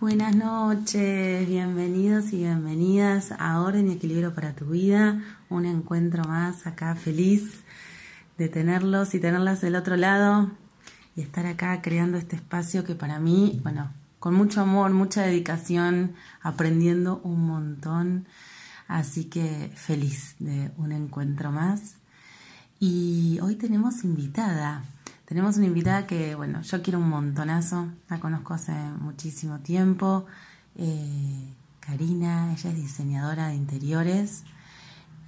Buenas 0.00 0.34
noches, 0.34 1.46
bienvenidos 1.46 2.32
y 2.32 2.38
bienvenidas 2.38 3.34
a 3.38 3.60
Orden 3.60 3.90
y 3.90 3.92
Equilibrio 3.92 4.34
para 4.34 4.54
tu 4.54 4.64
Vida, 4.64 5.22
un 5.50 5.66
encuentro 5.66 6.24
más 6.24 6.66
acá 6.66 6.94
feliz 6.94 7.60
de 8.38 8.48
tenerlos 8.48 9.14
y 9.14 9.20
tenerlas 9.20 9.60
del 9.60 9.76
otro 9.76 9.98
lado 9.98 10.52
y 11.14 11.20
estar 11.20 11.44
acá 11.44 11.82
creando 11.82 12.16
este 12.16 12.36
espacio 12.36 12.82
que 12.82 12.94
para 12.94 13.18
mí, 13.18 13.60
bueno, 13.62 13.92
con 14.18 14.32
mucho 14.32 14.62
amor, 14.62 14.90
mucha 14.92 15.20
dedicación, 15.20 16.14
aprendiendo 16.40 17.20
un 17.22 17.46
montón, 17.46 18.26
así 18.88 19.24
que 19.26 19.70
feliz 19.74 20.34
de 20.38 20.70
un 20.78 20.92
encuentro 20.92 21.52
más. 21.52 21.96
Y 22.78 23.38
hoy 23.42 23.56
tenemos 23.56 24.02
invitada. 24.02 24.82
Tenemos 25.30 25.58
una 25.58 25.66
invitada 25.66 26.08
que, 26.08 26.34
bueno, 26.34 26.60
yo 26.62 26.82
quiero 26.82 26.98
un 26.98 27.08
montonazo, 27.08 27.86
la 28.08 28.18
conozco 28.18 28.52
hace 28.52 28.72
muchísimo 28.72 29.60
tiempo. 29.60 30.26
Eh, 30.74 31.54
Karina, 31.78 32.52
ella 32.52 32.70
es 32.70 32.74
diseñadora 32.76 33.46
de 33.46 33.54
interiores 33.54 34.42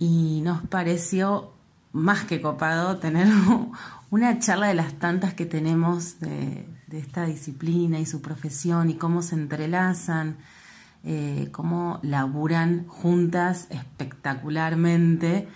y 0.00 0.40
nos 0.42 0.66
pareció 0.66 1.52
más 1.92 2.24
que 2.24 2.40
copado 2.40 2.98
tener 2.98 3.28
una 4.10 4.40
charla 4.40 4.66
de 4.66 4.74
las 4.74 4.92
tantas 4.94 5.34
que 5.34 5.46
tenemos 5.46 6.18
de, 6.18 6.66
esta 6.90 7.24
disciplina 7.24 8.00
y 8.00 8.04
su 8.04 8.20
profesión 8.20 8.90
y 8.90 8.94
cómo 8.94 9.22
se 9.22 9.36
entrelazan, 9.36 10.36
eh, 11.04 11.48
cómo 11.52 12.00
laburan 12.02 12.88
juntas 12.88 13.68
espectacularmente. 13.70 15.46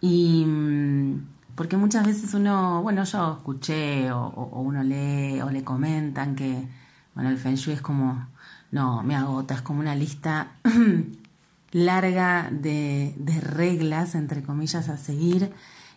Y 0.00 0.44
mm, 0.46 1.39
porque 1.54 1.76
muchas 1.76 2.06
veces 2.06 2.34
uno, 2.34 2.82
bueno, 2.82 3.04
yo 3.04 3.34
escuché 3.38 4.10
o, 4.12 4.28
uno 4.52 4.82
lee 4.82 5.40
o 5.40 5.50
le 5.50 5.64
comentan 5.64 6.34
que, 6.34 6.68
bueno, 7.14 7.30
el 7.30 7.38
Feng 7.38 7.56
Shui 7.56 7.74
es 7.74 7.82
como, 7.82 8.28
no, 8.70 9.02
me 9.02 9.16
agota, 9.16 9.54
es 9.54 9.62
como 9.62 9.80
una 9.80 9.94
lista 9.94 10.52
larga 11.72 12.50
de, 12.50 13.14
reglas, 13.42 14.14
entre 14.14 14.42
comillas, 14.42 14.88
a 14.88 14.96
seguir 14.96 15.52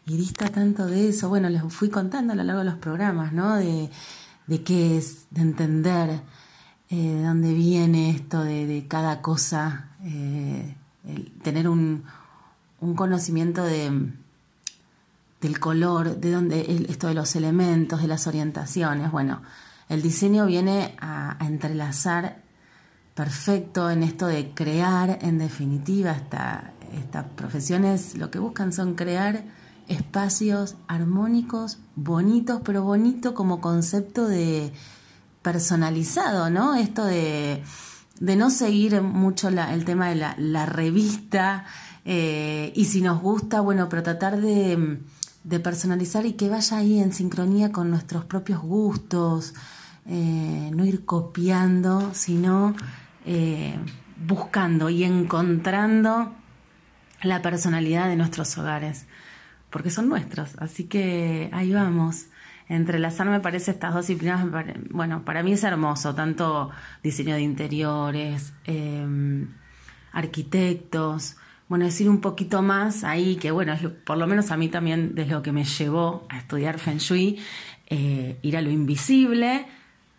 y 0.06 0.18
dista 0.18 0.50
tanto 0.50 0.86
de 0.86 1.10
eso. 1.10 1.30
Bueno, 1.30 1.50
les 1.50 1.64
fui 1.74 1.90
contando 1.90 2.34
a 2.34 2.36
lo 2.36 2.44
largo 2.44 2.60
de 2.60 2.66
los 2.66 2.80
programas, 2.80 3.34
¿no? 3.34 3.56
De, 3.56 3.90
qué 4.66 4.98
es, 4.98 5.28
de 5.32 5.42
entender 5.42 6.22
eh, 6.90 6.96
de 6.96 7.24
dónde 7.24 7.54
viene 7.54 8.12
esto 8.12 8.44
de, 8.44 8.68
de 8.68 8.88
cada 8.88 9.22
cosa, 9.22 9.90
eh, 10.04 10.76
tener 11.42 11.68
un, 11.70 12.04
un 12.82 12.96
conocimiento 12.96 13.64
de 13.64 14.12
del 15.44 15.60
color, 15.60 16.18
de 16.18 16.32
dónde 16.32 16.86
esto 16.90 17.08
de 17.08 17.14
los 17.14 17.36
elementos, 17.36 18.02
de 18.02 18.08
las 18.08 18.28
orientaciones. 18.28 19.12
Bueno, 19.12 19.42
el 19.90 20.02
diseño 20.02 20.46
viene 20.46 20.96
a, 21.00 21.38
entrelazar 21.42 22.42
perfecto 23.14 23.92
en 23.92 24.04
esto 24.04 24.26
de 24.26 24.54
crear, 24.56 25.20
en 25.22 25.38
definitiva, 25.38 26.16
estas 26.94 27.26
profesiones 27.36 28.18
lo 28.18 28.32
que 28.32 28.40
buscan 28.40 28.72
son 28.72 28.96
crear 28.96 29.44
espacios 29.90 30.76
armónicos, 30.88 31.80
bonitos, 31.96 32.62
pero 32.64 32.84
bonito 32.84 33.34
como 33.34 33.60
concepto 33.60 34.28
de 34.28 34.72
personalizado, 35.42 36.50
¿no? 36.50 36.76
Esto 36.76 37.04
de, 37.04 37.62
de 38.22 38.36
no 38.38 38.50
seguir 38.50 39.02
mucho 39.02 39.50
el 39.50 39.84
tema 39.84 40.08
de 40.08 40.16
la, 40.38 40.66
revista 40.66 41.66
eh, 42.06 42.72
y 42.76 42.86
si 42.86 43.02
nos 43.02 43.22
gusta, 43.22 43.60
bueno, 43.60 43.90
pero 43.90 44.04
tratar 44.04 44.40
de 44.40 45.02
de 45.44 45.60
personalizar 45.60 46.26
y 46.26 46.34
que 46.34 46.50
vaya 46.50 46.78
ahí 46.78 47.00
en 47.00 47.12
sincronía 47.12 47.72
con 47.72 47.90
nuestros 47.90 48.26
propios 48.26 48.62
gustos, 48.62 49.54
eh, 50.06 50.70
no 50.74 50.86
ir 50.86 51.06
copiando, 51.06 52.14
sino 52.14 52.76
eh, 53.26 53.78
buscando 54.26 54.90
y 54.90 55.04
encontrando 55.04 56.34
la 57.24 57.42
personalidad 57.42 58.08
de 58.08 58.16
nuestros 58.16 58.58
hogares, 58.58 59.06
porque 59.70 59.90
son 59.90 60.10
nuestros, 60.10 60.56
así 60.60 60.86
que 60.86 61.50
ahí 61.54 61.72
vamos. 61.72 62.28
Entrelazar 62.70 63.28
me 63.28 63.42
parece 63.42 63.72
estas 63.72 63.94
dos 63.94 64.08
disciplinas, 64.08 64.46
bueno, 64.90 65.26
para 65.26 65.44
mí 65.44 65.54
es 65.54 65.64
hermoso, 65.64 66.16
tanto 66.16 66.70
diseño 67.04 67.36
de 67.36 67.42
interiores, 67.42 68.54
eh, 68.66 69.46
arquitectos, 70.14 71.36
bueno, 71.74 71.86
decir 71.86 72.08
un 72.08 72.22
poquito 72.22 72.62
más 72.62 73.04
ahí, 73.04 73.36
que 73.36 73.50
bueno, 73.50 73.76
por 74.06 74.20
lo 74.20 74.28
menos 74.28 74.52
a 74.52 74.58
mí 74.58 74.70
también 74.70 75.16
es 75.18 75.28
lo 75.28 75.42
que 75.42 75.52
me 75.52 75.64
llevó 75.64 76.24
a 76.30 76.38
estudiar 76.38 76.78
Feng 76.78 77.00
Shui, 77.00 77.40
eh, 77.88 78.38
ir 78.44 78.58
a 78.58 78.62
lo 78.62 78.70
invisible, 78.70 79.66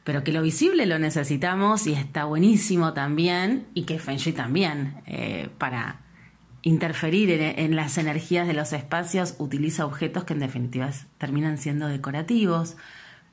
pero 0.02 0.24
que 0.24 0.32
lo 0.32 0.42
visible 0.42 0.84
lo 0.84 0.98
necesitamos 0.98 1.86
y 1.86 1.92
está 1.92 2.24
buenísimo 2.24 2.92
también, 2.92 3.68
y 3.72 3.84
que 3.84 4.00
Feng 4.00 4.16
Shui 4.16 4.32
también, 4.32 4.96
eh, 5.06 5.48
para 5.56 6.00
interferir 6.62 7.30
en, 7.30 7.76
las 7.76 7.98
energías 7.98 8.48
de 8.48 8.54
los 8.54 8.72
espacios, 8.72 9.36
utiliza 9.38 9.86
objetos 9.86 10.24
que 10.24 10.32
en 10.32 10.40
definitiva 10.40 10.90
terminan 11.18 11.58
siendo 11.58 11.86
decorativos 11.86 12.76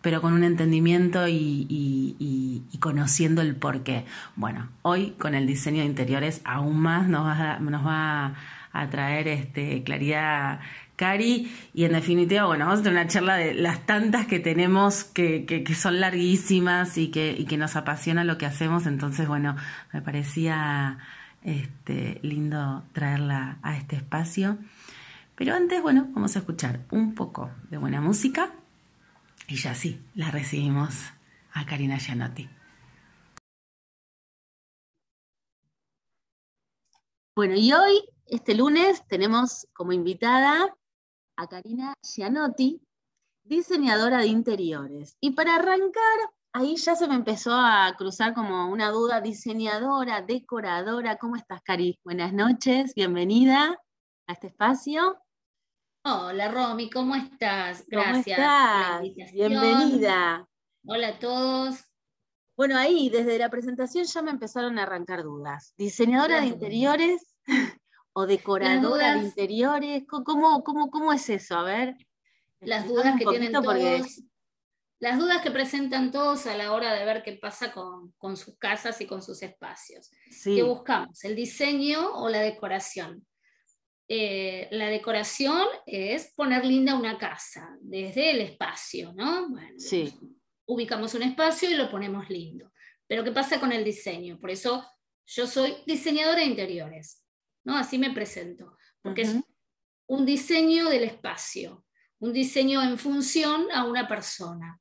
pero 0.01 0.22
con 0.22 0.34
un 0.34 0.44
entendimiento 0.44 1.28
y, 1.28 2.63
conociendo 2.79 3.41
el 3.41 3.56
porqué. 3.56 4.06
Bueno, 4.35 4.69
hoy 4.81 5.12
con 5.19 5.35
el 5.35 5.45
diseño 5.45 5.81
de 5.81 5.85
interiores 5.85 6.41
aún 6.44 6.79
más 6.79 7.07
nos 7.07 7.25
va, 7.25 8.34
a 8.73 8.90
traer 8.90 9.28
este, 9.28 9.84
claridad 9.84 10.61
Cari 10.95 11.51
y 11.73 11.84
en 11.84 11.91
definitiva, 11.91 12.45
bueno, 12.45 12.66
vamos 12.66 12.79
a 12.79 12.84
tener 12.84 13.00
una 13.00 13.07
charla 13.09 13.35
de 13.35 13.53
las 13.53 13.85
tantas 13.85 14.28
que 14.28 14.40
tenemos 14.40 15.03
que, 15.03 15.45
que, 15.45 15.75
son 15.75 16.00
larguísimas 16.00 16.97
y 16.97 17.09
que, 17.09 17.35
y 17.38 17.45
que 17.45 17.57
nos 17.57 17.75
apasiona 17.75 18.23
lo 18.23 18.38
que 18.38 18.45
hacemos, 18.45 18.85
entonces 18.85 19.28
bueno, 19.28 19.56
me 19.91 20.01
parecía 20.01 21.00
este, 21.44 22.19
lindo 22.23 22.84
traerla 22.94 23.57
a 23.61 23.78
este 23.78 23.95
espacio. 23.97 24.57
Pero 25.35 25.56
antes, 25.56 25.81
bueno, 25.81 26.07
vamos 26.13 26.35
a 26.35 26.40
escuchar 26.40 26.81
un 26.91 27.16
poco 27.16 27.50
de 27.69 27.78
buena 27.78 28.00
música 28.00 28.51
y 29.51 29.57
ya 29.57 29.75
sí, 29.75 30.00
la 30.16 30.31
recibimos 30.31 30.95
a 31.51 31.66
Karina 31.66 31.97
Gianotti. 31.97 32.50
Bueno, 37.35 37.56
y 37.57 37.73
hoy, 37.73 38.01
este 38.28 38.56
lunes, 38.56 39.06
tenemos 39.07 39.67
como 39.73 39.91
invitada 39.91 40.73
a 41.35 41.47
Karina 41.47 41.94
Gianotti, 42.01 42.81
diseñadora 43.44 44.19
de 44.19 44.28
interiores. 44.28 45.17
Y 45.19 45.31
para 45.31 45.56
arrancar, 45.56 46.19
ahí 46.53 46.78
ya 46.78 46.95
se 46.95 47.09
me 47.09 47.16
empezó 47.16 47.51
a 47.53 47.94
cruzar 47.97 48.34
como 48.34 48.69
una 48.72 48.90
duda, 48.90 49.19
diseñadora, 49.19 50.22
decoradora. 50.22 51.17
¿Cómo 51.17 51.35
estás, 51.35 51.61
Cari? 51.61 52.00
Buenas 52.06 52.31
noches, 52.31 52.95
bienvenida 52.95 53.78
a 54.28 54.31
este 54.31 54.47
espacio. 54.47 55.22
Hola 56.03 56.50
Romy, 56.50 56.89
¿cómo 56.89 57.16
estás? 57.16 57.85
Gracias. 57.88 58.39
¿Cómo 58.39 59.03
estás? 59.03 59.31
Bienvenida. 59.34 60.47
Hola 60.84 61.09
a 61.09 61.19
todos. 61.19 61.75
Bueno, 62.57 62.75
ahí 62.75 63.12
desde 63.12 63.38
la 63.38 63.50
presentación 63.51 64.06
ya 64.06 64.23
me 64.23 64.31
empezaron 64.31 64.79
a 64.79 64.84
arrancar 64.84 65.22
dudas. 65.22 65.75
¿Diseñadora 65.78 66.41
de 66.41 66.47
interiores 66.47 67.35
o 68.13 68.25
decoradora 68.25 69.13
de 69.13 69.25
interiores? 69.25 70.03
¿Cómo, 70.07 70.63
cómo, 70.63 70.90
cómo 70.90 71.13
es 71.13 71.29
eso? 71.29 71.56
A 71.56 71.63
ver. 71.63 71.95
Las 72.61 72.88
dudas 72.88 73.16
que 73.19 73.25
tienen 73.25 73.51
todos. 73.51 74.23
Las 74.97 75.19
dudas 75.19 75.44
que 75.44 75.51
presentan 75.51 76.11
todos 76.11 76.47
a 76.47 76.57
la 76.57 76.73
hora 76.73 76.94
de 76.94 77.06
ver 77.06 77.22
qué 77.22 77.34
pasa 77.34 77.72
con, 77.72 78.38
sus 78.38 78.57
casas 78.57 79.00
y 79.01 79.06
con 79.06 79.22
sus 79.22 79.44
espacios. 79.44 80.09
¿Qué 80.44 80.63
buscamos? 80.63 81.23
¿El 81.23 81.35
diseño 81.35 82.16
o 82.16 82.28
la 82.28 82.40
decoración? 82.40 83.23
Eh, 84.13 84.67
la 84.72 84.89
decoración 84.89 85.66
es 85.85 86.33
poner 86.35 86.66
linda 86.66 86.95
una 86.95 87.17
casa 87.17 87.77
desde 87.79 88.31
el 88.31 88.41
espacio, 88.41 89.13
¿no? 89.13 89.47
Bueno, 89.47 89.79
sí. 89.79 90.13
ubicamos 90.66 91.13
un 91.13 91.23
espacio 91.23 91.69
y 91.69 91.75
lo 91.75 91.89
ponemos 91.89 92.29
lindo. 92.29 92.73
Pero 93.07 93.23
¿qué 93.23 93.31
pasa 93.31 93.57
con 93.57 93.72
el 93.72 93.85
diseño? 93.85 94.37
Por 94.37 94.52
eso 94.52 94.85
yo 95.28 95.47
soy 95.47 95.78
diseñadora 95.87 96.40
de 96.40 96.46
interiores, 96.47 97.23
¿no? 97.63 97.78
Así 97.78 97.97
me 97.97 98.11
presento, 98.11 98.75
porque 99.02 99.22
es 99.22 99.35
un 100.08 100.25
diseño 100.25 100.90
del 100.90 101.05
espacio, 101.05 101.85
un 102.19 102.34
diseño 102.34 102.84
en 102.84 102.97
función 102.97 103.72
a 103.72 103.85
una 103.85 104.09
persona. 104.09 104.78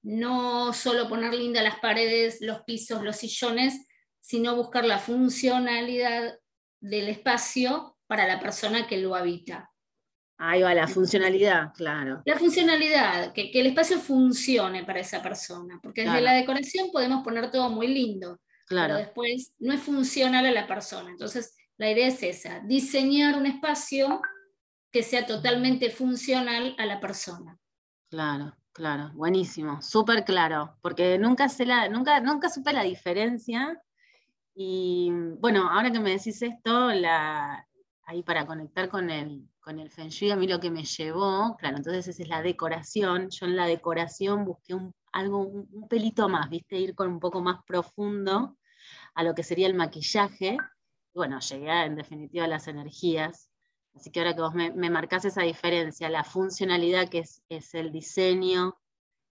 No 0.00 0.72
solo 0.72 1.10
poner 1.10 1.34
linda 1.34 1.62
las 1.62 1.78
paredes, 1.78 2.38
los 2.40 2.62
pisos, 2.62 3.02
los 3.02 3.16
sillones, 3.16 3.86
sino 4.18 4.56
buscar 4.56 4.86
la 4.86 4.98
funcionalidad 4.98 6.38
del 6.80 7.10
espacio 7.10 7.98
para 8.10 8.26
la 8.26 8.40
persona 8.40 8.88
que 8.88 8.96
lo 8.98 9.14
habita. 9.14 9.70
Ahí 10.36 10.62
va, 10.62 10.74
la 10.74 10.88
funcionalidad, 10.88 11.72
claro. 11.74 12.22
La 12.24 12.36
funcionalidad, 12.36 13.32
que, 13.32 13.52
el 13.54 13.66
espacio 13.66 14.00
funcione 14.00 14.82
para 14.82 14.98
esa 14.98 15.22
persona, 15.22 15.78
porque 15.80 16.02
desde 16.02 16.20
la 16.20 16.32
decoración 16.32 16.90
podemos 16.90 17.22
poner 17.22 17.52
todo 17.52 17.70
muy 17.70 17.86
lindo, 17.86 18.40
claro. 18.66 18.94
pero 18.94 19.06
después 19.06 19.52
no 19.60 19.72
es 19.72 19.80
funcional 19.80 20.44
a 20.44 20.50
la 20.50 20.66
persona. 20.66 21.08
Entonces, 21.08 21.56
la 21.76 21.88
idea 21.88 22.08
es 22.08 22.20
esa, 22.24 22.58
diseñar 22.64 23.38
un 23.38 23.46
espacio 23.46 24.20
que 24.90 25.04
sea 25.04 25.24
totalmente 25.24 25.88
funcional 25.90 26.74
a 26.78 26.86
la 26.86 26.98
persona. 26.98 27.56
Claro. 28.10 28.56
Claro, 28.72 29.10
buenísimo, 29.14 29.82
súper 29.82 30.24
claro, 30.24 30.76
porque 30.80 31.18
nunca, 31.18 31.48
sé 31.48 31.66
la, 31.66 31.88
nunca, 31.88 32.20
nunca 32.20 32.48
supe 32.48 32.72
la 32.72 32.84
diferencia. 32.84 33.80
Y 34.54 35.10
bueno, 35.38 35.68
ahora 35.68 35.90
que 35.90 35.98
me 35.98 36.10
decís 36.10 36.40
esto, 36.40 36.92
la, 36.92 37.66
ahí 38.10 38.22
para 38.22 38.46
conectar 38.46 38.88
con 38.88 39.08
el, 39.10 39.48
con 39.60 39.78
el 39.78 39.90
Feng 39.90 40.08
Shui, 40.08 40.30
a 40.30 40.36
mí 40.36 40.48
lo 40.48 40.60
que 40.60 40.70
me 40.70 40.84
llevó, 40.84 41.56
claro, 41.56 41.76
entonces 41.76 42.08
esa 42.08 42.22
es 42.22 42.28
la 42.28 42.42
decoración. 42.42 43.30
Yo 43.30 43.46
en 43.46 43.56
la 43.56 43.66
decoración 43.66 44.44
busqué 44.44 44.74
un, 44.74 44.92
algo, 45.12 45.42
un, 45.42 45.88
pelito 45.88 46.28
más, 46.28 46.50
¿viste? 46.50 46.78
Ir 46.78 46.94
con 46.94 47.08
un 47.08 47.20
poco 47.20 47.40
más 47.40 47.62
profundo 47.64 48.58
a 49.14 49.22
lo 49.22 49.34
que 49.34 49.44
sería 49.44 49.68
el 49.68 49.74
maquillaje. 49.74 50.56
Bueno, 51.14 51.38
llegué 51.40 51.70
en 51.84 51.96
definitiva 51.96 52.44
a 52.44 52.48
las 52.48 52.66
energías, 52.68 53.50
Así 53.94 54.10
que 54.10 54.20
ahora 54.20 54.34
que 54.34 54.40
vos 54.40 54.54
me, 54.54 54.70
me 54.70 54.88
marcás 54.90 55.24
esa 55.24 55.42
diferencia, 55.42 56.08
la 56.08 56.22
funcionalidad 56.24 57.08
que 57.08 57.24
es, 57.48 57.74
el 57.74 57.90
diseño 57.90 58.78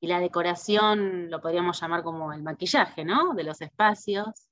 y 0.01 0.07
la 0.07 0.19
decoración, 0.19 1.29
lo 1.29 1.41
podríamos 1.41 1.79
llamar 1.79 2.03
como 2.03 2.33
el 2.33 2.43
maquillaje, 2.43 3.05
¿no? 3.05 3.33
De 3.33 3.43
los 3.43 3.61
espacios. 3.61 4.48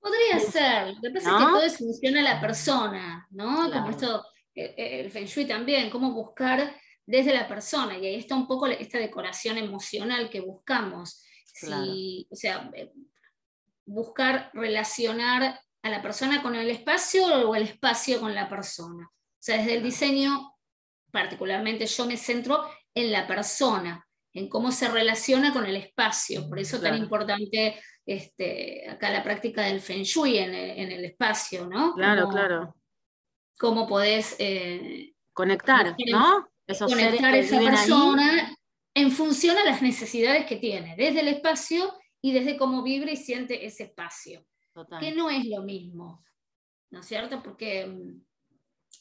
Podría 0.00 0.38
ser, 0.38 0.94
lo 0.94 1.00
que 1.00 1.10
pasa 1.10 1.30
es 1.30 1.36
que 1.36 1.44
todo 1.44 1.62
es 1.62 1.78
funciona 1.78 2.20
a 2.20 2.34
la 2.34 2.40
persona, 2.40 3.26
¿no? 3.30 3.70
Como 3.70 3.90
esto, 3.90 4.24
eh, 4.54 4.74
eh, 4.76 5.00
el 5.00 5.10
Feng 5.10 5.26
Shui 5.26 5.46
también, 5.46 5.90
cómo 5.90 6.12
buscar 6.12 6.74
desde 7.04 7.34
la 7.34 7.48
persona, 7.48 7.98
y 7.98 8.06
ahí 8.06 8.14
está 8.16 8.34
un 8.34 8.46
poco 8.46 8.66
esta 8.66 8.98
decoración 8.98 9.58
emocional 9.58 10.30
que 10.30 10.40
buscamos. 10.40 11.24
o 12.30 12.36
sea, 12.36 12.70
eh, 12.74 12.92
buscar 13.84 14.50
relacionar 14.52 15.60
a 15.82 15.90
la 15.90 16.02
persona 16.02 16.42
con 16.42 16.54
el 16.54 16.70
espacio 16.70 17.48
o 17.48 17.54
el 17.54 17.62
espacio 17.62 18.20
con 18.20 18.34
la 18.34 18.48
persona. 18.48 19.10
O 19.10 19.40
sea, 19.40 19.56
desde 19.56 19.74
el 19.74 19.82
diseño, 19.82 20.54
particularmente 21.10 21.86
yo 21.86 22.06
me 22.06 22.16
centro 22.16 22.68
en 22.94 23.10
la 23.10 23.26
persona, 23.26 24.06
en 24.32 24.48
cómo 24.48 24.70
se 24.72 24.88
relaciona 24.88 25.52
con 25.52 25.66
el 25.66 25.76
espacio. 25.76 26.48
Por 26.48 26.58
eso 26.58 26.76
es 26.76 26.82
tan 26.82 26.96
importante 26.96 27.80
este, 28.08 28.88
acá 28.88 29.10
la 29.10 29.22
práctica 29.22 29.62
del 29.62 29.82
feng 29.82 30.02
shui 30.02 30.38
en 30.38 30.54
el, 30.54 31.04
espacio, 31.04 31.66
¿no? 31.66 31.92
Claro, 31.94 32.28
claro. 32.30 32.74
Cómo 33.58 33.86
podés... 33.86 34.34
Eh, 34.38 35.12
conectar, 35.34 35.94
¿no? 36.10 36.48
conectar 36.86 37.34
a 37.34 37.38
esa 37.38 37.60
persona 37.60 38.56
en 38.94 39.12
función 39.12 39.58
a 39.58 39.64
las 39.64 39.82
necesidades 39.82 40.46
que 40.46 40.56
tiene, 40.56 40.96
desde 40.96 41.20
el 41.20 41.28
espacio 41.28 41.92
y 42.22 42.32
desde 42.32 42.56
cómo 42.56 42.82
vibra 42.82 43.12
y 43.12 43.16
siente 43.16 43.66
ese 43.66 43.84
espacio. 43.84 44.44
Que 44.98 45.12
no 45.12 45.28
es 45.28 45.44
lo 45.44 45.62
mismo, 45.62 46.24
¿no 46.90 47.00
es 47.00 47.06
cierto? 47.06 47.42
Porque 47.42 47.86
mm, 47.86 48.22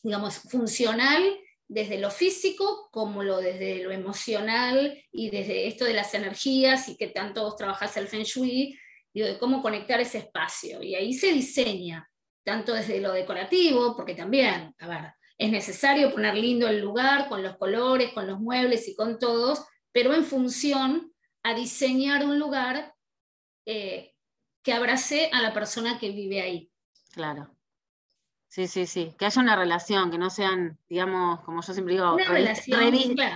digamos, 0.03 0.39
funcional 0.39 1.23
desde 1.69 1.97
lo 1.97 2.11
físico 2.11 2.89
como 2.91 3.23
lo 3.23 3.37
desde 3.37 3.83
lo 3.83 3.91
emocional 3.91 5.01
y 5.11 5.29
desde 5.29 5.67
esto 5.67 5.85
de 5.85 5.93
las 5.93 6.13
energías 6.13 6.89
y 6.89 6.97
que 6.97 7.07
tanto 7.07 7.43
vos 7.43 7.55
trabajás 7.55 7.95
el 7.95 8.07
Feng 8.07 8.23
Shui, 8.23 8.77
de 9.25 9.37
cómo 9.37 9.61
conectar 9.61 9.99
ese 9.99 10.19
espacio. 10.19 10.81
Y 10.83 10.95
ahí 10.95 11.13
se 11.13 11.31
diseña, 11.31 12.09
tanto 12.43 12.73
desde 12.73 13.01
lo 13.01 13.11
decorativo, 13.11 13.95
porque 13.95 14.15
también, 14.15 14.75
a 14.79 14.87
ver, 14.87 15.13
es 15.37 15.51
necesario 15.51 16.11
poner 16.11 16.35
lindo 16.35 16.67
el 16.67 16.79
lugar 16.79 17.29
con 17.29 17.43
los 17.43 17.57
colores, 17.57 18.11
con 18.13 18.27
los 18.27 18.39
muebles 18.39 18.87
y 18.87 18.95
con 18.95 19.19
todos, 19.19 19.65
pero 19.91 20.13
en 20.13 20.23
función 20.23 21.13
a 21.43 21.53
diseñar 21.53 22.25
un 22.25 22.39
lugar 22.39 22.93
eh, 23.65 24.13
que 24.63 24.73
abrace 24.73 25.29
a 25.31 25.41
la 25.41 25.53
persona 25.53 25.99
que 25.99 26.09
vive 26.11 26.41
ahí. 26.41 26.71
Claro. 27.11 27.56
Sí, 28.57 28.65
sí, 28.65 28.87
sí. 28.87 29.13
Que 29.19 29.27
haya 29.27 29.39
una 29.39 29.55
relación, 29.55 30.09
que 30.09 30.17
no 30.17 30.31
sean, 30.31 30.79
digamos, 30.89 31.41
como 31.41 31.61
yo 31.61 31.73
siempre 31.73 31.93
digo, 31.93 32.17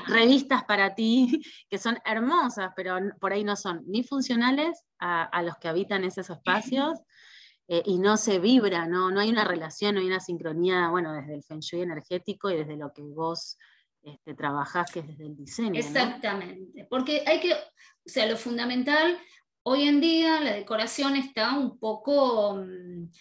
revistas 0.08 0.64
para 0.64 0.96
ti, 0.96 1.44
que 1.70 1.78
son 1.78 2.00
hermosas, 2.06 2.72
pero 2.76 2.98
por 3.20 3.32
ahí 3.32 3.44
no 3.44 3.56
son 3.56 3.84
ni 3.86 4.02
funcionales 4.02 4.84
a, 4.98 5.44
los 5.44 5.58
que 5.58 5.68
habitan 5.68 6.04
esos 6.06 6.28
espacios 6.32 6.98
eh, 7.68 7.84
y 7.86 8.00
no 8.00 8.18
se 8.18 8.40
vibra, 8.40 8.88
¿no? 8.88 9.12
no 9.12 9.20
hay 9.20 9.30
una 9.30 9.44
relación, 9.44 9.94
no 9.94 10.02
hay 10.02 10.08
una 10.08 10.20
sincronía, 10.20 10.90
bueno, 10.90 11.14
desde 11.14 11.36
el 11.36 11.44
Feng 11.44 11.60
Shui 11.60 11.82
energético 11.82 12.50
y 12.50 12.58
desde 12.58 12.76
lo 12.76 12.92
que 12.92 13.04
vos 13.04 13.60
este, 14.02 14.34
trabajás, 14.34 14.92
que 14.92 15.02
es 15.02 15.08
desde 15.08 15.28
el 15.28 15.36
diseño. 15.36 15.80
Exactamente, 15.80 16.88
porque 16.90 17.24
hay 17.28 17.40
que, 17.42 17.54
o 17.54 17.58
sea, 18.08 18.26
lo 18.26 18.38
fundamental, 18.38 19.20
hoy 19.62 19.84
en 19.84 20.02
día 20.02 20.42
la 20.42 20.54
decoración 20.54 21.16
está 21.16 21.56
un 21.56 21.78
poco... 21.78 22.56
Mm, 22.56 23.12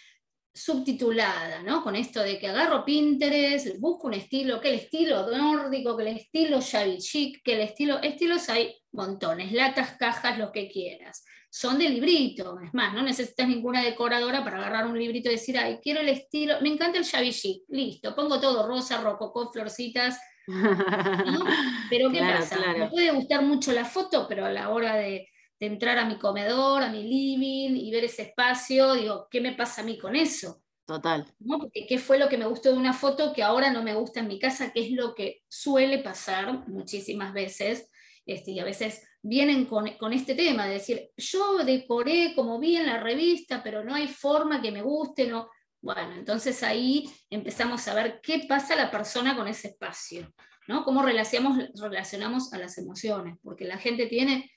subtitulada, 0.64 1.62
¿no? 1.62 1.82
Con 1.82 1.96
esto 1.96 2.22
de 2.22 2.38
que 2.38 2.48
agarro 2.48 2.84
Pinterest, 2.84 3.78
busco 3.78 4.08
un 4.08 4.14
estilo, 4.14 4.60
que 4.60 4.70
el 4.70 4.74
estilo 4.76 5.30
nórdico, 5.30 5.96
que 5.96 6.02
el 6.02 6.16
estilo 6.16 6.60
shabby 6.60 6.98
chic, 6.98 7.42
que 7.42 7.54
el 7.54 7.60
estilo, 7.60 8.00
estilos 8.02 8.48
hay 8.48 8.74
montones, 8.92 9.52
latas, 9.52 9.96
cajas, 9.98 10.38
lo 10.38 10.52
que 10.52 10.68
quieras. 10.68 11.24
Son 11.48 11.78
de 11.78 11.88
librito, 11.88 12.60
es 12.60 12.72
más, 12.74 12.94
no 12.94 13.02
necesitas 13.02 13.48
ninguna 13.48 13.82
decoradora 13.82 14.44
para 14.44 14.58
agarrar 14.58 14.86
un 14.86 14.98
librito 14.98 15.28
y 15.28 15.32
decir, 15.32 15.58
ay, 15.58 15.78
quiero 15.82 16.00
el 16.00 16.08
estilo, 16.08 16.60
me 16.60 16.68
encanta 16.68 16.98
el 16.98 17.04
shabby 17.04 17.32
chic, 17.32 17.62
listo, 17.68 18.14
pongo 18.14 18.40
todo 18.40 18.66
rosa, 18.66 19.00
rococó, 19.00 19.50
florcitas, 19.50 20.18
Pero 21.90 22.10
¿qué 22.10 22.20
pasa? 22.20 22.56
Me 22.76 22.88
puede 22.88 23.10
gustar 23.12 23.42
mucho 23.42 23.72
la 23.72 23.84
foto, 23.84 24.26
pero 24.28 24.46
a 24.46 24.50
la 24.50 24.70
hora 24.70 24.96
de 24.96 25.28
de 25.60 25.66
entrar 25.66 25.98
a 25.98 26.06
mi 26.06 26.16
comedor, 26.16 26.82
a 26.82 26.90
mi 26.90 27.02
living 27.02 27.76
y 27.76 27.90
ver 27.90 28.04
ese 28.04 28.22
espacio, 28.22 28.94
digo, 28.94 29.28
¿qué 29.30 29.42
me 29.42 29.52
pasa 29.52 29.82
a 29.82 29.84
mí 29.84 29.98
con 29.98 30.16
eso? 30.16 30.62
Total. 30.86 31.24
Porque 31.46 31.86
qué 31.86 31.98
fue 31.98 32.18
lo 32.18 32.28
que 32.28 32.38
me 32.38 32.46
gustó 32.46 32.72
de 32.72 32.78
una 32.78 32.94
foto 32.94 33.32
que 33.32 33.42
ahora 33.42 33.70
no 33.70 33.82
me 33.82 33.94
gusta 33.94 34.20
en 34.20 34.28
mi 34.28 34.40
casa, 34.40 34.72
que 34.72 34.86
es 34.86 34.90
lo 34.92 35.14
que 35.14 35.42
suele 35.48 35.98
pasar 35.98 36.66
muchísimas 36.66 37.32
veces, 37.32 37.88
este, 38.26 38.52
y 38.52 38.58
a 38.58 38.64
veces 38.64 39.06
vienen 39.22 39.66
con, 39.66 40.12
este 40.12 40.34
tema 40.34 40.66
de 40.66 40.74
decir, 40.74 41.10
yo 41.16 41.58
decoré 41.58 42.32
como 42.34 42.58
vi 42.58 42.76
en 42.76 42.86
la 42.86 42.98
revista, 42.98 43.62
pero 43.62 43.84
no 43.84 43.94
hay 43.94 44.08
forma 44.08 44.62
que 44.62 44.72
me 44.72 44.82
guste, 44.82 45.28
no. 45.28 45.50
Bueno, 45.82 46.14
entonces 46.14 46.62
ahí 46.62 47.08
empezamos 47.28 47.86
a 47.86 47.94
ver 47.94 48.20
qué 48.22 48.46
pasa 48.48 48.74
a 48.74 48.78
la 48.78 48.90
persona 48.90 49.36
con 49.36 49.46
ese 49.46 49.68
espacio, 49.68 50.32
¿no? 50.68 50.84
Cómo 50.84 51.02
relacionamos, 51.02 51.68
relacionamos 51.74 52.52
a 52.52 52.58
las 52.58 52.78
emociones, 52.78 53.38
porque 53.42 53.64
la 53.64 53.78
gente 53.78 54.06
tiene 54.06 54.50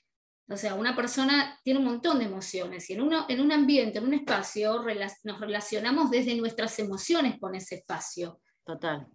o 0.48 0.56
sea, 0.56 0.74
una 0.74 0.94
persona 0.94 1.58
tiene 1.64 1.80
un 1.80 1.86
montón 1.86 2.18
de 2.18 2.26
emociones 2.26 2.88
y 2.90 2.92
en, 2.92 3.02
uno, 3.02 3.24
en 3.28 3.40
un 3.40 3.50
ambiente, 3.50 3.98
en 3.98 4.04
un 4.04 4.14
espacio, 4.14 4.84
nos 5.22 5.40
relacionamos 5.40 6.10
desde 6.10 6.34
nuestras 6.36 6.78
emociones 6.78 7.38
con 7.40 7.54
ese 7.54 7.76
espacio. 7.76 8.40
Total. 8.64 9.06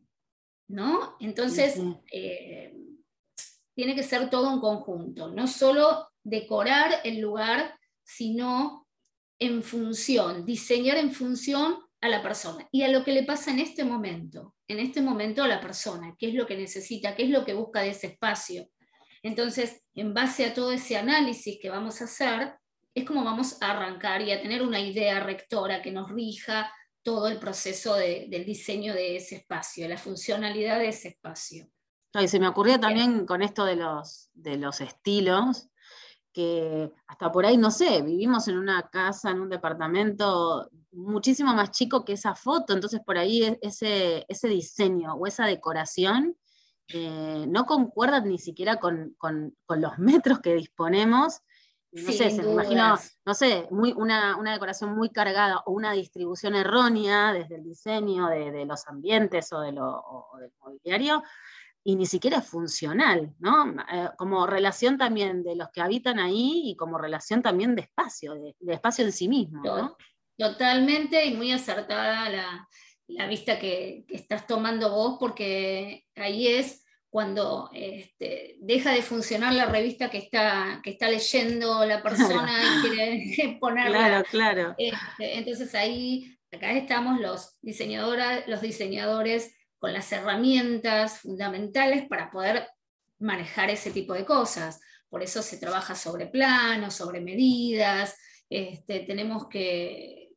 ¿No? 0.70 1.16
Entonces, 1.20 1.80
eh, 2.12 2.76
tiene 3.76 3.96
que 3.96 4.04
ser 4.04 4.30
todo 4.30 4.52
un 4.52 4.60
conjunto, 4.60 5.30
no 5.30 5.48
solo 5.48 6.10
decorar 6.24 7.02
el 7.04 7.20
lugar, 7.20 7.78
sino 8.04 8.88
en 9.40 9.64
función, 9.64 10.45
diseñar 10.45 10.98
en 10.98 11.12
función 11.12 11.78
a 12.02 12.09
la 12.09 12.21
persona 12.21 12.68
y 12.71 12.81
a 12.83 12.90
lo 12.90 13.04
que 13.04 13.12
le 13.12 13.24
pasa 13.24 13.52
en 13.52 13.59
este 13.59 13.83
momento, 13.83 14.56
en 14.68 14.80
este 14.80 15.02
momento 15.02 15.44
a 15.44 15.48
la 15.48 15.62
persona, 15.62 16.16
qué 16.18 16.30
es 16.30 16.33
lo 16.33 16.45
que 16.45 16.57
necesita, 16.57 17.16
qué 17.16 17.24
es 17.24 17.30
lo 17.30 17.45
que 17.45 17.54
busca 17.54 17.81
de 17.81 17.90
ese 17.90 18.07
espacio. 18.07 18.69
Entonces, 19.23 19.81
en 19.95 20.14
base 20.14 20.45
a 20.45 20.54
todo 20.54 20.71
ese 20.71 20.97
análisis 20.97 21.57
que 21.61 21.69
vamos 21.69 22.02
a 22.02 22.06
hacer, 22.06 22.54
es 22.94 23.06
como 23.06 23.23
vamos 23.23 23.61
a 23.61 23.71
arrancar 23.71 24.21
y 24.21 24.31
a 24.31 24.42
tener 24.42 24.61
una 24.61 24.80
idea 24.80 25.19
rectora 25.19 25.81
que 25.81 25.92
nos 25.92 26.09
rija 26.09 26.71
todo 27.04 27.28
el 27.28 27.40
proceso 27.40 27.95
del 27.95 28.45
diseño 28.45 28.94
de 28.94 29.18
ese 29.18 29.38
espacio, 29.38 29.83
de 29.83 29.90
la 29.90 29.97
funcionalidad 29.97 30.80
de 30.80 30.90
ese 30.90 31.09
espacio. 31.09 31.69
Y 32.14 32.28
se 32.28 32.40
me 32.40 32.47
ocurrió 32.47 32.80
también 32.80 33.26
con 33.26 33.42
esto 33.42 33.66
de 33.66 33.76
los, 33.76 34.30
de 34.33 34.57
los 34.57 34.81
estilos, 34.81 35.69
que 36.33 36.92
hasta 37.07 37.31
por 37.31 37.45
ahí, 37.45 37.57
no 37.57 37.71
sé, 37.71 38.02
vivimos 38.02 38.47
en 38.47 38.57
una 38.57 38.90
casa, 38.90 39.31
en 39.31 39.40
un 39.40 39.49
departamento 39.49 40.69
muchísimo 40.92 41.54
más 41.54 41.71
chico 41.71 42.04
que 42.04 42.14
esa 42.14 42.35
foto, 42.35 42.73
entonces 42.73 43.02
por 43.06 43.18
ahí 43.18 43.57
ese, 43.61 44.26
ese 44.28 44.47
diseño 44.47 45.14
o 45.14 45.28
esa 45.28 45.45
decoración 45.45 46.35
eh, 46.92 47.46
no 47.48 47.66
concuerdan 47.66 48.28
ni 48.28 48.40
siquiera 48.40 48.78
con, 48.78 49.16
los 49.69 50.00
metros 50.00 50.40
que 50.40 50.56
disponemos. 50.56 51.42
No 51.92 52.12
sé, 52.12 52.30
se 52.30 52.44
me 52.44 52.52
imagino, 52.52 53.00
no 53.26 53.34
sé, 53.34 53.68
muy, 53.72 53.94
una, 53.94 54.38
decoración 54.52 54.96
muy 54.96 55.10
cargada 55.10 55.64
o 55.66 55.72
una 55.72 55.94
distribución 55.94 56.56
errónea 56.56 57.34
desde 57.34 57.56
el 57.56 57.64
diseño 57.64 58.28
de, 58.28 58.66
los 58.66 58.88
ambientes 58.88 59.52
o, 59.54 59.62
de 59.62 59.72
lo, 59.72 60.04
del 60.40 60.52
mobiliario, 60.62 61.24
y 61.84 61.96
ni 61.96 62.06
siquiera 62.06 62.38
es 62.38 62.48
funcional, 62.48 63.34
¿no? 63.40 63.72
Eh, 63.92 64.10
como 64.18 64.46
relación 64.46 65.00
también 65.00 65.42
de 65.42 65.56
los 65.56 65.69
que 65.69 65.81
habitan 65.81 66.19
ahí 66.19 66.62
y 66.66 66.76
como 66.76 67.00
relación 67.00 67.42
también 67.42 67.76
de 67.76 67.84
espacio, 67.84 68.36
de, 68.36 68.56
espacio 68.68 69.06
en 69.06 69.12
sí 69.12 69.28
mismo, 69.28 69.64
¿no? 69.64 69.98
Totalmente 70.38 71.26
y 71.26 71.36
muy 71.36 71.52
acertada 71.52 72.30
la, 72.30 72.69
la 73.09 73.28
vista 73.28 73.59
que, 73.59 74.06
estás 74.09 74.47
tomando 74.47 74.92
vos, 74.92 75.18
porque 75.19 76.06
ahí 76.16 76.47
es 76.47 76.85
cuando 77.09 77.69
este, 77.73 78.57
deja 78.59 78.92
de 78.92 79.01
funcionar 79.01 79.54
la 79.54 79.66
revista 79.66 80.09
que 80.09 80.19
está, 80.19 80.80
que 80.83 80.92
está 80.92 81.09
leyendo 81.09 81.83
la 81.85 82.04
persona 82.04 82.61
y 82.61 82.87
quiere 82.87 83.57
ponerla. 83.59 83.97
Claro, 83.97 84.25
claro. 84.30 84.75
Este, 84.78 85.37
entonces 85.37 85.73
ahí, 85.73 86.37
acá 86.51 86.71
estamos 86.73 87.19
los, 87.19 87.57
los 87.61 88.61
diseñadores 88.61 89.56
con 89.80 89.94
las 89.94 90.11
herramientas 90.11 91.19
fundamentales 91.19 92.07
para 92.07 92.30
poder 92.30 92.68
manejar 93.18 93.69
ese 93.69 93.92
tipo 93.92 94.13
de 94.13 94.25
cosas. 94.25 94.80
Por 95.09 95.23
eso 95.23 95.42
se 95.42 95.57
trabaja 95.57 95.95
sobre 95.95 96.28
planos, 96.28 96.94
sobre 96.94 97.21
medidas, 97.21 98.16
este, 98.49 99.01
tenemos 99.01 99.47
que, 99.47 100.29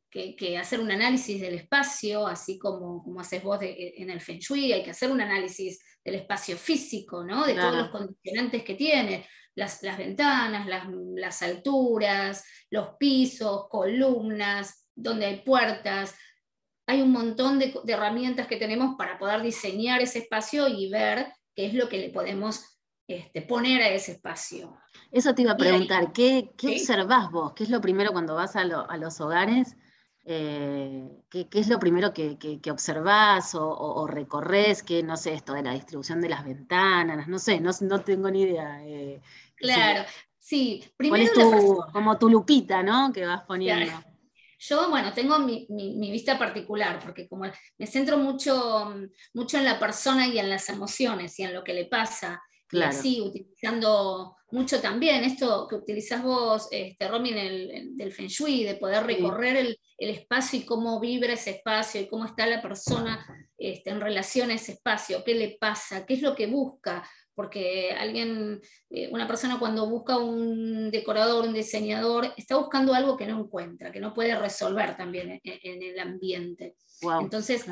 hacer 0.58 0.80
un 0.80 0.90
análisis 0.90 1.40
del 1.40 1.54
espacio, 1.54 2.26
así 2.26 2.58
como, 2.58 3.02
como 3.02 3.20
haces 3.20 3.42
vos 3.42 3.58
en 3.62 4.10
el 4.10 4.20
Feng 4.20 4.38
Shui, 4.38 4.72
hay 4.72 4.82
que 4.82 4.90
hacer 4.90 5.10
un 5.10 5.20
análisis 5.20 5.80
del 6.04 6.16
espacio 6.16 6.56
físico, 6.56 7.24
¿no? 7.24 7.46
de 7.46 7.54
todos 7.54 7.76
los 7.76 7.88
condicionantes 7.90 8.64
que 8.64 8.74
tiene, 8.74 9.26
las, 9.54 9.80
ventanas, 9.98 10.66
las, 10.66 11.42
alturas, 11.42 12.44
los 12.70 12.96
pisos, 12.98 13.68
columnas, 13.68 14.86
donde 14.94 15.26
hay 15.26 15.40
puertas. 15.40 16.14
Hay 16.86 17.02
un 17.02 17.12
montón 17.12 17.58
de, 17.58 17.74
herramientas 17.86 18.46
que 18.46 18.56
tenemos 18.56 18.96
para 18.96 19.18
poder 19.18 19.42
diseñar 19.42 20.00
ese 20.00 20.20
espacio 20.20 20.68
y 20.68 20.90
ver 20.90 21.26
qué 21.54 21.66
es 21.66 21.74
lo 21.74 21.88
que 21.88 21.98
le 21.98 22.10
podemos 22.10 22.78
este, 23.06 23.42
poner 23.42 23.82
a 23.82 23.88
ese 23.88 24.12
espacio. 24.12 24.78
Eso 25.10 25.34
te 25.34 25.42
iba 25.42 25.52
a 25.52 25.56
preguntar, 25.56 26.12
¿qué, 26.12 26.50
qué 26.56 26.68
observás 26.68 27.30
vos? 27.30 27.52
¿Qué 27.54 27.64
es 27.64 27.70
lo 27.70 27.80
primero 27.80 28.12
cuando 28.12 28.34
vas 28.34 28.56
a, 28.56 28.64
los 28.64 29.20
hogares? 29.20 29.76
Eh, 30.24 31.08
¿qué, 31.28 31.48
es 31.52 31.68
lo 31.68 31.80
primero 31.80 32.12
que, 32.12 32.38
que, 32.38 32.70
observás 32.70 33.54
o, 33.54 34.06
recorres? 34.06 34.82
¿Qué, 34.82 35.02
no 35.02 35.16
sé, 35.16 35.34
esto 35.34 35.52
de 35.52 35.62
la 35.62 35.72
distribución 35.72 36.20
de 36.20 36.28
las 36.28 36.44
ventanas? 36.44 37.26
No 37.28 37.38
sé, 37.38 37.60
no, 37.60 37.72
tengo 38.00 38.30
ni 38.30 38.42
idea. 38.42 38.80
Eh, 38.84 39.20
claro, 39.56 40.04
sí. 40.38 40.84
Primero 40.96 41.30
¿Cuál 41.34 41.46
es 41.48 41.64
tu, 41.64 41.84
como 41.92 42.18
tu 42.18 42.28
lupita, 42.28 42.82
¿no? 42.82 43.12
Que 43.12 43.26
vas 43.26 43.42
poniendo. 43.42 43.92
Yo, 44.64 44.88
bueno, 44.90 45.12
tengo 45.12 45.40
mi, 45.40 45.66
vista 46.12 46.38
particular, 46.38 47.00
porque 47.02 47.28
como 47.28 47.46
me 47.78 47.86
centro 47.88 48.16
mucho, 48.16 48.94
mucho 49.34 49.58
en 49.58 49.64
la 49.64 49.80
persona 49.80 50.28
y 50.28 50.38
en 50.38 50.48
las 50.48 50.68
emociones 50.68 51.36
y 51.40 51.42
en 51.42 51.52
lo 51.52 51.64
que 51.64 51.74
le 51.74 51.86
pasa, 51.86 52.40
y 52.72 52.82
así, 52.82 53.20
utilizando 53.20 54.36
mucho 54.50 54.80
también 54.80 55.24
esto 55.24 55.66
que 55.68 55.76
utilizás 55.76 56.22
vos, 56.22 56.68
este, 56.70 57.08
Romy, 57.08 57.30
en 57.30 57.38
el, 57.38 57.96
del 57.96 58.12
Feng 58.12 58.28
Shui, 58.28 58.64
de 58.64 58.74
poder 58.74 59.04
recorrer 59.04 59.56
el, 59.56 59.78
espacio 59.96 60.58
y 60.58 60.64
cómo 60.64 60.98
vibra 60.98 61.34
ese 61.34 61.50
espacio 61.50 62.00
y 62.00 62.08
cómo 62.08 62.24
está 62.24 62.44
la 62.44 62.60
persona 62.60 63.24
este, 63.56 63.90
en 63.90 64.00
relación 64.00 64.50
a 64.50 64.54
ese 64.54 64.72
espacio, 64.72 65.22
qué 65.24 65.32
le 65.34 65.56
pasa, 65.60 66.04
qué 66.04 66.14
es 66.14 66.22
lo 66.22 66.34
que 66.34 66.46
busca. 66.48 67.08
Porque 67.34 67.92
alguien, 67.96 68.60
eh, 68.90 69.08
una 69.12 69.26
persona 69.28 69.58
cuando 69.58 69.88
busca 69.88 70.18
un 70.18 70.90
decorador, 70.90 71.46
un 71.46 71.54
diseñador, 71.54 72.34
está 72.36 72.56
buscando 72.56 72.92
algo 72.94 73.16
que 73.16 73.26
no 73.26 73.38
encuentra, 73.38 73.92
que 73.92 74.00
no 74.00 74.12
puede 74.12 74.36
resolver 74.36 74.96
también 74.96 75.40
en, 75.44 75.82
el 75.82 75.98
ambiente. 76.00 76.74
Entonces, 77.20 77.64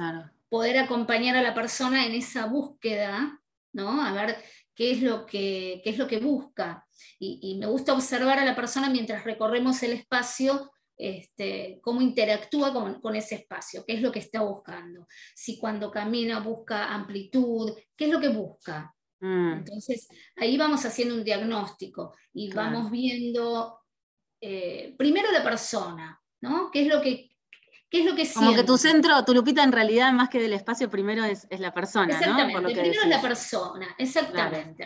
poder 0.49 0.79
acompañar 0.79 1.37
a 1.37 1.43
la 1.43 1.53
persona 1.53 2.07
en 2.07 2.15
esa 2.15 2.47
búsqueda, 2.47 3.41
¿no? 3.73 4.03
A 4.03 4.13
ver 4.13 4.37
qué 4.75 4.93
es 4.93 5.03
lo 5.03 5.27
que, 5.27 5.83
es 5.85 5.99
lo 5.99 6.07
que 6.07 6.19
busca. 6.19 6.87
Y, 7.19 7.57
me 7.59 7.67
gusta 7.67 7.93
observar 7.93 8.39
a 8.39 8.45
la 8.45 8.57
persona 8.57 8.89
mientras 8.91 9.25
recorremos 9.25 9.83
el 9.83 9.93
espacio, 9.93 10.71
este, 10.97 11.79
cómo 11.83 12.01
interactúa 12.03 12.73
con, 13.01 13.17
ese 13.17 13.37
espacio, 13.37 13.85
qué 13.87 13.95
es 13.95 14.03
lo 14.03 14.13
que 14.13 14.19
está 14.19 14.43
buscando. 14.43 15.07
Si 15.35 15.59
cuando 15.59 15.91
camina 15.91 16.41
busca 16.41 16.93
amplitud, 16.93 17.73
qué 17.97 18.07
es 18.07 18.11
lo 18.11 18.21
que 18.21 18.29
busca. 18.29 18.95
Mm. 19.21 19.53
Entonces, 19.53 20.09
ahí 20.37 20.57
vamos 20.57 20.85
haciendo 20.85 21.15
un 21.15 21.25
diagnóstico 21.25 22.15
y 22.33 22.53
vamos 22.53 22.91
viendo 22.91 23.81
eh, 24.41 24.95
primero 24.97 25.31
la 25.33 25.43
persona, 25.43 26.21
¿no? 26.41 26.71
¿Qué 26.71 26.83
es 26.83 26.89
lo 26.89 27.01
que 27.01 27.30
¿Qué 27.91 28.01
es 28.01 28.07
lo 28.07 28.15
que 28.15 28.33
Como 28.33 28.55
que 28.55 28.63
tu 28.63 28.79
centro, 28.79 29.25
tu 29.25 29.35
lupita 29.35 29.65
en 29.65 29.73
realidad 29.73 30.13
más 30.13 30.29
que 30.29 30.39
del 30.39 30.53
espacio 30.53 30.89
primero 30.89 31.25
es, 31.25 31.49
la 31.59 31.75
persona, 31.75 32.13
exactamente, 32.13 32.61
¿no? 32.61 32.69
primero 32.69 33.03
es 33.03 33.09
la 33.09 33.21
persona, 33.21 33.95
exactamente. 33.99 34.85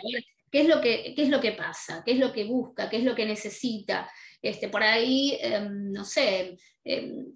¿qué, 0.51 0.61
es 0.61 0.67
lo 0.67 0.81
que, 0.81 1.13
¿Qué 1.15 1.23
es 1.23 1.29
lo 1.29 1.39
que 1.39 1.51
pasa? 1.51 2.01
¿Qué 2.03 2.13
es 2.13 2.19
lo 2.19 2.33
que 2.33 2.45
busca? 2.45 2.89
¿Qué 2.89 2.97
es 2.97 3.03
lo 3.03 3.13
que 3.13 3.27
necesita? 3.27 4.09
Este, 4.41 4.69
por 4.69 4.81
ahí, 4.81 5.37
em, 5.39 5.91
no 5.91 6.03
sé, 6.03 6.57
em, 6.83 7.31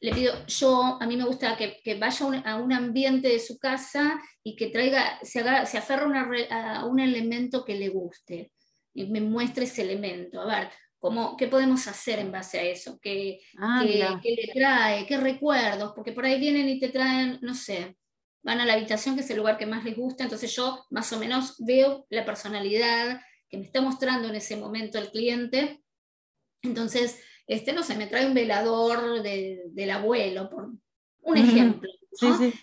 le 0.00 0.12
pido, 0.12 0.44
yo, 0.46 0.98
a 1.00 1.06
mí 1.06 1.16
me 1.16 1.24
gusta 1.24 1.56
que, 1.56 1.94
vaya 1.94 2.42
a 2.44 2.56
un 2.56 2.72
ambiente 2.72 3.28
de 3.28 3.38
su 3.38 3.60
casa 3.60 4.20
y 4.42 4.56
que 4.56 4.66
traiga, 4.66 5.20
se, 5.22 5.38
haga, 5.38 5.66
se 5.66 5.78
aferre 5.78 6.48
a 6.50 6.84
un 6.84 6.98
elemento 6.98 7.64
que 7.64 7.76
le 7.76 7.90
guste 7.90 8.50
y 8.92 9.06
me 9.06 9.20
muestre 9.20 9.64
ese 9.64 9.82
elemento. 9.82 10.40
A 10.40 10.46
ver, 10.46 10.70
¿Qué 11.36 11.48
podemos 11.48 11.88
hacer 11.88 12.20
en 12.20 12.30
base 12.30 12.60
a 12.60 12.62
eso? 12.62 13.00
Ah, 13.58 13.84
¿Qué, 14.22 14.36
le 14.36 14.52
trae? 14.54 15.04
¿Qué 15.04 15.16
recuerdos? 15.16 15.92
Porque 15.96 16.12
por 16.12 16.24
ahí 16.24 16.38
vienen 16.38 16.68
y 16.68 16.78
te 16.78 16.90
traen, 16.90 17.40
no 17.42 17.54
sé, 17.54 17.96
van 18.42 18.60
a 18.60 18.66
la 18.66 18.74
habitación, 18.74 19.16
que 19.16 19.22
es 19.22 19.30
el 19.30 19.38
lugar 19.38 19.58
que 19.58 19.66
más 19.66 19.84
les 19.84 19.96
gusta, 19.96 20.22
entonces 20.22 20.54
yo 20.54 20.86
más 20.90 21.12
o 21.12 21.18
menos 21.18 21.56
veo 21.58 22.06
la 22.08 22.24
personalidad 22.24 23.20
que 23.48 23.58
me 23.58 23.64
está 23.64 23.80
mostrando 23.80 24.28
en 24.28 24.36
ese 24.36 24.56
momento 24.56 24.98
el 24.98 25.10
cliente. 25.10 25.82
Entonces, 26.62 27.20
este, 27.48 27.72
no 27.72 27.82
sé, 27.82 27.96
me 27.96 28.06
trae 28.06 28.26
un 28.26 28.34
velador 28.34 29.22
del 29.22 29.90
abuelo, 29.90 30.48
por 30.48 30.70
un 31.20 31.36
ejemplo. 31.36 31.90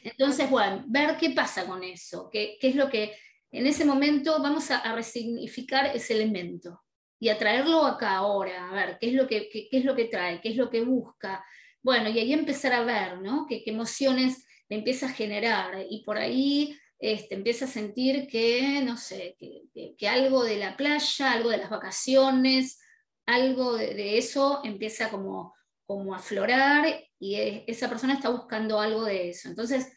Entonces, 0.03 0.50
bueno, 0.50 0.86
ver 0.88 1.17
qué 1.17 1.31
pasa 1.31 1.65
con 1.65 1.84
eso, 1.84 2.29
qué, 2.31 2.58
es 2.62 2.75
lo 2.75 2.89
que 2.89 3.17
en 3.51 3.67
ese 3.67 3.84
momento 3.84 4.41
vamos 4.41 4.72
a, 4.72 4.77
a 4.77 4.96
resignificar 4.96 5.88
ese 5.93 6.13
elemento 6.13 6.81
y 7.19 7.29
atraerlo 7.29 7.85
acá 7.85 8.15
ahora, 8.15 8.69
a 8.69 8.73
ver 8.73 8.97
qué 8.99 9.09
es 9.09 9.13
lo 9.13 9.27
que, 9.27 9.49
qué, 9.49 9.67
es 9.71 9.83
lo 9.83 9.95
que 9.95 10.05
trae, 10.05 10.39
qué 10.39 10.49
es 10.49 10.55
lo 10.55 10.69
que 10.69 10.81
busca. 10.81 11.43
Bueno, 11.81 12.09
y 12.09 12.17
ahí 12.17 12.31
empezar 12.31 12.73
a 12.73 12.83
ver, 12.83 13.19
¿no? 13.19 13.45
Qué, 13.47 13.61
emociones 13.65 14.45
le 14.69 14.77
empieza 14.77 15.07
a 15.07 15.13
generar 15.13 15.85
y 15.89 16.03
por 16.03 16.17
ahí 16.17 16.77
este, 16.97 17.35
empieza 17.35 17.65
a 17.65 17.69
sentir 17.69 18.27
que, 18.27 18.81
no 18.83 18.95
sé, 18.95 19.35
que, 19.38 20.07
algo 20.07 20.43
de 20.43 20.57
la 20.57 20.77
playa, 20.77 21.33
algo 21.33 21.49
de 21.49 21.57
las 21.57 21.69
vacaciones, 21.69 22.79
algo 23.25 23.75
de, 23.75 24.17
eso 24.17 24.61
empieza 24.63 25.09
como, 25.09 25.53
como 25.85 26.13
a 26.13 26.17
aflorar 26.17 26.85
y 27.19 27.35
esa 27.67 27.89
persona 27.89 28.13
está 28.13 28.29
buscando 28.29 28.79
algo 28.79 29.03
de 29.03 29.29
eso. 29.31 29.49
Entonces... 29.49 29.91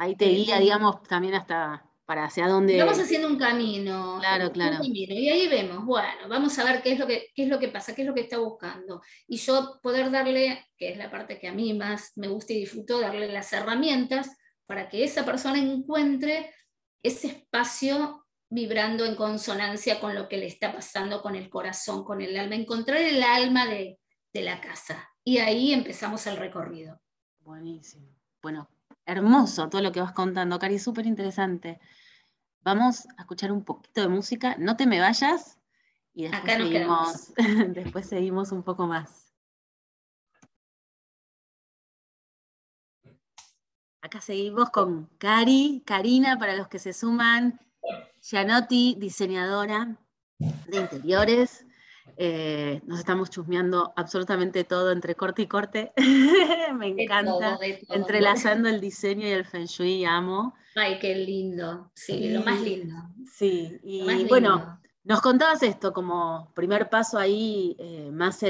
Ahí 0.00 0.14
te 0.14 0.26
guía, 0.26 0.60
digamos, 0.60 1.02
también 1.02 1.34
hasta 1.34 1.87
para 2.08 2.24
hacia 2.24 2.48
dónde... 2.48 2.78
Vamos 2.78 2.98
haciendo 2.98 3.28
un 3.28 3.36
camino. 3.36 4.16
Claro, 4.18 4.50
claro. 4.50 4.78
y 4.82 5.28
ahí 5.28 5.46
vemos, 5.46 5.84
bueno, 5.84 6.26
vamos 6.26 6.58
a 6.58 6.64
ver 6.64 6.80
qué 6.80 6.92
es, 6.92 6.98
lo 6.98 7.06
que, 7.06 7.28
qué 7.34 7.42
es 7.42 7.50
lo 7.50 7.58
que 7.58 7.68
pasa, 7.68 7.94
qué 7.94 8.00
es 8.00 8.08
lo 8.08 8.14
que 8.14 8.22
está 8.22 8.38
buscando. 8.38 9.02
Y 9.26 9.36
yo 9.36 9.78
poder 9.82 10.10
darle, 10.10 10.66
que 10.78 10.88
es 10.88 10.96
la 10.96 11.10
parte 11.10 11.38
que 11.38 11.48
a 11.48 11.52
mí 11.52 11.74
más 11.74 12.12
me 12.16 12.28
gusta 12.28 12.54
y 12.54 12.60
disfruto, 12.60 12.98
darle 12.98 13.30
las 13.30 13.52
herramientas 13.52 14.34
para 14.64 14.88
que 14.88 15.04
esa 15.04 15.26
persona 15.26 15.58
encuentre 15.58 16.50
ese 17.02 17.26
espacio 17.26 18.24
vibrando 18.48 19.04
en 19.04 19.14
consonancia 19.14 20.00
con 20.00 20.14
lo 20.14 20.30
que 20.30 20.38
le 20.38 20.46
está 20.46 20.72
pasando, 20.72 21.20
con 21.20 21.34
el 21.34 21.50
corazón, 21.50 22.04
con 22.04 22.22
el 22.22 22.38
alma, 22.38 22.54
encontrar 22.54 23.02
el 23.02 23.22
alma 23.22 23.66
de, 23.66 23.98
de 24.32 24.40
la 24.40 24.62
casa. 24.62 25.10
Y 25.24 25.40
ahí 25.40 25.74
empezamos 25.74 26.26
el 26.26 26.38
recorrido. 26.38 27.02
Buenísimo. 27.40 28.16
Bueno, 28.40 28.66
hermoso 29.06 29.68
todo 29.68 29.80
lo 29.80 29.92
que 29.92 30.00
vas 30.00 30.12
contando, 30.12 30.58
Cari, 30.58 30.78
súper 30.78 31.06
interesante. 31.06 31.80
Vamos 32.62 33.06
a 33.16 33.22
escuchar 33.22 33.52
un 33.52 33.64
poquito 33.64 34.02
de 34.02 34.08
música, 34.08 34.56
no 34.58 34.76
te 34.76 34.86
me 34.86 35.00
vayas 35.00 35.58
y 36.14 36.28
después, 36.28 36.56
seguimos, 36.56 37.32
después 37.74 38.08
seguimos 38.08 38.52
un 38.52 38.62
poco 38.62 38.86
más. 38.86 39.32
Acá 44.00 44.20
seguimos 44.20 44.70
con 44.70 45.06
Cari, 45.18 45.82
Karina, 45.84 46.38
para 46.38 46.56
los 46.56 46.68
que 46.68 46.78
se 46.78 46.92
suman, 46.92 47.60
Gianotti, 48.20 48.96
diseñadora 48.98 49.96
de 50.38 50.76
interiores, 50.76 51.66
eh, 52.16 52.80
nos 52.86 52.98
estamos 52.98 53.30
chusmeando 53.30 53.92
absolutamente 53.96 54.64
todo 54.64 54.92
entre 54.92 55.14
corte 55.14 55.42
y 55.42 55.46
corte. 55.46 55.92
Me 56.76 56.88
encanta. 56.88 57.58
Entrelazando 57.88 58.68
el 58.68 58.80
diseño 58.80 59.26
y 59.26 59.30
el 59.30 59.44
feng 59.44 59.66
shui, 59.66 60.04
amo. 60.04 60.54
Ay, 60.74 60.98
qué 60.98 61.14
lindo. 61.14 61.90
Sí, 61.94 62.30
lo 62.30 62.42
más 62.42 62.60
lindo. 62.60 62.94
Sí, 63.32 63.78
y 63.82 64.24
bueno, 64.28 64.80
nos 65.04 65.20
contabas 65.22 65.62
esto 65.62 65.92
como 65.92 66.52
primer 66.54 66.90
paso 66.90 67.18
ahí, 67.18 67.76
eh, 67.78 68.10
más 68.12 68.40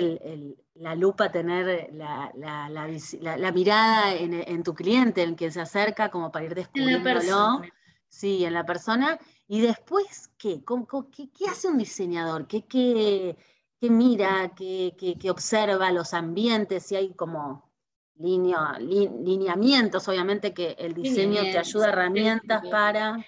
la 0.75 0.95
lupa, 0.95 1.31
tener 1.31 1.91
la, 1.93 3.53
mirada 3.55 4.15
en, 4.15 4.63
tu 4.63 4.75
cliente, 4.75 5.23
en 5.23 5.37
quien 5.37 5.53
se 5.53 5.61
acerca, 5.61 6.11
como 6.11 6.33
para 6.33 6.47
ir 6.47 6.55
descubriéndolo. 6.55 7.63
Sí, 8.09 8.45
en 8.45 8.55
la 8.55 8.65
persona. 8.65 9.19
Y 9.49 9.63
después, 9.63 10.31
¿qué? 10.37 10.61
qué, 10.63 11.47
hace 11.51 11.69
un 11.69 11.79
diseñador? 11.79 12.47
¿Qué, 12.47 12.63
qué, 12.63 13.35
que 13.81 13.91
mira, 13.91 14.53
que, 14.55 15.31
observa 15.31 15.91
los 15.91 16.13
ambientes, 16.13 16.85
si 16.85 16.97
hay 16.97 17.15
como 17.15 17.71
lineamientos, 18.17 20.07
obviamente 20.09 20.53
que 20.53 20.77
el 20.79 20.93
diseño 20.93 21.41
te 21.43 21.59
ayuda 21.59 21.89
herramientas 21.89 22.63
para... 22.69 23.25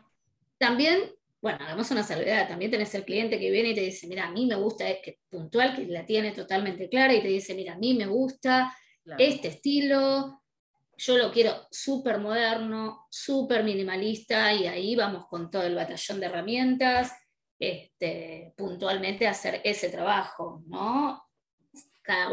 También, 0.59 1.15
bueno, 1.41 1.59
hagamos 1.63 1.91
una 1.91 2.03
salvedad, 2.03 2.49
también 2.49 2.71
tenés 2.71 2.95
el 2.95 3.05
cliente 3.05 3.39
que 3.39 3.51
viene 3.51 3.71
y 3.71 3.75
te 3.75 3.81
dice, 3.83 4.07
mira, 4.07 4.27
a 4.27 4.31
mí 4.31 4.45
me 4.45 4.57
gusta, 4.57 4.89
es 4.91 4.99
que 5.03 5.21
puntual, 5.31 5.75
que 5.75 5.87
la 5.87 6.05
tiene 6.05 6.33
totalmente 6.33 6.91
clara 6.91 7.15
y 7.15 7.23
te 7.23 7.29
dice, 7.29 7.55
mira, 7.55 7.75
a 7.75 7.79
mí 7.79 7.95
me 7.95 8.07
gusta 8.07 8.75
este 9.17 9.49
estilo, 9.49 10.40
yo 11.01 11.17
lo 11.17 11.33
quiero 11.33 11.67
súper 11.71 12.19
moderno, 12.19 13.07
súper 13.11 13.65
minimalista 13.65 14.53
y 14.53 14.67
ahí 14.67 14.95
vamos 14.95 15.27
con 15.29 15.51
todo 15.51 15.63
el 15.63 15.75
batallón 15.75 16.21
de 16.21 16.27
herramientas 16.27 17.13
este, 17.59 18.53
puntualmente 18.57 19.27
hacer 19.27 19.63
ese 19.65 19.89
trabajo, 19.89 20.63
¿no? 20.67 21.23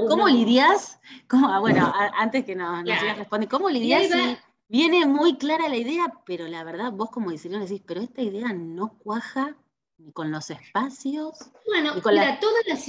¿Cómo 0.09 0.27
lidias? 0.27 0.99
Ah, 1.29 1.59
bueno, 1.59 1.93
antes 2.17 2.43
que 2.43 2.55
nos, 2.55 2.83
nos 2.83 3.17
responde, 3.17 3.47
¿cómo 3.47 3.69
lidias 3.69 4.11
si 4.11 4.37
viene 4.67 5.05
muy 5.05 5.37
clara 5.37 5.69
la 5.69 5.77
idea, 5.77 6.11
pero 6.25 6.47
la 6.47 6.63
verdad 6.63 6.91
vos 6.91 7.09
como 7.09 7.31
diseñador 7.31 7.67
decís, 7.67 7.83
pero 7.85 8.01
esta 8.01 8.21
idea 8.21 8.51
no 8.53 8.97
cuaja 8.97 9.55
ni 9.97 10.11
con 10.11 10.31
los 10.31 10.49
espacios? 10.49 11.37
Bueno, 11.65 11.93
mira, 11.95 12.39
todas 12.39 12.65
las, 12.67 12.85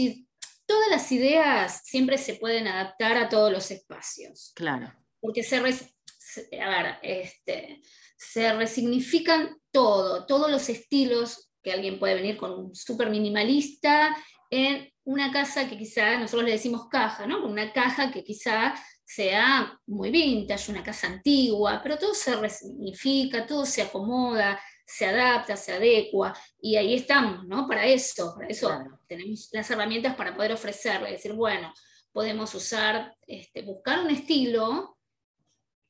todas 0.66 0.90
las 0.90 1.12
ideas 1.12 1.82
siempre 1.84 2.18
se 2.18 2.34
pueden 2.34 2.66
adaptar 2.66 3.16
a 3.16 3.28
todos 3.28 3.52
los 3.52 3.70
espacios. 3.70 4.52
Claro. 4.56 4.92
Porque 5.20 5.42
se, 5.42 5.56
a 5.56 6.68
ver, 6.68 6.96
este, 7.02 7.80
se 8.16 8.52
resignifican 8.54 9.56
todo, 9.70 10.26
todos 10.26 10.50
los 10.50 10.68
estilos 10.68 11.50
que 11.62 11.72
alguien 11.72 11.98
puede 11.98 12.14
venir 12.14 12.36
con 12.36 12.52
un 12.52 12.74
súper 12.74 13.10
minimalista 13.10 14.16
en 14.50 14.90
una 15.04 15.32
casa 15.32 15.68
que 15.68 15.78
quizá, 15.78 16.18
nosotros 16.18 16.44
le 16.44 16.52
decimos 16.52 16.88
caja, 16.88 17.26
¿no? 17.26 17.44
Una 17.46 17.72
caja 17.72 18.10
que 18.10 18.24
quizá 18.24 18.74
sea 19.04 19.78
muy 19.86 20.10
vintage, 20.10 20.70
una 20.70 20.82
casa 20.82 21.06
antigua, 21.06 21.80
pero 21.82 21.96
todo 21.96 22.12
se 22.12 22.36
resignifica, 22.36 23.46
todo 23.46 23.64
se 23.64 23.82
acomoda, 23.82 24.60
se 24.84 25.06
adapta, 25.06 25.56
se 25.56 25.72
adecua, 25.72 26.36
y 26.60 26.76
ahí 26.76 26.94
estamos, 26.94 27.46
¿no? 27.46 27.66
Para 27.66 27.86
eso, 27.86 28.34
para 28.34 28.48
eso 28.48 28.78
tenemos 29.06 29.48
las 29.52 29.70
herramientas 29.70 30.14
para 30.14 30.36
poder 30.36 30.52
ofrecerle, 30.52 31.12
decir, 31.12 31.32
bueno, 31.32 31.72
podemos 32.12 32.54
usar, 32.54 33.14
este, 33.26 33.62
buscar 33.62 34.00
un 34.00 34.10
estilo 34.10 34.97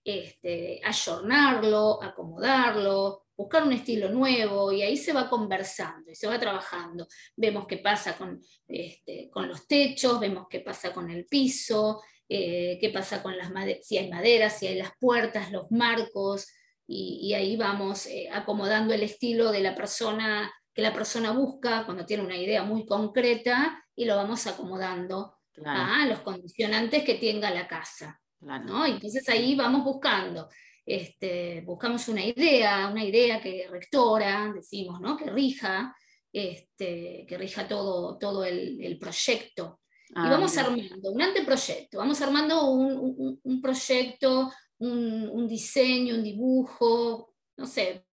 este, 0.09 0.81
ayornarlo, 0.83 2.03
acomodarlo, 2.03 3.27
buscar 3.37 3.63
un 3.63 3.73
estilo 3.73 4.09
nuevo 4.09 4.73
y 4.73 4.81
ahí 4.81 4.97
se 4.97 5.13
va 5.13 5.29
conversando 5.29 6.11
y 6.11 6.15
se 6.15 6.27
va 6.27 6.41
trabajando. 6.41 7.07
Vemos 7.37 7.67
qué 7.67 7.77
pasa 7.77 8.17
con, 8.17 8.41
este, 8.67 9.29
con 9.31 9.47
los 9.47 9.67
techos, 9.67 10.19
vemos 10.19 10.47
qué 10.49 10.61
pasa 10.61 10.95
con 10.95 11.11
el 11.11 11.27
piso, 11.27 12.03
eh, 12.27 12.79
qué 12.81 12.89
pasa 12.89 13.23
con 13.23 13.37
las 13.37 13.53
si 13.83 13.99
hay 13.99 14.09
madera, 14.09 14.49
si 14.49 14.67
hay 14.67 14.77
las 14.77 14.93
puertas, 14.99 15.53
los 15.53 15.71
marcos, 15.71 16.55
y, 16.91 17.35
ahí 17.35 17.55
vamos 17.59 18.07
eh, 18.07 18.31
acomodando 18.33 18.95
el 18.95 19.03
estilo 19.03 19.53
de 19.53 19.61
la 19.61 19.75
persona 19.75 20.51
que 20.73 20.81
la 20.81 20.95
persona 20.95 21.33
busca 21.33 21.85
cuando 21.85 22.07
tiene 22.07 22.23
una 22.23 22.39
idea 22.39 22.63
muy 22.63 22.87
concreta 22.87 23.85
y 23.95 24.07
lo 24.07 24.17
vamos 24.17 24.47
acomodando 24.47 25.37
a 25.67 26.07
los 26.07 26.21
condicionantes 26.21 27.05
que 27.05 27.17
tenga 27.17 27.51
la 27.51 27.69
casa. 27.69 28.19
¿No? 28.41 28.87
Entonces 28.87 29.29
ahí 29.29 29.55
vamos 29.55 29.85
buscando, 29.85 30.49
este, 30.85 31.63
buscamos 31.63 32.09
una 32.09 32.25
idea, 32.25 32.89
una 32.89 33.05
idea 33.05 33.41
que 33.41 33.67
rectora, 33.69 34.53
decimos, 34.55 35.01
¿no? 35.01 35.17
que 35.17 35.31
rija, 35.31 35.95
este, 36.33 37.27
que 37.29 37.39
rija 37.39 37.67
todo, 37.67 38.19
todo 38.19 38.45
el, 38.45 38.99
proyecto. 38.99 39.81
y 40.09 40.15
ah, 40.17 40.31
vamos 40.31 40.57
armando 40.57 41.11
un 41.11 41.23
anteproyecto, 41.23 41.99
vamos 41.99 42.21
armando 42.21 42.71
un, 42.71 43.61
proyecto, 43.61 44.53
un, 44.79 45.49
diseño, 45.49 46.15
un 46.15 46.23
dibujo, 46.23 47.35
no 47.57 47.67
sé, 47.67 48.05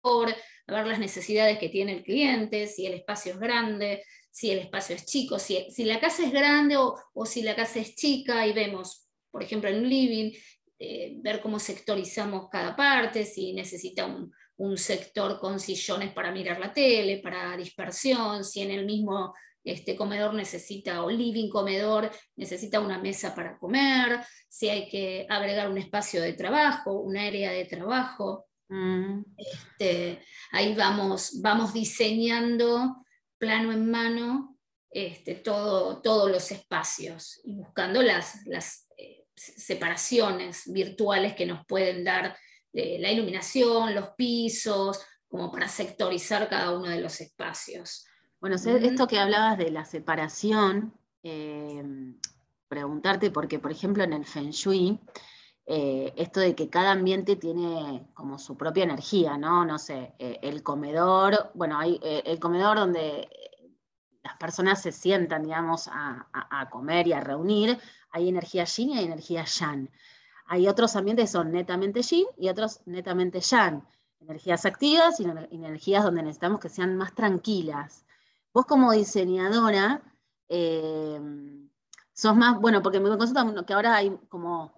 por 0.00 0.28
ver 0.66 0.86
las 0.86 0.98
necesidades 0.98 1.58
que 1.58 1.68
tiene 1.68 1.92
el 1.92 2.04
cliente, 2.04 2.66
si 2.66 2.86
el 2.86 2.94
espacio 2.94 3.32
es 3.32 3.38
grande, 3.38 4.02
si 4.30 4.50
el 4.50 4.60
espacio 4.60 4.94
es 4.94 5.04
chico, 5.04 5.38
si, 5.38 5.66
la 5.78 6.00
casa 6.00 6.24
es 6.24 6.32
grande 6.32 6.76
o, 6.76 7.26
si 7.26 7.42
la 7.42 7.56
casa 7.56 7.80
es 7.80 7.94
chica 7.94 8.46
y 8.46 8.52
vemos, 8.52 9.08
por 9.30 9.42
ejemplo, 9.42 9.68
en 9.68 9.80
un 9.80 9.88
living, 9.88 10.32
eh, 10.78 11.14
ver 11.16 11.40
cómo 11.40 11.58
sectorizamos 11.58 12.48
cada 12.48 12.76
parte, 12.76 13.24
si 13.24 13.52
necesita 13.52 14.06
un, 14.06 14.32
sector 14.76 15.38
con 15.38 15.60
sillones 15.60 16.12
para 16.12 16.32
mirar 16.32 16.58
la 16.58 16.72
tele, 16.72 17.18
para 17.18 17.56
dispersión, 17.56 18.44
si 18.44 18.60
en 18.62 18.72
el 18.72 18.86
mismo 18.86 19.32
este 19.62 19.94
comedor 19.94 20.34
necesita, 20.34 21.04
o 21.04 21.10
living 21.10 21.48
comedor, 21.48 22.10
necesita 22.34 22.80
una 22.80 22.98
mesa 22.98 23.34
para 23.36 23.56
comer, 23.56 24.20
si 24.48 24.68
hay 24.68 24.88
que 24.88 25.26
agregar 25.28 25.70
un 25.70 25.78
espacio 25.78 26.22
de 26.22 26.32
trabajo, 26.32 27.00
un 27.00 27.16
área 27.16 27.52
de 27.52 27.66
trabajo. 27.66 28.46
Mm. 28.68 29.22
Este, 29.36 30.22
ahí 30.50 30.74
vamos, 30.74 31.40
vamos 31.40 31.72
diseñando 31.72 33.04
plano 33.38 33.72
en 33.72 33.90
mano 33.90 34.58
este, 34.90 35.34
todo, 35.34 36.00
todos 36.00 36.30
los 36.30 36.50
espacios 36.50 37.40
y 37.44 37.54
buscando 37.54 38.02
las, 38.02 38.46
las 38.46 38.88
eh, 38.96 39.26
separaciones 39.34 40.62
virtuales 40.72 41.34
que 41.34 41.46
nos 41.46 41.64
pueden 41.66 42.04
dar 42.04 42.36
eh, 42.72 42.98
la 42.98 43.10
iluminación, 43.12 43.94
los 43.94 44.10
pisos, 44.10 45.00
como 45.28 45.52
para 45.52 45.68
sectorizar 45.68 46.48
cada 46.48 46.76
uno 46.76 46.88
de 46.88 47.00
los 47.00 47.20
espacios. 47.20 48.06
Bueno, 48.40 48.56
esto 48.56 49.06
que 49.06 49.18
hablabas 49.18 49.58
de 49.58 49.70
la 49.70 49.84
separación, 49.84 50.94
eh, 51.22 51.82
preguntarte, 52.68 53.30
porque 53.30 53.58
por 53.58 53.72
ejemplo 53.72 54.04
en 54.04 54.12
el 54.12 54.24
Feng 54.24 54.50
Shui, 54.50 55.00
esto 55.70 56.40
de 56.40 56.54
que 56.54 56.70
cada 56.70 56.92
ambiente 56.92 57.36
tiene 57.36 58.06
como 58.14 58.38
su 58.38 58.56
propia 58.56 58.84
energía, 58.84 59.36
¿no? 59.36 59.64
No 59.66 59.78
sé, 59.78 60.14
el 60.18 60.62
comedor, 60.62 61.50
bueno, 61.54 61.78
hay 61.78 62.00
el 62.02 62.38
comedor 62.40 62.78
donde 62.78 63.28
las 64.28 64.36
personas 64.36 64.82
se 64.82 64.92
sientan, 64.92 65.42
digamos, 65.42 65.88
a, 65.90 66.68
comer 66.70 67.06
y 67.06 67.12
a 67.12 67.20
reunir, 67.20 67.78
hay 68.10 68.28
energía 68.28 68.64
yin 68.64 68.90
y 68.90 68.98
hay 68.98 69.04
energía 69.06 69.44
yang. 69.44 69.90
Hay 70.46 70.68
otros 70.68 70.96
ambientes 70.96 71.24
que 71.24 71.32
son 71.32 71.50
netamente 71.50 72.02
yin 72.02 72.26
y 72.36 72.48
otros 72.48 72.80
netamente 72.84 73.40
yang. 73.40 73.82
Energías 74.20 74.66
activas 74.66 75.20
y 75.20 75.24
energías 75.24 76.04
donde 76.04 76.22
necesitamos 76.22 76.60
que 76.60 76.68
sean 76.68 76.96
más 76.96 77.14
tranquilas. 77.14 78.04
Vos 78.52 78.66
como 78.66 78.92
diseñadora, 78.92 80.02
eh, 80.48 81.20
sos 82.12 82.36
más, 82.36 82.60
bueno, 82.60 82.82
porque 82.82 83.00
me 83.00 83.08
consulta 83.16 83.64
que 83.64 83.72
ahora 83.72 83.96
hay 83.96 84.10
como, 84.28 84.72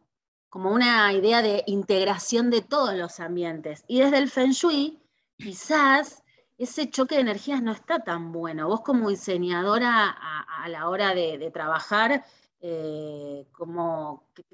como 0.51 0.73
una 0.73 1.13
idea 1.13 1.43
de 1.43 1.63
integración 1.67 2.51
de 2.51 2.61
todos 2.61 2.95
los 2.95 3.21
ambientes. 3.21 3.85
Y 3.87 4.01
desde 4.01 4.19
el 4.19 4.29
Feng 4.29 4.51
Shui, 4.51 5.01
quizás 5.39 6.25
ese 6.59 6.91
choque 6.91 7.15
de 7.15 7.23
energías 7.23 7.63
no 7.63 7.71
está 7.73 8.01
tan 8.01 8.33
bueno. 8.33 8.67
Vos 8.67 8.81
como 8.81 9.09
diseñadora 9.09 10.11
a, 10.11 10.69
la 10.69 10.89
hora 10.89 11.15
de, 11.15 11.51
trabajar, 11.53 12.25
eh, 12.61 13.47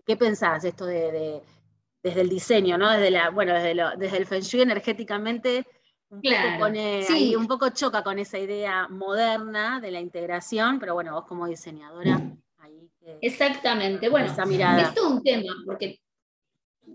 ¿qué, 0.06 0.16
pensás 0.16 0.64
esto 0.64 0.84
de, 0.84 1.42
desde 2.02 2.20
el 2.20 2.28
diseño, 2.28 2.76
¿no? 2.76 2.90
desde, 2.90 3.10
la, 3.10 3.30
bueno, 3.30 3.54
desde, 3.54 4.16
el 4.18 4.26
Feng 4.26 4.42
Shui 4.42 4.60
energéticamente? 4.60 5.66
Un, 6.08 6.22
poco 6.22 7.36
un 7.36 7.48
poco 7.48 7.70
choca 7.70 8.04
con 8.04 8.18
esa 8.20 8.38
idea 8.38 8.86
moderna 8.86 9.80
de 9.80 9.90
la 9.90 9.98
integración, 9.98 10.78
pero 10.78 10.94
bueno, 10.94 11.14
vos 11.14 11.24
como 11.24 11.46
diseñadora, 11.46 12.20
ahí 12.66 12.90
Exactamente, 13.20 14.08
bueno, 14.08 14.26
esa 14.26 14.44
mirada. 14.44 14.88
esto 14.88 15.06
es 15.06 15.12
un 15.12 15.22
tema, 15.22 15.54
porque 15.64 16.00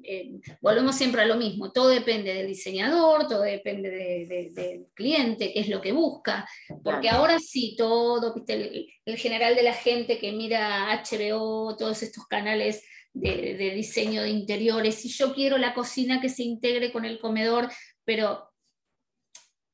eh, 0.03 0.39
volvemos 0.62 0.95
siempre 0.95 1.21
a 1.21 1.25
lo 1.25 1.36
mismo, 1.36 1.71
todo 1.71 1.89
depende 1.89 2.34
del 2.34 2.47
diseñador, 2.47 3.27
todo 3.27 3.41
depende 3.41 3.89
del 3.89 4.88
cliente, 4.93 5.51
qué 5.53 5.60
es 5.60 5.69
lo 5.69 5.81
que 5.81 5.91
busca, 5.91 6.47
porque 6.84 7.10
ahora 7.10 7.39
sí, 7.39 7.75
todo, 7.77 8.34
El, 8.47 9.17
general 9.17 9.55
de 9.55 9.63
la 9.63 9.73
gente 9.73 10.17
que 10.17 10.31
mira 10.31 11.03
HBO, 11.03 11.75
todos 11.77 12.03
estos 12.03 12.25
canales 12.25 12.84
de, 13.13 13.73
diseño 13.75 14.23
de 14.23 14.29
interiores, 14.29 15.03
y 15.05 15.10
yo 15.10 15.34
quiero 15.34 15.57
la 15.57 15.73
cocina 15.73 16.21
que 16.21 16.29
se 16.29 16.43
integre 16.43 16.91
con 16.91 17.05
el 17.05 17.19
comedor, 17.19 17.69
pero 18.05 18.49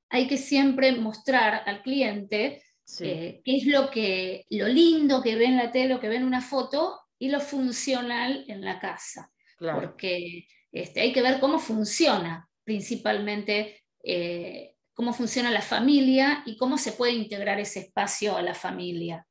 hay 0.09 0.27
que 0.27 0.37
siempre 0.37 0.91
mostrar 0.93 1.63
al 1.65 1.81
cliente 1.83 2.63
eh, 3.01 3.41
qué 3.43 3.57
es 3.57 3.65
lo, 3.65 3.89
que, 3.89 4.45
lo 4.49 4.67
lindo 4.67 5.21
que 5.21 5.35
ve 5.35 5.45
en 5.45 5.57
la 5.57 5.71
tele 5.71 5.95
o 5.95 5.99
que 5.99 6.09
ve 6.09 6.15
en 6.15 6.25
una 6.25 6.41
foto 6.41 6.99
y 7.19 7.29
lo 7.29 7.39
funcional 7.39 8.45
en 8.47 8.63
la 8.63 8.79
casa 8.79 9.31
porque 9.57 10.47
este, 10.71 11.01
hay 11.01 11.13
que 11.13 11.21
ver 11.21 11.39
cómo 11.39 11.59
funciona 11.59 12.47
principalmente, 12.63 13.83
eh, 14.03 14.75
cómo 14.93 15.13
funciona 15.13 15.51
la 15.51 15.61
familia 15.61 16.43
y 16.45 16.57
cómo 16.57 16.77
se 16.77 16.91
puede 16.91 17.13
integrar 17.13 17.59
ese 17.59 17.79
espacio 17.79 18.35
a 18.35 18.41
la 18.41 18.53
familia. 18.53 19.25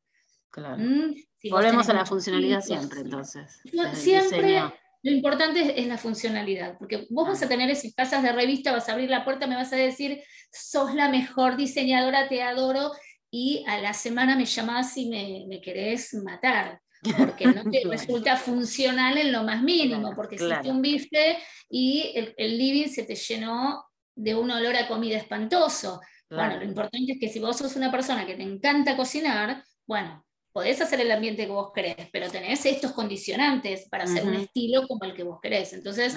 Claro. 0.51 0.79
¿Mm? 0.79 1.15
Volvemos 1.51 1.89
a 1.89 1.93
la 1.93 2.07
funcionalidad 2.07 2.63
siempre, 2.63 3.01
entonces. 3.01 3.61
Siempre 3.93 4.63
lo 5.03 5.13
importante 5.13 5.81
es, 5.81 5.87
la 5.87 5.99
funcionalidad, 5.99 6.77
porque 6.79 7.07
vos 7.11 7.29
vas 7.29 7.43
a 7.43 7.49
tener 7.49 7.71
esas 7.71 7.95
casas 7.95 8.25
de 8.25 8.33
revista, 8.33 8.73
vas 8.73 8.89
a 8.89 8.93
abrir 8.93 9.09
la 9.09 9.25
puerta, 9.25 9.47
me 9.47 9.55
vas 9.55 9.73
a 9.73 9.77
decir, 9.77 10.21
sos 10.51 10.95
la 10.95 11.09
mejor 11.09 11.57
diseñadora, 11.57 12.29
te 12.29 12.43
adoro, 12.43 12.91
y 13.39 13.63
a 13.67 13.79
la 13.83 13.93
semana 13.93 14.35
me 14.35 14.47
llamás 14.47 14.97
y 14.97 15.11
me, 15.11 15.45
me 15.47 15.61
querés 15.61 16.15
matar 16.15 16.81
porque 17.19 17.45
no 17.45 17.71
te 17.71 17.83
resulta 17.85 18.35
funcional 18.39 19.19
en 19.19 19.31
lo 19.31 19.43
más 19.43 19.63
mínimo, 19.63 20.15
porque 20.17 20.37
hiciste 20.37 20.71
un 20.71 20.81
bife 20.81 21.37
y 21.69 22.15
el, 22.15 22.59
living 22.59 22.89
se 22.89 23.03
te 23.03 23.15
llenó 23.15 23.85
de 24.15 24.35
un 24.35 24.51
olor 24.51 24.75
a 24.77 24.89
comida 24.89 25.19
espantoso. 25.19 26.01
Bueno, 26.31 26.57
lo 26.57 26.65
importante 26.65 27.13
es 27.13 27.21
que 27.21 27.29
si 27.29 27.39
vos 27.39 27.59
sos 27.59 27.77
una 27.77 27.91
persona 27.91 28.27
que 28.27 28.37
te 28.37 28.43
encanta 28.43 28.97
cocinar, 28.97 29.63
bueno, 29.87 30.25
podés 30.51 30.81
hacer 30.81 31.01
el 31.01 31.13
ambiente 31.13 31.45
que 31.45 31.53
vos 31.53 31.73
querés, 31.75 32.09
pero 32.11 32.31
tenés 32.31 32.65
estos 32.65 32.93
condicionantes 32.93 33.87
para 33.91 34.05
hacer 34.05 34.25
un 34.25 34.35
estilo 34.35 34.89
como 34.89 35.05
el 35.05 35.15
que 35.15 35.25
vos 35.25 35.41
querés. 35.43 35.75
Entonces, 35.75 36.15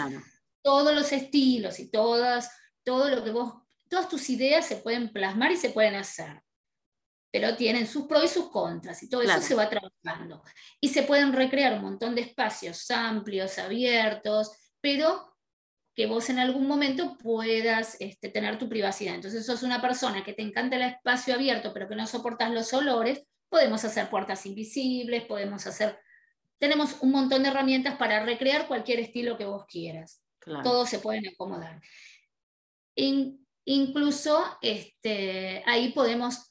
todos 0.64 0.96
los 0.96 1.12
estilos 1.12 1.82
y 1.82 1.92
todas, 1.92 2.50
todo 2.86 3.10
lo 3.10 3.26
que 3.26 3.32
vos 3.32 3.56
todas 3.90 4.08
tus 4.08 4.30
ideas 4.30 4.66
se 4.66 4.78
pueden 4.78 5.12
plasmar 5.12 5.52
y 5.52 5.58
se 5.58 5.72
pueden 5.72 5.96
hacer, 5.96 6.42
pero 7.32 7.56
tienen 7.56 7.88
sus 7.88 8.06
pros 8.06 8.26
y 8.26 8.28
sus 8.28 8.50
contras, 8.50 9.04
y 9.04 9.10
todo 9.10 9.22
eso 9.22 9.42
se 9.42 9.56
va 9.56 9.70
trabajando. 9.70 10.44
Y 10.82 10.90
se 10.90 11.04
pueden 11.04 11.34
recrear 11.34 11.74
un 11.74 11.84
montón 11.84 12.16
de 12.16 12.22
espacios 12.22 12.90
amplios, 12.92 13.60
abiertos, 13.60 14.52
pero 14.82 15.30
que 16.00 16.06
vos 16.06 16.30
en 16.30 16.40
algún 16.40 16.66
momento 16.66 17.18
puedas 17.18 17.98
este, 18.00 18.30
tener 18.30 18.58
tu 18.58 18.70
privacidad. 18.70 19.16
Entonces, 19.16 19.46
sos 19.46 19.64
una 19.64 19.82
persona 19.82 20.24
que 20.24 20.34
te 20.34 20.42
encanta 20.42 20.78
el 20.78 20.84
espacio 20.84 21.34
abierto, 21.34 21.74
pero 21.74 21.90
que 21.90 21.96
no 21.96 22.08
soportas 22.08 22.52
los 22.52 22.74
olores, 22.74 23.24
podemos 23.50 23.84
hacer 23.84 24.10
puertas 24.10 24.46
invisibles, 24.46 25.26
podemos 25.26 25.68
hacer... 25.68 26.00
Tenemos 26.58 26.98
un 27.02 27.12
montón 27.12 27.44
de 27.44 27.50
herramientas 27.50 27.98
para 27.98 28.24
recrear 28.24 28.68
cualquier 28.68 29.00
estilo 29.00 29.38
que 29.38 29.46
vos 29.46 29.66
quieras. 29.66 30.22
Todos 30.64 30.90
se 30.90 31.00
pueden 31.00 31.28
acomodar. 31.28 31.82
incluso 33.66 34.58
este, 34.62 35.64
ahí 35.66 35.92
podemos, 35.92 36.50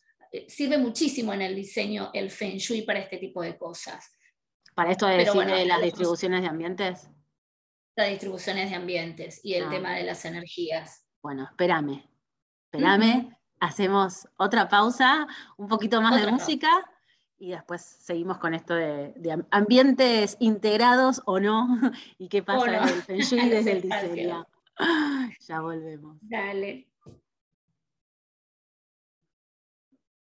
sirve 0.48 0.78
muchísimo 0.78 1.32
en 1.32 1.42
el 1.42 1.54
diseño 1.54 2.10
el 2.12 2.30
Feng 2.30 2.56
Shui 2.56 2.82
para 2.82 3.00
este 3.00 3.18
tipo 3.18 3.42
de 3.42 3.56
cosas. 3.56 4.12
Para 4.74 4.92
esto 4.92 5.06
de 5.06 5.66
las 5.66 5.82
distribuciones 5.82 6.42
de 6.42 6.48
ambientes. 6.48 7.08
Las 7.96 8.10
distribuciones 8.10 8.70
de 8.70 8.76
ambientes 8.76 9.40
y 9.42 9.54
el 9.54 9.64
ah. 9.64 9.70
tema 9.70 9.94
de 9.94 10.04
las 10.04 10.24
energías. 10.24 11.04
Bueno, 11.20 11.44
espérame, 11.50 12.04
espérame, 12.64 13.36
hacemos 13.58 14.28
otra 14.36 14.68
pausa, 14.68 15.26
un 15.56 15.66
poquito 15.68 16.00
más 16.00 16.20
de 16.20 16.30
música 16.30 16.68
y 17.38 17.50
después 17.50 17.82
seguimos 17.82 18.38
con 18.38 18.54
esto 18.54 18.74
de, 18.74 19.44
ambientes 19.50 20.36
integrados 20.40 21.22
o 21.24 21.40
no 21.40 21.66
y 22.18 22.28
qué 22.28 22.42
pasa 22.42 22.66
en 22.66 22.88
el 22.88 23.02
Feng 23.02 23.20
Shui 23.20 23.48
desde 23.48 23.72
el 23.72 23.82
diseño. 23.82 24.46
Ya 25.48 25.60
volvemos. 25.60 26.18
Dale. 26.20 26.86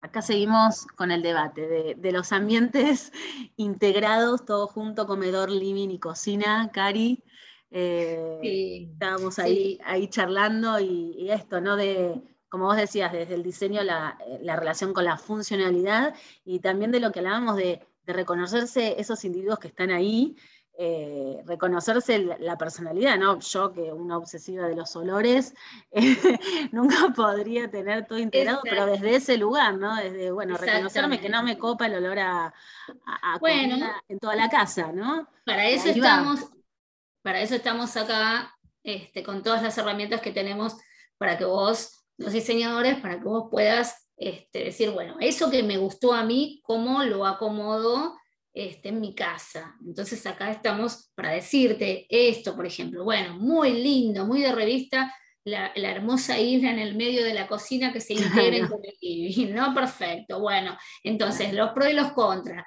Acá 0.06 0.22
seguimos 0.22 0.86
con 0.94 1.10
el 1.10 1.20
debate 1.20 1.94
de, 1.96 2.12
los 2.12 2.30
ambientes 2.30 3.12
integrados, 3.56 4.44
todo 4.44 4.68
junto, 4.68 5.06
comedor, 5.06 5.50
living 5.50 5.88
y 5.90 5.98
cocina, 5.98 6.70
Cari. 6.72 7.24
Eh, 7.72 8.88
estábamos 8.92 9.40
ahí, 9.40 9.80
ahí 9.84 10.06
charlando 10.08 10.78
y, 10.78 11.16
y, 11.18 11.30
esto, 11.30 11.60
¿no? 11.60 11.74
De 11.74 12.22
como 12.48 12.66
vos 12.66 12.76
decías, 12.76 13.12
desde 13.12 13.34
el 13.34 13.42
diseño, 13.42 13.82
la, 13.82 14.16
relación 14.42 14.94
con 14.94 15.04
la 15.04 15.18
funcionalidad 15.18 16.14
y 16.44 16.60
también 16.60 16.92
de 16.92 17.00
lo 17.00 17.12
que 17.12 17.18
hablábamos 17.18 17.56
de, 17.56 17.86
reconocerse 18.06 19.00
esos 19.00 19.24
individuos 19.24 19.58
que 19.58 19.66
están 19.66 19.90
ahí, 19.90 20.36
eh, 20.78 21.42
reconocerse 21.46 22.18
la, 22.18 22.58
personalidad, 22.58 23.16
¿no? 23.18 23.40
Yo, 23.40 23.72
que 23.72 23.92
una 23.92 24.18
obsesiva 24.18 24.66
de 24.68 24.76
los 24.76 24.94
olores, 24.94 25.54
nunca 26.72 27.12
podría 27.14 27.70
tener 27.70 28.06
todo 28.06 28.18
integrado, 28.18 28.60
pero 28.62 28.86
desde 28.86 29.16
ese 29.16 29.38
lugar, 29.38 29.78
¿no? 29.78 29.96
Desde, 29.96 30.30
bueno, 30.30 30.56
reconocerme 30.56 31.20
que 31.20 31.28
no 31.28 31.42
me 31.42 31.56
copa 31.56 31.86
el 31.86 31.94
olor 31.94 32.18
a, 32.18 32.54
bueno, 33.40 33.76
en 34.08 34.18
toda 34.18 34.36
la 34.36 34.50
casa, 34.50 34.92
¿no? 34.92 35.28
Para 35.44 35.66
eso 35.66 35.88
estamos, 35.88 36.40
para 37.22 37.40
eso 37.40 37.54
estamos 37.54 37.96
acá, 37.96 38.54
este, 38.82 39.22
con 39.22 39.42
todas 39.42 39.62
las 39.62 39.78
herramientas 39.78 40.20
que 40.20 40.32
tenemos 40.32 40.76
para 41.18 41.38
que 41.38 41.44
vos 41.44 42.04
los 42.18 42.32
diseñadores 42.32 42.98
para 43.00 43.18
que 43.18 43.24
vos 43.24 43.48
puedas 43.50 44.08
este, 44.16 44.64
decir, 44.64 44.90
bueno, 44.90 45.16
eso 45.20 45.50
que 45.50 45.62
me 45.62 45.76
gustó 45.76 46.12
a 46.14 46.22
mí, 46.22 46.60
¿cómo 46.64 47.02
lo 47.04 47.26
acomodo 47.26 48.16
este, 48.56 48.88
en 48.88 49.00
mi 49.00 49.14
casa? 49.14 49.76
Entonces 49.86 50.24
acá 50.26 50.50
estamos 50.50 51.12
para 51.14 51.32
decirte 51.32 52.06
esto, 52.08 52.56
por 52.56 52.64
ejemplo, 52.64 53.04
bueno, 53.04 53.34
muy 53.34 53.72
lindo, 53.72 54.24
muy 54.24 54.40
de 54.40 54.52
revista, 54.52 55.14
la, 55.44 55.72
hermosa 55.76 56.38
isla 56.38 56.70
en 56.70 56.78
el 56.78 56.96
medio 56.96 57.22
de 57.22 57.34
la 57.34 57.46
cocina 57.46 57.92
que 57.92 58.00
se 58.00 58.14
integra 58.14 58.66
con 58.68 58.80
el 58.82 58.94
living, 59.00 59.52
¿no? 59.54 59.74
Perfecto, 59.74 60.40
bueno, 60.40 60.76
entonces 61.04 61.52
los 61.52 61.70
pros 61.70 61.90
y 61.90 61.92
los 61.92 62.12
contras. 62.12 62.64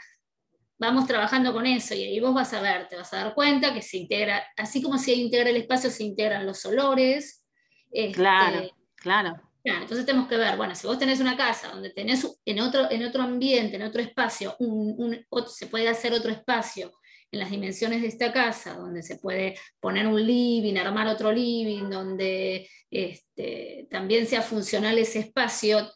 Vamos 0.78 1.08
trabajando 1.08 1.52
con 1.52 1.66
eso 1.66 1.94
y 1.94 2.04
ahí 2.04 2.20
vos 2.20 2.34
vas 2.34 2.54
a 2.54 2.62
ver, 2.62 2.88
te 2.88 2.96
vas 2.96 3.12
a 3.14 3.18
dar 3.18 3.34
cuenta 3.34 3.74
que 3.74 3.82
se 3.82 3.98
integra, 3.98 4.46
así 4.56 4.82
como 4.82 4.98
se 4.98 5.14
integra 5.14 5.50
el 5.50 5.58
espacio, 5.58 5.90
se 5.90 6.04
integran 6.04 6.46
los 6.46 6.64
olores, 6.66 7.44
este, 7.92 8.14
claro 8.14 8.80
Claro. 9.00 9.49
Entonces 9.64 10.06
tenemos 10.06 10.28
que 10.28 10.38
ver, 10.38 10.56
bueno, 10.56 10.74
si 10.74 10.88
vos 10.88 10.98
tenés 10.98 11.20
una 11.20 11.36
casa 11.36 11.70
donde 11.70 11.90
tenés 11.90 12.26
en 12.46 12.60
otro, 12.62 12.90
en 12.90 13.04
otro 13.04 13.24
ambiente, 13.24 13.76
en 13.76 13.84
otro 13.84 14.02
espacio, 14.02 14.56
un, 14.60 15.26
se 15.48 15.68
puede 15.68 15.90
hacer 15.90 16.14
otro 16.14 16.32
espacio 16.32 16.94
en 17.32 17.40
las 17.40 17.52
dimensiones 17.52 18.02
de 18.02 18.08
esta 18.08 18.32
casa, 18.32 18.74
donde 18.74 19.04
se 19.04 19.18
puede 19.18 19.58
poner 19.80 20.08
un 20.08 20.26
living, 20.26 20.78
armar 20.78 21.08
otro 21.08 21.32
living, 21.32 21.90
donde 21.90 22.68
este, 22.90 23.88
también 23.90 24.26
sea 24.26 24.42
funcional 24.42 24.98
ese 24.98 25.20
espacio, 25.20 25.92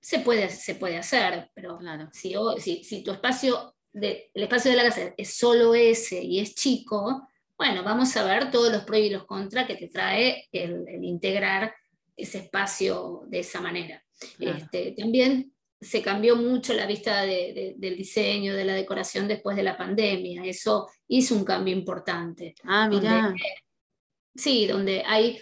se 0.00 0.20
puede, 0.20 0.48
se 0.48 0.74
puede 0.74 0.96
hacer, 0.96 1.50
pero 1.54 1.78
claro. 1.78 2.08
si, 2.12 2.34
si, 2.82 3.02
tu 3.04 3.12
espacio, 3.12 3.76
de, 3.92 4.30
el 4.34 4.42
espacio 4.44 4.70
de 4.70 4.76
la 4.76 4.84
casa 4.84 5.14
es 5.16 5.34
solo 5.34 5.74
ese 5.74 6.22
y 6.22 6.40
es 6.40 6.54
chico, 6.54 7.28
bueno, 7.56 7.82
vamos 7.82 8.16
a 8.16 8.24
ver 8.24 8.50
todos 8.50 8.72
los 8.72 8.84
pros 8.84 9.00
y 9.00 9.10
los 9.10 9.24
contras 9.24 9.66
que 9.66 9.76
te 9.76 9.88
trae 9.88 10.46
el, 10.50 10.86
el 10.88 11.04
integrar 11.04 11.74
ese 12.16 12.38
espacio 12.38 13.22
de 13.26 13.40
esa 13.40 13.60
manera. 13.60 14.02
Este, 14.38 14.92
también 14.96 15.52
se 15.80 16.02
cambió 16.02 16.36
mucho 16.36 16.72
la 16.72 16.86
vista 16.86 17.22
del 17.22 17.96
diseño, 17.96 18.54
de 18.54 18.64
la 18.64 18.74
decoración 18.74 19.28
después 19.28 19.56
de 19.56 19.62
la 19.62 19.76
pandemia. 19.76 20.44
Eso 20.44 20.88
hizo 21.08 21.34
un 21.34 21.44
cambio 21.44 21.74
importante. 21.74 22.54
Ah, 22.64 22.88
mira. 22.88 23.34
Sí, 24.34 24.66
donde 24.66 25.02
hay 25.06 25.38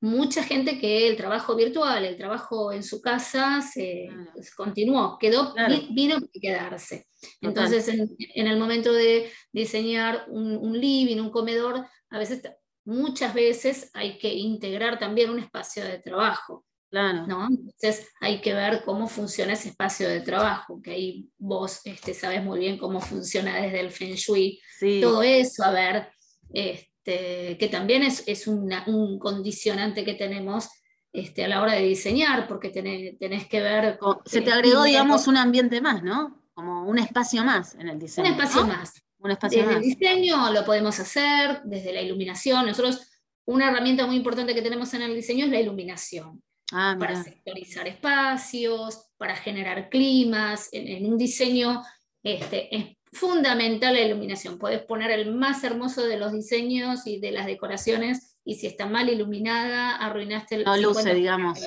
mucha 0.00 0.42
gente 0.42 0.78
que 0.78 1.08
el 1.08 1.16
trabajo 1.16 1.54
virtual, 1.54 2.04
el 2.04 2.16
trabajo 2.16 2.72
en 2.72 2.82
su 2.82 3.00
casa 3.02 3.60
se 3.60 4.08
pues, 4.32 4.54
continuó, 4.54 5.18
quedó, 5.18 5.54
vino 5.90 6.14
para 6.16 6.30
quedarse. 6.40 7.06
Entonces, 7.40 7.88
en, 7.88 8.46
el 8.46 8.58
momento 8.58 8.92
de 8.92 9.30
diseñar 9.52 10.24
un, 10.28 10.56
un, 10.56 10.80
living, 10.80 11.20
un 11.20 11.30
comedor, 11.30 11.86
a 12.08 12.18
veces 12.18 12.42
muchas 12.90 13.32
veces 13.32 13.90
hay 13.94 14.18
que 14.18 14.34
integrar 14.34 14.98
también 14.98 15.30
un 15.30 15.38
espacio 15.38 15.84
de 15.84 15.98
trabajo. 15.98 16.64
Claro. 16.90 17.24
¿no? 17.28 17.46
Entonces 17.48 18.08
hay 18.20 18.40
que 18.40 18.52
ver 18.52 18.82
cómo 18.84 19.06
funciona 19.06 19.52
ese 19.52 19.68
espacio 19.68 20.08
de 20.08 20.22
trabajo, 20.22 20.82
que 20.82 20.90
ahí 20.90 21.28
vos 21.38 21.82
este, 21.84 22.14
sabes 22.14 22.42
muy 22.42 22.58
bien 22.58 22.78
cómo 22.78 23.00
funciona 23.00 23.62
desde 23.62 23.78
el 23.78 23.92
Feng 23.92 24.14
Shui. 24.14 24.60
Todo 25.00 25.22
eso, 25.22 25.62
a 25.62 25.70
ver, 25.70 26.08
este, 26.52 27.56
que 27.58 27.68
también 27.70 28.02
es, 28.02 28.24
es 28.26 28.48
un 28.48 29.20
condicionante 29.20 30.04
que 30.04 30.14
tenemos 30.14 30.68
este, 31.12 31.44
a 31.44 31.48
la 31.48 31.62
hora 31.62 31.74
de 31.74 31.82
diseñar, 31.82 32.48
porque 32.48 32.70
tenés, 32.70 33.16
tenés 33.20 33.46
que 33.46 33.60
ver... 33.60 34.00
Se 34.24 34.40
te 34.40 34.50
agregó, 34.50 34.82
digamos, 34.82 35.28
un 35.28 35.36
ambiente 35.36 35.80
más, 35.80 36.02
¿no? 36.02 36.42
Como 36.54 36.88
un 36.88 36.98
espacio 36.98 37.44
más 37.44 37.76
en 37.76 37.88
el 37.88 38.00
diseño. 38.00 38.26
Un 38.26 38.34
espacio 38.34 38.66
más 38.66 38.94
desde 39.22 39.60
el 39.60 39.82
diseño 39.82 40.52
lo 40.52 40.64
podemos 40.64 40.98
hacer, 40.98 41.62
desde 41.64 41.92
la 41.92 42.00
iluminación. 42.00 42.66
Nosotros, 42.66 43.10
una 43.44 43.68
herramienta 43.70 44.06
muy 44.06 44.16
importante 44.16 44.54
que 44.54 44.62
tenemos 44.62 44.92
en 44.94 45.02
el 45.02 45.14
diseño 45.14 45.46
es 45.46 45.50
la 45.50 45.60
iluminación. 45.60 46.42
Ah, 46.72 46.96
para 46.98 47.20
sectorizar 47.20 47.88
espacios, 47.88 49.10
para 49.16 49.34
generar 49.34 49.88
climas. 49.88 50.68
En, 50.72 51.04
un 51.04 51.18
diseño 51.18 51.82
este, 52.22 52.74
es 52.74 52.96
fundamental 53.12 53.94
la 53.94 54.02
iluminación. 54.02 54.58
Puedes 54.58 54.82
poner 54.82 55.10
el 55.10 55.34
más 55.34 55.64
hermoso 55.64 56.04
de 56.04 56.16
los 56.16 56.32
diseños 56.32 57.06
y 57.06 57.18
de 57.18 57.32
las 57.32 57.46
decoraciones 57.46 58.38
y 58.44 58.54
si 58.54 58.66
está 58.66 58.86
mal 58.86 59.08
iluminada, 59.08 59.96
arruinaste 59.96 60.56
el 60.56 60.64
no 60.64 60.76
luce, 60.76 61.14
digamos. 61.14 61.60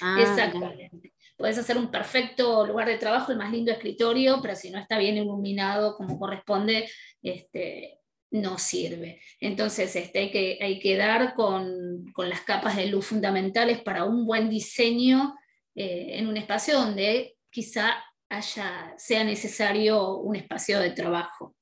Ah, 0.00 0.18
Exactamente. 0.20 1.12
Puedes 1.38 1.56
hacer 1.56 1.78
un 1.78 1.88
perfecto 1.88 2.66
lugar 2.66 2.88
de 2.88 2.98
trabajo, 2.98 3.30
el 3.30 3.38
más 3.38 3.52
lindo 3.52 3.70
escritorio, 3.70 4.40
pero 4.42 4.56
si 4.56 4.70
no 4.70 4.78
está 4.78 4.98
bien 4.98 5.16
iluminado 5.16 5.96
como 5.96 6.18
corresponde, 6.18 6.90
este, 7.22 8.00
no 8.32 8.58
sirve. 8.58 9.20
Entonces 9.40 9.94
este, 9.94 10.18
hay, 10.18 10.30
que, 10.32 10.58
hay 10.60 10.80
que 10.80 10.96
dar 10.96 11.34
con, 11.34 12.04
las 12.16 12.40
capas 12.40 12.76
de 12.76 12.86
luz 12.86 13.06
fundamentales 13.06 13.80
para 13.80 14.04
un 14.04 14.26
buen 14.26 14.50
diseño 14.50 15.36
eh, 15.76 16.18
en 16.18 16.26
un 16.26 16.36
espacio 16.36 16.74
donde 16.74 17.36
quizá 17.50 18.04
haya, 18.28 18.92
sea 18.96 19.22
necesario 19.22 20.16
un 20.16 20.34
espacio 20.34 20.80
de 20.80 20.90
trabajo. 20.90 21.54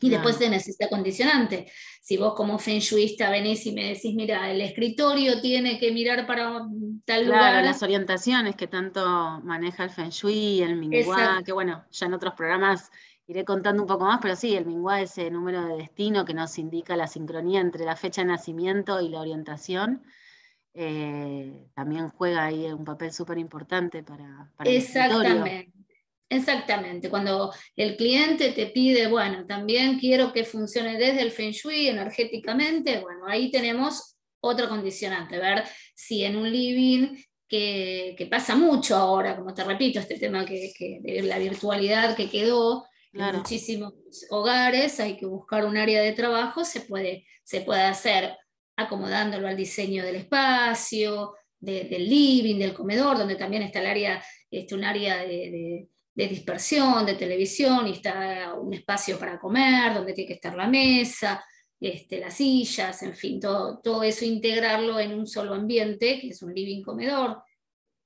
Y 0.00 0.10
después 0.10 0.36
se 0.36 0.48
necesita 0.48 0.88
condicionante. 0.88 1.70
Si 2.00 2.16
vos 2.16 2.34
como 2.34 2.58
feng 2.58 2.80
shuista 2.80 3.30
venís 3.30 3.66
y 3.66 3.72
me 3.72 3.84
decís, 3.84 4.14
mira, 4.14 4.50
el 4.50 4.60
escritorio 4.60 5.40
tiene 5.40 5.78
que 5.78 5.92
mirar 5.92 6.26
para 6.26 6.66
tal 7.04 7.24
claro, 7.24 7.26
lugar. 7.26 7.64
las 7.64 7.82
orientaciones 7.82 8.56
que 8.56 8.66
tanto 8.66 9.40
maneja 9.42 9.84
el 9.84 9.90
feng 9.90 10.10
shui, 10.10 10.62
el 10.62 10.76
mingua, 10.76 11.42
que 11.44 11.52
bueno, 11.52 11.84
ya 11.90 12.06
en 12.06 12.14
otros 12.14 12.34
programas 12.34 12.90
iré 13.26 13.44
contando 13.44 13.82
un 13.82 13.88
poco 13.88 14.06
más, 14.06 14.18
pero 14.20 14.34
sí, 14.34 14.56
el 14.56 14.66
mingua 14.66 15.00
es 15.00 15.12
ese 15.12 15.30
número 15.30 15.64
de 15.64 15.76
destino 15.76 16.24
que 16.24 16.34
nos 16.34 16.58
indica 16.58 16.96
la 16.96 17.06
sincronía 17.06 17.60
entre 17.60 17.84
la 17.84 17.94
fecha 17.94 18.22
de 18.22 18.28
nacimiento 18.28 19.00
y 19.00 19.08
la 19.08 19.20
orientación. 19.20 20.02
Eh, 20.74 21.68
también 21.74 22.08
juega 22.10 22.44
ahí 22.44 22.66
un 22.72 22.84
papel 22.84 23.12
súper 23.12 23.38
importante 23.38 24.02
para, 24.02 24.50
para 24.56 24.70
Exactamente. 24.70 25.72
Exactamente, 26.32 27.10
cuando 27.10 27.52
el 27.74 27.96
cliente 27.96 28.52
te 28.52 28.66
pide, 28.66 29.08
bueno, 29.08 29.46
también 29.46 29.98
quiero 29.98 30.32
que 30.32 30.44
funcione 30.44 30.96
desde 30.96 31.22
el 31.22 31.32
Feng 31.32 31.50
Shui 31.50 31.88
energéticamente, 31.88 33.00
bueno, 33.00 33.26
ahí 33.26 33.50
tenemos 33.50 34.16
otro 34.40 34.68
condicionante, 34.68 35.38
ver 35.38 35.64
si 35.92 36.22
en 36.22 36.36
un 36.36 36.50
living 36.50 37.16
que, 37.48 38.28
pasa 38.30 38.54
mucho 38.54 38.94
ahora, 38.94 39.36
como 39.36 39.52
te 39.52 39.64
repito, 39.64 39.98
este 39.98 40.20
tema 40.20 40.44
que, 40.44 41.00
de 41.02 41.22
la 41.22 41.38
virtualidad 41.38 42.14
que 42.14 42.30
quedó 42.30 42.86
en 43.12 43.36
muchísimos 43.36 43.92
hogares, 44.30 45.00
hay 45.00 45.16
que 45.16 45.26
buscar 45.26 45.66
un 45.66 45.76
área 45.76 46.00
de 46.00 46.12
trabajo, 46.12 46.64
se 46.64 46.82
puede, 46.82 47.26
se 47.42 47.62
puede 47.62 47.82
hacer 47.82 48.36
acomodándolo 48.76 49.48
al 49.48 49.56
diseño 49.56 50.04
del 50.04 50.14
espacio, 50.14 51.34
del 51.58 52.08
living, 52.08 52.60
del 52.60 52.72
comedor, 52.72 53.18
donde 53.18 53.34
también 53.34 53.64
está 53.64 53.80
el 53.80 53.86
área, 53.86 54.24
este, 54.48 54.76
un 54.76 54.84
área 54.84 55.18
de, 55.18 55.88
dispersión, 56.14 57.06
de 57.06 57.14
televisión, 57.14 57.86
y 57.86 57.92
está 57.92 58.54
un 58.54 58.74
espacio 58.74 59.18
para 59.18 59.38
comer, 59.38 59.94
donde 59.94 60.12
tiene 60.12 60.28
que 60.28 60.34
estar 60.34 60.54
la 60.54 60.68
mesa, 60.68 61.44
este, 61.80 62.20
las 62.20 62.34
sillas, 62.34 63.02
en 63.02 63.16
fin, 63.16 63.40
todo, 63.40 63.80
todo, 63.80 64.02
eso 64.02 64.24
integrarlo 64.24 65.00
en 65.00 65.14
un 65.14 65.26
solo 65.26 65.54
ambiente, 65.54 66.20
que 66.20 66.28
es 66.28 66.42
un 66.42 66.54
living 66.54 66.82
comedor. 66.82 67.42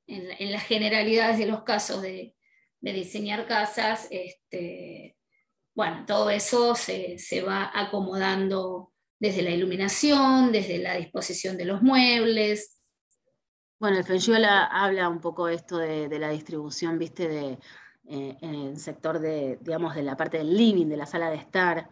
En, 0.06 0.52
las 0.52 0.62
generalidades 0.64 1.38
de 1.38 1.46
los 1.46 1.64
casos 1.64 2.02
de, 2.02 2.34
diseñar 2.80 3.46
casas, 3.46 4.06
este, 4.10 5.16
bueno, 5.74 6.04
todo 6.06 6.28
eso 6.30 6.74
se, 6.74 7.16
va 7.42 7.70
acomodando 7.74 8.92
desde 9.18 9.42
la 9.42 9.50
iluminación, 9.50 10.52
desde 10.52 10.78
la 10.78 10.94
disposición 10.94 11.56
de 11.56 11.64
los 11.64 11.82
muebles. 11.82 12.78
Bueno, 13.80 13.98
el 13.98 14.04
Feng 14.04 14.18
Shui 14.18 14.44
habla 14.44 15.08
un 15.08 15.20
poco 15.20 15.48
esto 15.48 15.78
de, 15.78 16.18
la 16.18 16.28
distribución, 16.28 16.98
viste, 16.98 17.26
de, 17.26 17.58
eh, 18.06 18.36
en 18.40 18.54
el 18.54 18.78
sector 18.78 19.18
de, 19.18 19.58
digamos, 19.60 19.94
de 19.94 20.02
la 20.02 20.16
parte 20.16 20.38
del 20.38 20.56
living, 20.56 20.86
de 20.86 20.96
la 20.96 21.06
sala 21.06 21.30
de 21.30 21.36
estar, 21.36 21.88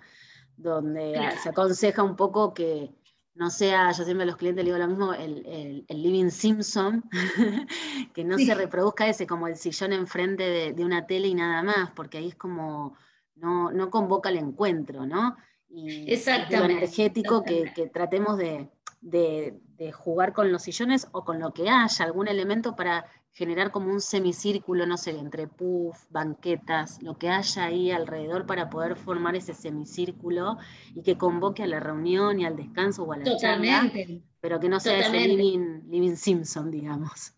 donde 0.57 1.19
se 1.43 1.49
aconseja 1.49 2.03
un 2.03 2.17
poco 2.17 2.53
que 2.53 2.91
no 3.35 3.49
sea, 3.49 3.91
yo 3.93 4.05
siempre 4.05 4.25
a 4.25 4.27
los 4.27 4.37
clientes 4.37 4.65
les 4.65 4.75
digo 4.75 4.85
lo 4.85 4.89
mismo, 4.89 5.15
el, 5.15 5.87
living 5.89 6.31
Simpson, 6.31 7.03
que 8.15 8.25
no 8.25 8.37
se 8.39 8.55
reproduzca 8.55 9.07
ese 9.09 9.27
como 9.27 9.49
el 9.49 9.57
sillón 9.57 9.93
enfrente 9.93 10.73
de, 10.75 10.85
una 10.85 11.07
tele 11.07 11.29
y 11.29 11.35
nada 11.35 11.63
más, 11.63 11.91
porque 11.93 12.19
ahí 12.19 12.29
es 12.29 12.35
como, 12.35 12.97
no, 13.37 13.73
no 13.73 13.91
convoca 13.91 14.29
el 14.29 14.37
encuentro, 14.37 15.07
¿no? 15.07 15.37
Y 15.69 16.13
Exactamente. 16.13 16.59
lo 16.59 16.65
energético 16.65 17.43
Que, 17.43 17.73
que, 17.75 17.89
tratemos 17.89 18.37
de, 18.37 18.69
de, 19.01 19.93
jugar 19.93 20.33
con 20.33 20.53
los 20.53 20.63
sillones 20.63 21.09
o 21.13 21.25
con 21.25 21.41
lo 21.41 21.53
que 21.53 21.69
haya, 21.69 22.05
algún 22.05 22.29
elemento 22.29 22.77
para 22.77 23.07
generar 23.33 23.71
como 23.71 23.91
un 23.91 24.01
semicírculo, 24.01 24.87
no 24.87 24.97
sé, 24.97 25.11
entre 25.11 25.47
puff, 25.47 25.97
banquetas, 26.11 27.03
lo 27.03 27.17
que 27.17 27.29
haya 27.29 27.65
ahí 27.65 27.91
alrededor 27.91 28.47
para 28.47 28.69
poder 28.69 28.97
formar 28.97 29.35
ese 29.37 29.55
semicírculo 29.55 30.59
y 30.95 31.03
que 31.03 31.17
convoque 31.17 31.63
a 31.63 31.67
la 31.67 31.81
reunión 31.81 32.41
y 32.41 32.45
al 32.45 32.57
descanso 32.57 33.05
o 33.05 33.13
a 33.13 33.17
la 33.17 33.25
Totalmente. 33.25 34.23
pero 34.41 34.61
que 34.61 34.69
no 34.69 34.79
sea 34.81 34.99
ese 34.99 35.29
living, 35.29 36.17
Simpson, 36.17 36.71
digamos. 36.71 37.33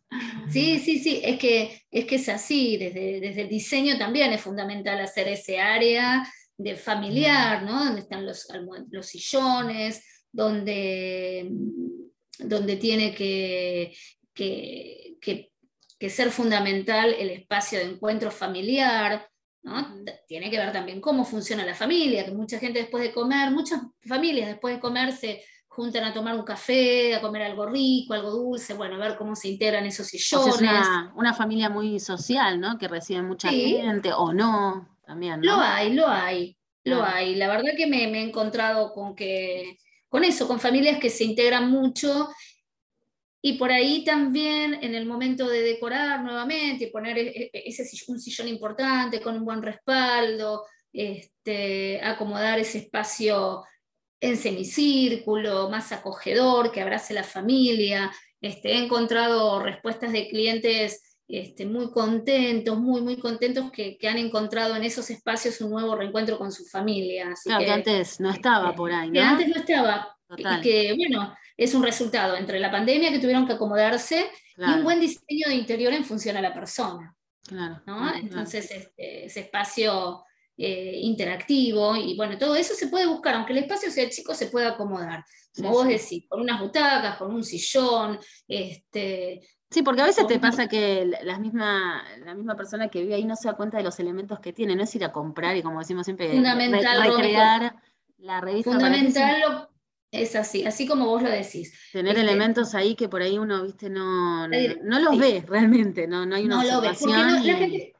Sí, 0.48 0.78
sí, 0.78 0.98
sí, 0.98 1.20
es 1.22 1.38
que 1.38 1.82
es, 1.90 2.04
que 2.06 2.16
es 2.16 2.28
así, 2.28 2.76
desde, 2.76 3.20
desde 3.20 3.42
el 3.42 3.48
diseño 3.48 3.98
también 3.98 4.32
es 4.32 4.40
fundamental 4.40 5.00
hacer 5.00 5.28
ese 5.28 5.58
área 5.58 6.26
de 6.56 6.76
familiar, 6.76 7.62
¿no? 7.64 7.84
Donde 7.84 8.00
están 8.00 8.26
los, 8.26 8.46
los 8.90 9.06
sillones, 9.06 10.04
donde, 10.30 11.50
donde 12.38 12.76
tiene 12.76 13.14
que, 13.14 13.92
que, 14.34 15.52
ser 16.00 16.30
fundamental 16.30 17.14
el 17.14 17.30
espacio 17.30 17.78
de 17.78 17.86
encuentro 17.86 18.30
familiar, 18.30 19.28
¿no? 19.62 20.04
Tiene 20.26 20.50
que 20.50 20.58
ver 20.58 20.72
también 20.72 21.00
cómo 21.00 21.24
funciona 21.24 21.64
la 21.64 21.74
familia, 21.74 22.24
que 22.24 22.32
mucha 22.32 22.58
gente 22.58 22.80
después 22.80 23.02
de 23.02 23.12
comer, 23.12 23.50
muchas 23.50 23.80
familias 24.06 24.48
después 24.48 24.74
de 24.74 24.80
comer 24.80 25.12
se 25.12 25.42
juntan 25.66 26.04
a 26.04 26.12
tomar 26.12 26.36
un 26.36 26.44
café, 26.44 27.14
a 27.14 27.20
comer 27.20 27.42
algo 27.42 27.66
rico, 27.66 28.14
algo 28.14 28.30
dulce, 28.30 28.74
bueno, 28.74 28.96
a 28.96 28.98
ver 28.98 29.16
cómo 29.16 29.34
se 29.34 29.48
integran 29.48 29.86
esos 29.86 30.06
sillones. 30.06 30.54
es 30.54 30.68
una, 31.14 31.34
familia 31.34 31.68
muy 31.68 31.98
social, 31.98 32.60
¿no? 32.60 32.78
Que 32.78 32.86
recibe 32.86 33.22
mucha 33.22 33.50
gente 33.50 34.12
o 34.12 34.32
no, 34.32 34.88
también. 35.04 35.40
Lo 35.42 35.56
hay, 35.56 35.92
lo 35.92 36.06
hay, 36.06 36.56
lo 36.84 37.02
hay. 37.02 37.34
La 37.34 37.48
verdad 37.48 37.72
que 37.76 37.86
me, 37.86 38.06
me 38.06 38.20
he 38.20 38.28
encontrado 38.28 38.92
con 38.92 39.16
que 39.16 39.78
con 40.14 40.22
eso, 40.22 40.46
con 40.46 40.60
familias 40.60 41.00
que 41.00 41.10
se 41.10 41.24
integran 41.24 41.68
mucho 41.68 42.28
y 43.46 43.58
por 43.58 43.70
ahí 43.70 44.02
también 44.04 44.78
en 44.80 44.94
el 44.94 45.04
momento 45.04 45.46
de 45.46 45.60
decorar 45.60 46.24
nuevamente 46.24 46.84
y 46.84 46.90
poner 46.90 47.18
e, 47.18 47.50
e, 47.52 47.62
ese 47.66 47.84
un 48.08 48.18
sillón 48.18 48.48
importante 48.48 49.20
con 49.20 49.36
un 49.36 49.44
buen 49.44 49.62
respaldo, 49.62 50.64
este, 50.90 52.00
acomodar 52.02 52.58
ese 52.58 52.78
espacio 52.78 53.62
en 54.18 54.38
semicírculo, 54.38 55.68
más 55.68 55.92
acogedor, 55.92 56.72
que 56.72 56.80
abrace 56.80 57.12
la 57.12 57.22
familia. 57.22 58.10
Este, 58.40 58.72
he 58.72 58.82
encontrado 58.82 59.60
respuestas 59.62 60.12
de 60.12 60.26
clientes 60.26 61.18
este, 61.28 61.66
muy 61.66 61.90
contentos, 61.90 62.78
muy, 62.78 63.02
muy 63.02 63.18
contentos 63.18 63.70
que, 63.70 63.98
han 64.08 64.16
encontrado 64.16 64.74
en 64.74 64.84
esos 64.84 65.10
espacios 65.10 65.60
un 65.60 65.70
nuevo 65.70 65.94
reencuentro 65.94 66.38
con 66.38 66.50
su 66.50 66.64
familia. 66.64 67.34
claro, 67.44 67.62
que, 67.62 67.70
antes 67.70 68.20
no 68.20 68.30
estaba 68.30 68.74
por 68.74 68.90
ahí, 68.90 69.08
¿no? 69.08 69.12
Que 69.12 69.20
antes 69.20 69.48
no 69.48 69.56
estaba. 69.56 70.13
Y 70.36 70.60
que, 70.60 70.94
bueno, 70.96 71.34
es 71.56 71.74
un 71.74 71.82
resultado 71.82 72.36
entre 72.36 72.58
la 72.58 72.70
pandemia 72.70 73.10
que 73.10 73.18
tuvieron 73.18 73.46
que 73.46 73.54
acomodarse 73.54 74.26
y 74.56 74.62
un 74.62 74.84
buen 74.84 75.00
diseño 75.00 75.48
de 75.48 75.54
interior 75.54 75.92
en 75.92 76.04
función 76.04 76.36
a 76.36 76.42
la 76.42 76.54
persona. 76.54 77.14
Claro, 77.46 77.82
Entonces, 78.16 78.70
este, 78.70 79.26
ese 79.26 79.40
espacio 79.40 80.24
eh, 80.56 80.98
interactivo 81.02 81.94
y 81.96 82.16
bueno, 82.16 82.38
todo 82.38 82.56
eso 82.56 82.74
se 82.74 82.88
puede 82.88 83.06
buscar, 83.06 83.34
aunque 83.34 83.52
el 83.52 83.58
espacio 83.58 83.90
sea 83.90 84.08
chico, 84.08 84.34
se 84.34 84.46
puede 84.46 84.66
acomodar. 84.66 85.24
Como 85.54 85.70
vos 85.70 85.86
decís, 85.86 86.24
con 86.28 86.40
unas 86.40 86.60
butacas, 86.60 87.16
con 87.16 87.32
un 87.32 87.44
sillón, 87.44 88.18
este, 88.48 89.40
Sí, 89.70 89.82
porque 89.82 90.02
a 90.02 90.06
veces 90.06 90.28
te 90.28 90.38
pasa 90.38 90.68
que 90.68 91.10
la 91.24 91.36
misma, 91.40 92.04
la 92.24 92.34
misma 92.34 92.54
persona 92.54 92.88
que 92.88 93.02
vive 93.02 93.16
ahí 93.16 93.24
no 93.24 93.34
se 93.34 93.48
da 93.48 93.56
cuenta 93.56 93.76
de 93.76 93.82
los 93.82 93.98
elementos 93.98 94.38
que 94.38 94.52
tiene, 94.52 94.76
no 94.76 94.84
es 94.84 94.94
ir 94.94 95.04
a 95.04 95.10
comprar 95.10 95.56
y 95.56 95.62
como 95.62 95.80
decimos 95.80 96.04
siempre, 96.04 96.30
Fundamental, 96.30 97.02
recrear 97.02 97.74
la 98.18 98.40
revista. 98.40 98.70
Fundamental 98.70 99.68
es 100.14 100.36
así, 100.36 100.64
así 100.64 100.86
como 100.86 101.06
vos 101.06 101.22
lo 101.22 101.30
decís. 101.30 101.72
Tener 101.92 102.16
elementos 102.18 102.74
ahí 102.74 102.94
que 102.94 103.08
por 103.08 103.22
ahí 103.22 103.38
uno, 103.38 103.64
viste, 103.64 103.90
no, 103.90 104.46
no, 104.48 105.00
los 105.00 105.18
ve 105.18 105.44
realmente, 105.46 106.06
no, 106.06 106.24
no 106.24 106.36
hay 106.36 106.44
una 106.44 106.62
No 106.62 106.62
lo 106.62 106.80
ve, 106.80 106.90
porque 106.98 107.12
la 107.14 107.40
gente 107.40 107.94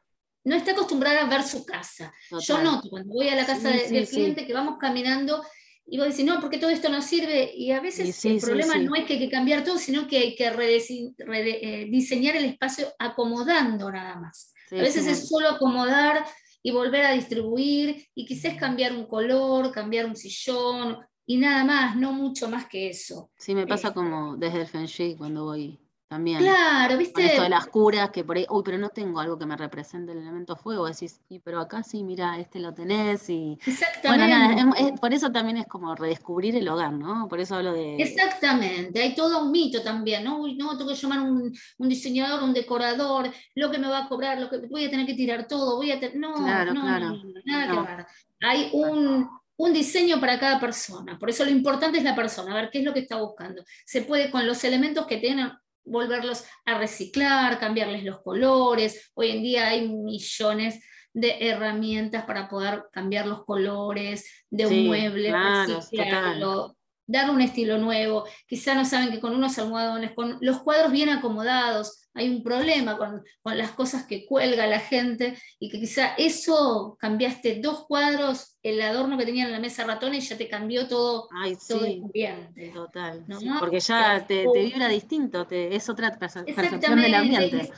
no 0.45 0.55
está 0.55 0.71
acostumbrada 0.71 1.21
a 1.21 1.29
ver 1.29 1.43
su 1.43 1.65
casa. 1.65 2.13
Yo 2.41 2.61
noto 2.61 2.89
cuando 2.89 3.13
voy 3.13 3.29
a 3.29 3.35
la 3.35 3.45
casa 3.45 3.69
del 3.69 4.07
cliente 4.07 4.45
que 4.45 4.53
vamos 4.53 4.77
caminando 4.79 5.43
y 5.87 5.97
vos 5.97 6.07
decís, 6.07 6.25
no, 6.25 6.39
porque 6.39 6.57
todo 6.57 6.69
esto 6.69 6.89
no 6.89 7.01
sirve. 7.01 7.51
Y 7.55 7.71
a 7.71 7.79
veces 7.79 8.23
el 8.25 8.39
problema 8.39 8.77
no 8.77 8.95
es 8.95 9.05
que 9.05 9.13
hay 9.13 9.19
que 9.19 9.29
cambiar 9.29 9.63
todo, 9.63 9.77
sino 9.77 10.07
que 10.07 10.17
hay 10.17 10.35
que 10.35 10.47
eh, 10.47 11.87
diseñar 11.89 12.35
el 12.35 12.45
espacio 12.45 12.87
acomodando 12.97 13.91
nada 13.91 14.15
más. 14.15 14.53
a 14.71 14.75
veces 14.75 15.05
es 15.07 15.27
solo 15.27 15.49
acomodar 15.49 16.25
y 16.63 16.71
volver 16.71 17.05
a 17.05 17.11
distribuir 17.11 18.07
y 18.15 18.25
quizás 18.25 18.55
cambiar 18.55 18.93
un 18.93 19.05
color, 19.05 19.71
cambiar 19.71 20.05
un 20.07 20.15
sillón 20.15 20.97
y 21.25 21.37
nada 21.37 21.63
más, 21.63 21.95
no 21.95 22.13
mucho 22.13 22.47
más 22.49 22.67
que 22.67 22.89
eso. 22.89 23.31
Sí, 23.37 23.55
me 23.55 23.65
pasa 23.65 23.89
este 23.89 23.95
como 23.95 24.37
desde 24.37 24.61
el 24.61 24.67
Feng 24.67 24.85
Shui 24.85 25.15
cuando 25.15 25.45
voy 25.45 25.79
también. 26.07 26.37
Claro, 26.37 26.97
¿viste? 26.97 27.25
esto 27.25 27.41
de 27.41 27.49
las 27.49 27.65
curas, 27.65 28.11
que 28.11 28.23
por 28.23 28.37
ahí, 28.37 28.45
uy, 28.49 28.61
pero 28.63 28.77
no 28.77 28.89
tengo 28.89 29.19
algo 29.19 29.39
que 29.39 29.47
me 29.47 29.57
represente 29.57 30.11
el 30.11 30.19
elemento 30.19 30.55
fuego. 30.55 30.85
Decís, 30.85 31.19
y 31.29 31.39
pero 31.39 31.59
acá 31.59 31.81
sí, 31.81 32.03
mira, 32.03 32.37
este 32.37 32.59
lo 32.59 32.73
tenés. 32.73 33.27
Y... 33.29 33.57
Exactamente. 33.65 34.63
Bueno, 34.63 34.95
por 35.01 35.13
eso 35.13 35.31
también 35.31 35.57
es 35.57 35.67
como 35.67 35.95
redescubrir 35.95 36.55
el 36.55 36.67
hogar, 36.67 36.93
¿no? 36.93 37.27
Por 37.27 37.39
eso 37.39 37.55
hablo 37.55 37.73
de. 37.73 37.95
Exactamente, 37.95 39.01
hay 39.01 39.15
todo 39.15 39.45
un 39.45 39.51
mito 39.51 39.81
también, 39.81 40.23
¿no? 40.23 40.37
Uy, 40.37 40.55
no, 40.55 40.77
tengo 40.77 40.91
que 40.91 40.95
llamar 40.95 41.21
un, 41.21 41.51
un 41.77 41.89
diseñador, 41.89 42.43
un 42.43 42.53
decorador, 42.53 43.31
lo 43.55 43.71
que 43.71 43.79
me 43.79 43.87
va 43.87 44.03
a 44.03 44.07
cobrar, 44.07 44.39
lo 44.39 44.49
que 44.49 44.57
voy 44.67 44.85
a 44.85 44.89
tener 44.91 45.07
que 45.07 45.15
tirar 45.15 45.47
todo, 45.47 45.77
voy 45.77 45.91
a 45.91 45.99
tener. 45.99 46.17
No, 46.17 46.35
no, 46.35 46.73
no, 46.73 47.23
nada 47.45 47.67
que 47.67 47.79
ver. 47.79 48.05
Hay 48.41 48.69
un 48.73 49.27
un 49.57 49.73
diseño 49.73 50.19
para 50.19 50.39
cada 50.39 50.59
persona. 50.59 51.17
Por 51.17 51.29
eso 51.29 51.45
lo 51.45 51.51
importante 51.51 51.97
es 51.97 52.03
la 52.03 52.15
persona, 52.15 52.51
a 52.51 52.61
ver 52.61 52.69
qué 52.71 52.79
es 52.79 52.85
lo 52.85 52.93
que 52.93 53.01
está 53.01 53.17
buscando. 53.17 53.63
Se 53.85 54.01
puede 54.01 54.29
con 54.29 54.45
los 54.45 54.63
elementos 54.63 55.07
que 55.07 55.17
tienen 55.17 55.51
volverlos 55.83 56.43
a 56.65 56.77
reciclar, 56.77 57.59
cambiarles 57.59 58.03
los 58.03 58.21
colores. 58.21 59.11
Hoy 59.13 59.31
en 59.31 59.43
día 59.43 59.67
hay 59.67 59.87
millones 59.87 60.83
de 61.13 61.37
herramientas 61.47 62.25
para 62.25 62.49
poder 62.49 62.83
cambiar 62.91 63.27
los 63.27 63.45
colores 63.45 64.29
de 64.49 64.67
un 64.67 64.87
mueble, 64.87 65.29
claro, 65.29 66.74
dar 67.07 67.29
un 67.29 67.41
estilo 67.41 67.77
nuevo. 67.77 68.25
Quizá 68.47 68.75
no 68.75 68.85
saben 68.85 69.11
que 69.11 69.19
con 69.19 69.35
unos 69.35 69.57
almohadones, 69.59 70.13
con 70.13 70.37
los 70.41 70.61
cuadros 70.61 70.91
bien 70.91 71.09
acomodados, 71.09 72.05
hay 72.13 72.29
un 72.29 72.43
problema 72.43 72.97
con, 72.97 73.23
las 73.57 73.71
cosas 73.71 74.05
que 74.05 74.25
cuelga 74.25 74.65
la 74.67 74.79
gente 74.79 75.37
y 75.59 75.69
que 75.69 75.79
quizá 75.79 76.15
eso 76.17 76.97
cambiaste 76.99 77.59
dos 77.61 77.85
cuadros, 77.87 78.57
el 78.63 78.81
adorno 78.81 79.17
que 79.17 79.25
tenían 79.25 79.47
en 79.47 79.53
la 79.53 79.59
mesa 79.59 79.83
ratona 79.83 80.15
y 80.17 80.21
ya 80.21 80.37
te 80.37 80.47
cambió 80.47 80.87
todo, 80.87 81.27
todo 81.67 81.85
el 81.85 82.03
ambiente. 82.03 82.71
Total, 82.73 83.25
porque 83.59 83.81
ya 83.81 84.25
te, 84.25 84.45
vibra 84.51 84.87
distinto, 84.87 85.45
es 85.49 85.89
otra 85.89 86.17
percepción 86.17 87.01
del 87.01 87.13
ambiente. 87.13 87.69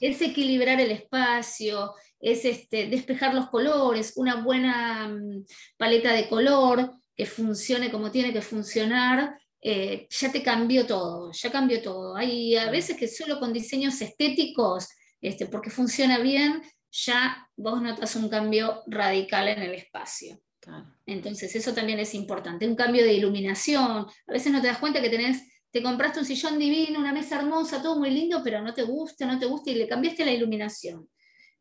Es, 0.00 0.20
equilibrar 0.20 0.78
el 0.80 0.90
espacio, 0.90 1.94
es 2.20 2.44
este, 2.44 2.88
despejar 2.88 3.34
los 3.34 3.48
colores, 3.48 4.12
una 4.16 4.42
buena 4.42 5.08
mm, 5.08 5.46
paleta 5.78 6.12
de 6.12 6.28
color 6.28 6.92
que 7.16 7.26
funcione 7.26 7.90
como 7.90 8.10
tiene 8.10 8.32
que 8.32 8.42
funcionar 8.42 9.36
eh, 9.60 10.06
ya 10.10 10.30
te 10.30 10.42
cambió 10.42 10.86
todo, 10.86 11.32
ya 11.32 11.50
cambió 11.50 11.82
todo. 11.82 12.14
Hay 12.14 12.54
a 12.54 12.70
veces 12.70 12.96
que 12.96 13.08
solo 13.08 13.40
con 13.40 13.52
diseños 13.52 14.00
estéticos, 14.00 14.88
este, 15.20 15.46
porque 15.46 15.70
funciona 15.70 16.18
bien, 16.18 16.62
ya 16.92 17.48
vos 17.56 17.82
notas 17.82 18.14
un 18.16 18.28
cambio 18.28 18.82
radical 18.86 19.48
en 19.48 19.62
el 19.62 19.74
espacio. 19.74 20.40
Entonces, 21.04 21.54
eso 21.54 21.72
también 21.72 21.98
es 22.00 22.14
importante. 22.14 22.66
Un 22.66 22.74
cambio 22.74 23.04
de 23.04 23.12
iluminación. 23.12 24.06
A 24.26 24.32
veces 24.32 24.52
no 24.52 24.60
te 24.60 24.68
das 24.68 24.78
cuenta 24.78 25.00
que 25.00 25.10
tenés, 25.10 25.42
te 25.70 25.82
compraste 25.82 26.20
un 26.20 26.24
sillón 26.24 26.58
divino, 26.58 26.98
una 26.98 27.12
mesa 27.12 27.38
hermosa, 27.38 27.82
todo 27.82 27.98
muy 27.98 28.10
lindo, 28.10 28.42
pero 28.42 28.60
no 28.62 28.74
te 28.74 28.82
gusta, 28.82 29.26
no 29.26 29.38
te 29.38 29.46
gusta 29.46 29.70
y 29.70 29.76
le 29.76 29.86
cambiaste 29.86 30.24
la 30.24 30.32
iluminación 30.32 31.08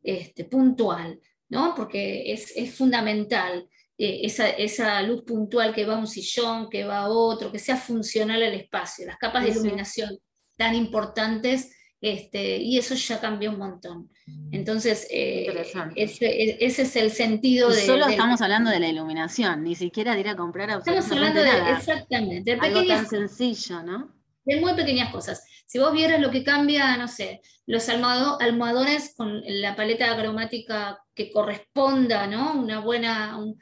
este, 0.01 0.45
puntual, 0.45 1.19
¿no? 1.49 1.73
Porque 1.75 2.31
es, 2.31 2.75
fundamental. 2.75 3.67
Eh, 3.97 4.21
esa, 4.23 5.01
luz 5.03 5.23
puntual 5.23 5.73
que 5.73 5.85
va 5.85 5.95
a 5.95 5.99
un 5.99 6.07
sillón, 6.07 6.69
que 6.69 6.83
va 6.83 6.99
a 6.99 7.09
otro, 7.09 7.51
que 7.51 7.59
sea 7.59 7.77
funcional 7.77 8.43
al 8.43 8.53
espacio, 8.53 9.05
las 9.05 9.17
capas 9.17 9.43
de 9.43 9.51
iluminación 9.51 10.17
tan 10.57 10.75
importantes 10.75 11.71
este, 12.01 12.57
y 12.57 12.77
eso 12.77 12.93
ya 12.93 13.21
cambió 13.21 13.51
un 13.51 13.57
montón. 13.57 14.09
Mm. 14.27 14.53
Entonces, 14.53 15.07
eh, 15.09 15.47
ese, 15.95 16.65
es 16.65 16.95
el 16.97 17.11
sentido 17.11 17.69
de... 17.69 17.81
Solo 17.85 18.07
estamos 18.07 18.41
hablando 18.41 18.69
de 18.69 18.81
la 18.81 18.89
iluminación, 18.89 19.63
ni 19.63 19.75
siquiera 19.75 20.13
de 20.13 20.19
ir 20.19 20.27
a 20.27 20.35
comprar 20.35 20.69
Estamos 20.69 21.09
hablando 21.11 21.41
de, 21.41 21.71
exactamente, 21.71 22.55
de 22.55 22.59
Algo 22.59 22.85
tan 22.85 23.07
sencillo, 23.07 23.81
¿no? 23.81 24.13
De 24.43 24.59
muy 24.59 24.73
pequeñas 24.73 25.11
cosas. 25.11 25.43
Si 25.65 25.79
vos 25.79 25.93
vieras 25.93 26.19
lo 26.19 26.29
que 26.31 26.43
cambia, 26.43 26.97
no 26.97 27.07
sé, 27.07 27.41
los 27.65 27.87
almohadones 27.89 29.15
con 29.15 29.41
la 29.43 29.75
paleta 29.75 30.15
cromática 30.15 30.99
que 31.15 31.31
corresponda, 31.31 32.27
¿no? 32.27 32.53
Una 32.59 32.81
buena, 32.81 33.37
un, 33.37 33.57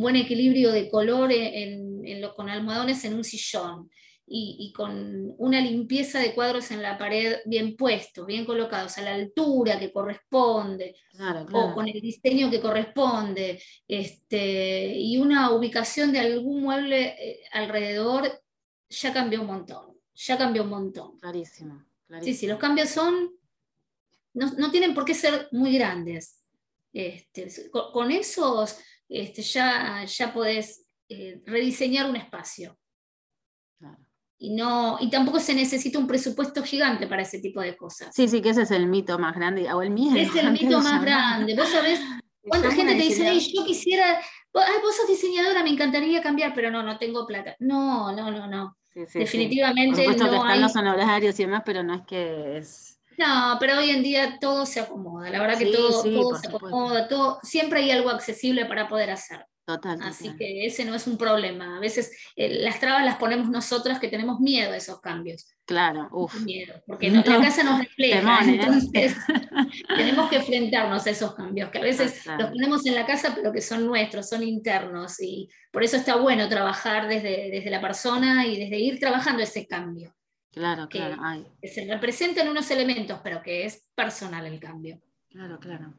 buen 0.00 0.16
equilibrio 0.16 0.72
de 0.72 0.88
color 0.88 1.30
en, 1.32 2.22
con 2.36 2.48
almohadones 2.48 3.04
en 3.04 3.14
un 3.14 3.24
sillón 3.24 3.90
y, 4.26 4.72
con 4.74 5.34
una 5.36 5.60
limpieza 5.60 6.18
de 6.18 6.34
cuadros 6.34 6.70
en 6.70 6.80
la 6.80 6.96
pared 6.96 7.36
bien 7.44 7.76
puestos, 7.76 8.26
bien 8.26 8.46
colocados, 8.46 8.96
a 8.96 9.02
la 9.02 9.14
altura 9.14 9.78
que 9.78 9.92
corresponde, 9.92 10.96
o 11.52 11.74
con 11.74 11.86
el 11.88 12.00
diseño 12.00 12.50
que 12.50 12.60
corresponde, 12.60 13.62
este, 13.86 14.94
y 14.96 15.18
una 15.18 15.52
ubicación 15.52 16.10
de 16.10 16.20
algún 16.20 16.62
mueble 16.62 17.16
eh, 17.18 17.40
alrededor, 17.52 18.42
ya 18.88 19.12
cambió 19.12 19.42
un 19.42 19.46
montón, 19.48 19.98
ya 20.14 20.38
cambió 20.38 20.62
un 20.62 20.70
montón. 20.70 21.18
Clarísimo. 21.18 21.84
Sí, 22.22 22.34
sí, 22.34 22.46
los 22.46 22.58
cambios 22.58 22.90
son, 22.90 23.30
no, 24.32 24.70
tienen 24.70 24.94
por 24.94 25.04
qué 25.04 25.14
ser 25.14 25.48
muy 25.52 25.74
grandes. 25.74 26.40
Este, 26.92 27.48
con, 27.70 28.12
esos 28.12 28.78
este, 29.08 29.42
ya, 29.42 30.04
ya 30.04 30.32
podés 30.32 30.84
eh, 31.08 31.42
rediseñar 31.44 32.08
un 32.08 32.16
espacio. 32.16 32.78
Y, 34.36 34.54
no, 34.54 34.98
y 35.00 35.08
tampoco 35.08 35.38
se 35.38 35.54
necesita 35.54 35.98
un 35.98 36.06
presupuesto 36.06 36.62
gigante 36.62 37.06
para 37.06 37.22
ese 37.22 37.38
tipo 37.38 37.60
de 37.60 37.76
cosas. 37.76 38.14
Sí, 38.14 38.28
sí, 38.28 38.42
que 38.42 38.50
ese 38.50 38.62
es 38.62 38.70
el 38.72 38.88
mito 38.88 39.18
más 39.18 39.34
grande. 39.34 39.72
O 39.72 39.80
el 39.80 39.90
mío 39.90 40.14
es 40.16 40.34
el 40.34 40.52
mito 40.52 40.80
más 40.80 41.00
grande. 41.02 41.54
Vos 41.54 41.68
sabés 41.68 42.00
cuánta 42.42 42.70
gente 42.72 42.94
te 42.94 43.02
dice, 43.02 43.40
yo 43.54 43.64
quisiera, 43.64 44.20
vos 44.52 44.96
sos 44.96 45.08
diseñadora, 45.08 45.62
me 45.62 45.70
encantaría 45.70 46.20
cambiar, 46.20 46.52
pero 46.54 46.70
no, 46.70 46.82
no 46.82 46.98
tengo 46.98 47.26
plata. 47.26 47.56
No, 47.60 48.14
no, 48.14 48.30
no, 48.30 48.46
no. 48.46 48.76
Definitivamente 48.94 50.06
no. 50.06 50.10
que 50.10 50.36
están 50.36 50.60
los 50.60 50.76
honorarios 50.76 51.38
y 51.40 51.44
demás, 51.44 51.62
pero 51.64 51.82
no 51.82 51.94
es 51.94 52.02
que 52.06 52.58
es. 52.58 53.00
No, 53.18 53.56
pero 53.60 53.78
hoy 53.78 53.90
en 53.90 54.02
día 54.02 54.38
todo 54.40 54.66
se 54.66 54.80
acomoda. 54.80 55.30
La 55.30 55.40
verdad 55.40 55.58
que 55.58 55.66
todo, 55.66 56.02
todo 56.02 56.38
se 56.38 56.48
acomoda, 56.48 57.08
todo, 57.08 57.38
siempre 57.42 57.80
hay 57.80 57.90
algo 57.90 58.10
accesible 58.10 58.66
para 58.66 58.88
poder 58.88 59.10
hacer. 59.10 59.46
Total, 59.66 59.98
Así 60.02 60.36
que 60.36 60.66
ese 60.66 60.84
no 60.84 60.94
es 60.94 61.06
un 61.06 61.16
problema. 61.16 61.78
A 61.78 61.80
veces 61.80 62.12
eh, 62.36 62.60
las 62.60 62.78
trabas 62.80 63.02
las 63.02 63.16
ponemos 63.16 63.48
nosotras 63.48 63.98
que 63.98 64.08
tenemos 64.08 64.38
miedo 64.38 64.72
a 64.72 64.76
esos 64.76 65.00
cambios. 65.00 65.46
Claro, 65.64 66.06
uff. 66.12 66.38
Miedo, 66.42 66.74
porque 66.86 67.10
la 67.10 67.22
casa 67.22 67.62
nos 67.62 67.78
refleja, 67.78 68.44
¿eh? 68.44 68.56
entonces 68.60 69.16
tenemos 69.96 70.28
que 70.28 70.36
enfrentarnos 70.36 71.06
a 71.06 71.10
esos 71.10 71.34
cambios, 71.34 71.70
que 71.70 71.78
a 71.78 71.82
veces 71.82 72.26
los 72.38 72.50
ponemos 72.50 72.84
en 72.84 72.94
la 72.94 73.06
casa, 73.06 73.32
pero 73.34 73.52
que 73.52 73.62
son 73.62 73.86
nuestros, 73.86 74.28
son 74.28 74.42
internos, 74.42 75.18
y 75.22 75.48
por 75.72 75.82
eso 75.82 75.96
está 75.96 76.16
bueno 76.16 76.46
trabajar 76.50 77.08
desde, 77.08 77.50
desde 77.50 77.70
la 77.70 77.80
persona 77.80 78.46
y 78.46 78.58
desde 78.58 78.78
ir 78.78 79.00
trabajando 79.00 79.42
ese 79.42 79.66
cambio. 79.66 80.14
Claro, 80.54 80.88
claro. 80.88 81.16
que 81.60 81.66
se 81.66 81.84
representan 81.84 82.48
unos 82.48 82.70
elementos, 82.70 83.18
pero 83.24 83.42
que 83.42 83.64
es 83.64 83.88
personal 83.92 84.46
el 84.46 84.60
cambio. 84.60 85.00
Claro, 85.28 85.58
claro. 85.58 85.92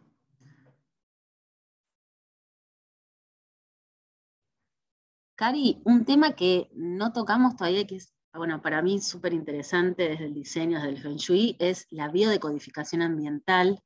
Cari, 5.36 5.82
un 5.84 6.06
tema 6.06 6.38
que 6.38 6.70
no 6.74 7.12
tocamos 7.12 7.58
todavía, 7.58 7.86
que 7.86 7.98
es, 7.98 8.14
bueno, 8.34 8.62
para 8.62 8.82
mí 8.82 9.02
súper 9.02 9.34
interesante 9.34 10.08
desde 10.08 10.26
el 10.26 10.34
diseño, 10.34 10.78
desde 10.78 10.92
el 10.92 11.02
Feng 11.02 11.18
Shui, 11.18 11.58
es 11.60 11.88
la 11.90 12.08
biodecodificación 12.08 13.02
ambiental. 13.02 13.84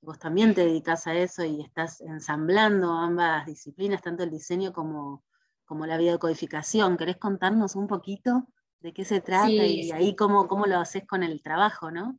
Vos 0.00 0.20
también 0.20 0.54
te 0.54 0.64
dedicas 0.64 1.08
a 1.08 1.14
eso 1.14 1.44
y 1.44 1.62
estás 1.62 2.00
ensamblando 2.00 2.92
ambas 2.92 3.44
disciplinas, 3.46 4.02
tanto 4.02 4.22
el 4.22 4.30
diseño 4.30 4.72
como, 4.72 5.24
como 5.64 5.84
la 5.84 5.96
biodecodificación. 5.96 6.96
¿Querés 6.96 7.16
contarnos 7.16 7.74
un 7.74 7.88
poquito 7.88 8.46
de 8.82 8.92
qué 8.92 9.04
se 9.04 9.20
trata 9.20 9.50
y 9.50 9.90
ahí 9.92 10.16
cómo, 10.16 10.48
cómo 10.48 10.66
lo 10.66 10.78
haces 10.78 11.06
con 11.06 11.22
el 11.22 11.40
trabajo, 11.42 11.90
no? 11.90 12.18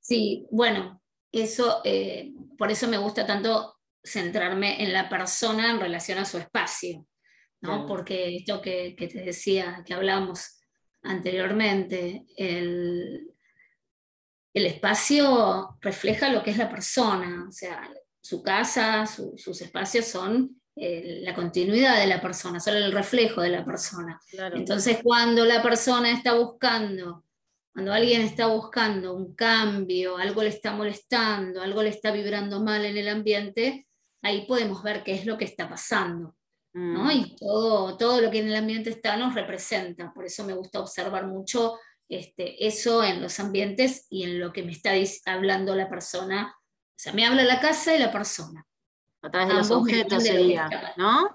Sí, 0.00 0.46
bueno, 0.50 1.02
eso, 1.32 1.80
eh, 1.84 2.32
por 2.58 2.70
eso 2.70 2.86
me 2.88 2.98
gusta 2.98 3.26
tanto 3.26 3.80
centrarme 4.02 4.82
en 4.82 4.92
la 4.92 5.08
persona 5.08 5.70
en 5.70 5.80
relación 5.80 6.18
a 6.18 6.24
su 6.24 6.38
espacio. 6.38 7.06
Porque 7.88 8.36
esto 8.36 8.60
que, 8.60 8.94
te 8.98 9.22
decía, 9.22 9.82
que 9.86 9.94
hablamos 9.94 10.60
anteriormente, 11.02 12.26
el, 12.36 13.30
espacio 14.52 15.78
refleja 15.80 16.28
lo 16.28 16.42
que 16.42 16.50
es 16.50 16.58
la 16.58 16.68
persona, 16.68 17.46
o 17.48 17.50
sea, 17.50 17.90
su 18.20 18.42
casa, 18.42 19.06
sus 19.06 19.62
espacios 19.62 20.04
son 20.04 20.60
eh, 20.76 21.20
la 21.22 21.34
continuidad 21.34 21.98
de 21.98 22.06
la 22.06 22.20
persona, 22.20 22.58
son 22.58 22.74
el 22.74 22.90
reflejo 22.90 23.40
de 23.40 23.50
la 23.50 23.64
persona. 23.64 24.20
Entonces, 24.54 24.98
cuando 25.02 25.44
la 25.44 25.62
persona 25.62 26.10
está 26.10 26.34
buscando, 26.34 27.24
cuando 27.72 27.92
alguien 27.92 28.22
está 28.22 28.46
buscando 28.46 29.14
un 29.14 29.34
cambio, 29.34 30.16
algo 30.16 30.42
le 30.42 30.48
está 30.48 30.72
molestando, 30.72 31.62
algo 31.62 31.82
le 31.82 31.90
está 31.90 32.10
vibrando 32.10 32.60
mal 32.60 32.84
en 32.84 32.96
el 32.96 33.08
ambiente, 33.08 33.86
ahí 34.22 34.46
podemos 34.46 34.82
ver 34.82 35.04
qué 35.04 35.14
es 35.14 35.26
lo 35.26 35.38
que 35.38 35.44
está 35.44 35.68
pasando. 35.68 36.34
Mm. 36.72 37.10
Y 37.10 37.36
todo, 37.36 37.96
todo 37.96 38.20
lo 38.20 38.30
que 38.30 38.40
en 38.40 38.48
el 38.48 38.56
ambiente 38.56 38.90
está 38.90 39.16
nos 39.16 39.34
representa. 39.34 40.12
Por 40.12 40.24
eso 40.24 40.44
me 40.44 40.54
gusta 40.54 40.80
observar 40.80 41.26
mucho 41.26 41.78
este, 42.08 42.66
eso 42.66 43.04
en 43.04 43.22
los 43.22 43.38
ambientes 43.38 44.06
y 44.10 44.24
en 44.24 44.40
lo 44.40 44.52
que 44.52 44.64
me 44.64 44.72
está 44.72 44.92
hablando 45.26 45.74
la 45.76 45.88
persona. 45.88 46.52
O 46.56 46.96
sea, 46.96 47.12
me 47.12 47.24
habla 47.24 47.44
la 47.44 47.60
casa 47.60 47.94
y 47.94 47.98
la 47.98 48.10
persona. 48.10 48.66
A 49.24 49.30
través 49.30 49.48
de 49.48 49.54
los 49.54 49.70
objetos 49.70 50.22
sería, 50.22 50.68
¿no? 50.98 51.30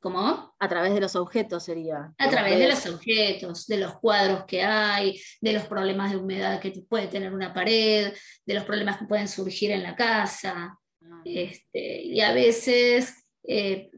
¿Cómo? 0.00 0.54
A 0.58 0.68
través 0.68 0.94
de 0.94 1.00
los 1.00 1.14
objetos 1.16 1.62
sería. 1.62 2.14
A 2.16 2.30
través 2.30 2.58
de 2.58 2.68
los 2.68 2.86
objetos, 2.86 3.66
de 3.66 3.76
los 3.76 3.98
cuadros 3.98 4.44
que 4.46 4.62
hay, 4.62 5.20
de 5.42 5.52
los 5.52 5.64
problemas 5.64 6.10
de 6.10 6.16
humedad 6.16 6.60
que 6.60 6.70
puede 6.88 7.08
tener 7.08 7.34
una 7.34 7.52
pared, 7.52 8.14
de 8.46 8.54
los 8.54 8.64
problemas 8.64 8.98
que 8.98 9.04
pueden 9.04 9.28
surgir 9.28 9.70
en 9.70 9.82
la 9.82 9.94
casa. 9.94 10.78
Ah. 11.02 11.22
Este, 11.26 12.02
y 12.04 12.22
a 12.22 12.32
veces 12.32 13.14
eh, 13.46 13.90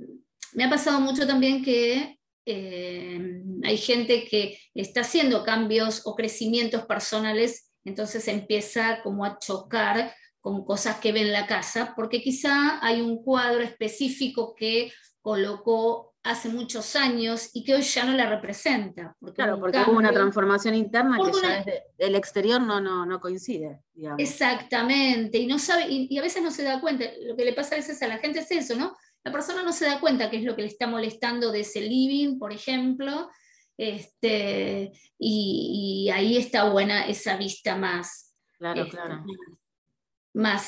me 0.54 0.64
ha 0.64 0.70
pasado 0.70 0.98
mucho 0.98 1.28
también 1.28 1.64
que 1.64 2.18
eh, 2.44 3.42
hay 3.62 3.76
gente 3.76 4.24
que 4.24 4.58
está 4.74 5.02
haciendo 5.02 5.44
cambios 5.44 6.02
o 6.06 6.16
crecimientos 6.16 6.86
personales, 6.86 7.70
entonces 7.84 8.26
empieza 8.26 9.00
como 9.04 9.24
a 9.24 9.38
chocar 9.38 10.12
con 10.46 10.64
cosas 10.64 11.00
que 11.00 11.10
ve 11.10 11.22
en 11.22 11.32
la 11.32 11.44
casa, 11.44 11.92
porque 11.96 12.22
quizá 12.22 12.78
hay 12.80 13.00
un 13.00 13.20
cuadro 13.20 13.64
específico 13.64 14.54
que 14.54 14.92
colocó 15.20 16.14
hace 16.22 16.48
muchos 16.48 16.94
años 16.94 17.50
y 17.52 17.64
que 17.64 17.74
hoy 17.74 17.82
ya 17.82 18.04
no 18.04 18.12
la 18.12 18.30
representa. 18.30 19.16
claro, 19.34 19.58
porque 19.58 19.82
hubo 19.84 19.98
una 19.98 20.12
transformación 20.12 20.76
interna 20.76 21.18
que 21.18 21.32
ya 21.42 21.64
desde 21.64 21.82
el 21.98 22.14
exterior 22.14 22.60
no, 22.60 22.80
no, 22.80 23.04
no 23.04 23.18
coincide. 23.18 23.80
Exactamente, 24.18 25.36
y, 25.38 25.48
no 25.48 25.58
sabe, 25.58 25.86
y, 25.88 26.16
a 26.16 26.22
veces 26.22 26.40
no 26.44 26.52
se 26.52 26.62
da 26.62 26.80
cuenta, 26.80 27.06
lo 27.22 27.36
que 27.36 27.44
le 27.44 27.52
pasa 27.52 27.74
a 27.74 27.78
veces 27.78 28.00
a 28.02 28.06
la 28.06 28.18
gente 28.18 28.38
es 28.38 28.50
eso, 28.52 28.76
¿no? 28.76 28.96
La 29.24 29.32
persona 29.32 29.64
no 29.64 29.72
se 29.72 29.86
da 29.86 29.98
cuenta 29.98 30.30
qué 30.30 30.36
es 30.36 30.44
lo 30.44 30.54
que 30.54 30.62
le 30.62 30.68
está 30.68 30.86
molestando 30.86 31.50
de 31.50 31.62
ese 31.62 31.80
living, 31.80 32.38
por 32.38 32.52
ejemplo, 32.52 33.28
este, 33.76 34.92
y, 35.18 36.08
ahí 36.14 36.36
está 36.36 36.70
buena 36.70 37.04
esa 37.08 37.36
vista 37.36 37.74
más, 37.74 38.32
este, 38.60 38.96
más, 38.96 39.26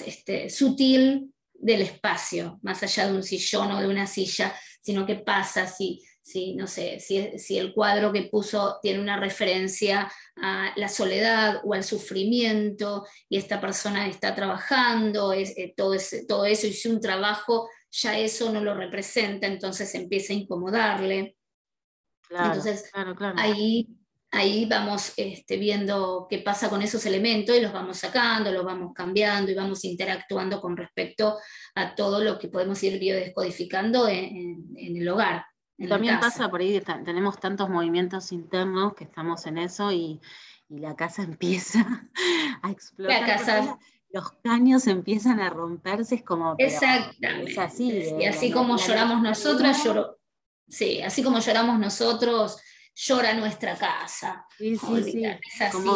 este, 0.06 0.50
sutil 0.50 1.32
del 1.52 1.82
espacio, 1.82 2.58
más 2.62 2.82
allá 2.82 3.08
de 3.08 3.16
un 3.16 3.22
sillón 3.22 3.72
o 3.72 3.80
de 3.80 3.88
una 3.88 4.06
silla, 4.06 4.54
sino 4.80 5.04
que 5.04 5.16
pasa 5.16 5.66
si, 5.66 6.02
si 6.22 6.54
no 6.54 6.66
sé, 6.66 7.00
si, 7.00 7.58
el 7.58 7.74
cuadro 7.74 8.12
que 8.12 8.22
puso 8.22 8.78
tiene 8.80 9.00
una 9.00 9.18
referencia 9.18 10.10
a 10.36 10.72
la 10.76 10.88
soledad 10.88 11.60
o 11.64 11.74
al 11.74 11.84
sufrimiento 11.84 13.06
y 13.28 13.36
esta 13.36 13.60
persona 13.60 14.08
está 14.08 14.34
trabajando, 14.34 15.32
es, 15.32 15.56
eh, 15.56 15.74
todo, 15.76 15.94
todo 16.26 16.44
eso, 16.44 16.66
hizo 16.66 16.90
un 16.90 17.00
trabajo 17.00 17.68
ya 17.90 18.18
eso 18.18 18.52
no 18.52 18.62
lo 18.62 18.74
representa, 18.74 19.46
entonces 19.46 19.94
empieza 19.94 20.32
a 20.32 20.36
incomodarle. 20.36 21.36
Entonces, 22.30 22.90
ahí 23.36 23.88
ahí 24.30 24.66
vamos 24.66 25.12
este, 25.16 25.56
viendo 25.56 26.26
qué 26.28 26.38
pasa 26.38 26.68
con 26.68 26.82
esos 26.82 27.04
elementos 27.06 27.56
y 27.56 27.60
los 27.60 27.72
vamos 27.72 27.98
sacando, 27.98 28.52
los 28.52 28.64
vamos 28.64 28.92
cambiando 28.94 29.50
y 29.50 29.54
vamos 29.54 29.84
interactuando 29.84 30.60
con 30.60 30.76
respecto 30.76 31.38
a 31.74 31.94
todo 31.94 32.22
lo 32.22 32.38
que 32.38 32.48
podemos 32.48 32.82
ir 32.82 32.98
biodescodificando 32.98 34.08
en, 34.08 34.66
el 34.76 35.08
hogar. 35.08 35.44
También 35.88 36.18
pasa 36.18 36.50
por 36.50 36.60
ahí, 36.60 36.80
tenemos 37.04 37.38
tantos 37.38 37.70
movimientos 37.70 38.32
internos 38.32 38.94
que 38.94 39.04
estamos 39.04 39.46
en 39.46 39.58
eso 39.58 39.92
y, 39.92 40.20
la 40.68 40.94
casa 40.96 41.22
empieza 41.22 42.06
a 42.62 42.70
explotar. 42.70 43.20
La 43.20 43.26
casa, 43.26 43.78
los 44.10 44.32
caños 44.42 44.86
empiezan 44.86 45.40
a 45.40 45.48
romperse, 45.48 46.16
es 46.16 46.22
como... 46.22 46.56
Exactamente. 46.58 47.52
Es 47.52 47.58
así. 47.58 48.02
y 48.20 48.26
así 48.26 48.50
como 48.50 48.76
lloramos 48.76 49.22
nosotras, 49.22 49.82
lloro, 49.82 50.18
sí, 50.68 51.00
así 51.00 51.22
como 51.22 51.38
lloramos 51.38 51.78
nosotros, 51.78 52.58
llora 52.98 53.32
nuestra 53.34 53.76
casa. 53.76 54.44
Sí, 54.56 54.76
sí, 54.76 55.02
sí. 55.04 55.22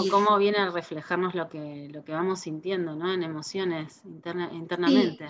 Cómo, 0.09 0.39
viene 0.39 0.59
a 0.59 0.71
reflejarnos 0.71 1.35
lo 1.35 1.49
que, 1.49 1.89
lo 1.91 2.05
que 2.05 2.13
vamos 2.13 2.41
sintiendo, 2.41 2.95
¿no? 2.95 3.13
En 3.13 3.25
emociones 3.25 4.03
internamente. 4.05 5.27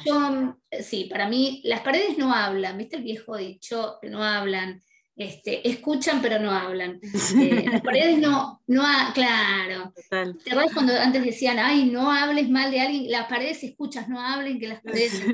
sí, 0.80 1.04
para 1.10 1.28
mí 1.28 1.62
las 1.64 1.80
paredes 1.80 2.18
no 2.18 2.34
hablan, 2.34 2.76
¿viste 2.76 2.96
el 2.96 3.02
viejo 3.02 3.36
dicho? 3.36 3.98
No 4.02 4.22
hablan. 4.22 4.82
Este, 5.22 5.68
escuchan 5.68 6.20
pero 6.20 6.38
no 6.38 6.50
hablan. 6.50 7.00
Eh, 7.42 7.66
las 7.70 7.80
paredes 7.80 8.18
no, 8.18 8.62
no 8.66 8.84
claro. 9.14 9.92
Total. 9.94 10.36
¿Te 10.44 10.50
acuerdas 10.50 10.74
cuando 10.74 10.92
antes 10.94 11.24
decían, 11.24 11.58
ay, 11.58 11.86
no 11.86 12.12
hables 12.12 12.48
mal 12.50 12.70
de 12.70 12.80
alguien? 12.80 13.10
Las 13.10 13.26
paredes 13.26 13.62
escuchas, 13.64 14.08
no 14.08 14.20
hablen 14.20 14.60
que 14.60 14.68
las 14.68 14.80
paredes, 14.82 15.24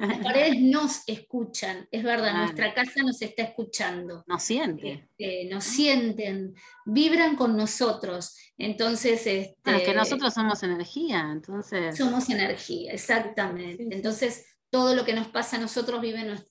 las 0.00 0.18
paredes 0.22 0.60
nos 0.60 1.02
escuchan, 1.06 1.86
es 1.90 2.02
verdad, 2.02 2.34
nuestra 2.34 2.72
casa 2.72 3.02
nos 3.02 3.20
está 3.20 3.42
escuchando. 3.42 4.24
Nos 4.26 4.42
siente. 4.42 5.08
Este, 5.18 5.48
nos 5.52 5.64
sienten, 5.64 6.54
vibran 6.86 7.36
con 7.36 7.56
nosotros. 7.56 8.36
Entonces, 8.56 9.26
este, 9.26 9.82
que 9.84 9.94
nosotros 9.94 10.32
somos 10.32 10.62
energía, 10.62 11.28
entonces. 11.30 11.96
Somos 11.96 12.30
energía, 12.30 12.92
exactamente. 12.92 13.86
Entonces, 13.90 14.46
todo 14.70 14.94
lo 14.94 15.04
que 15.04 15.12
nos 15.12 15.28
pasa 15.28 15.56
a 15.56 15.60
nosotros 15.60 16.00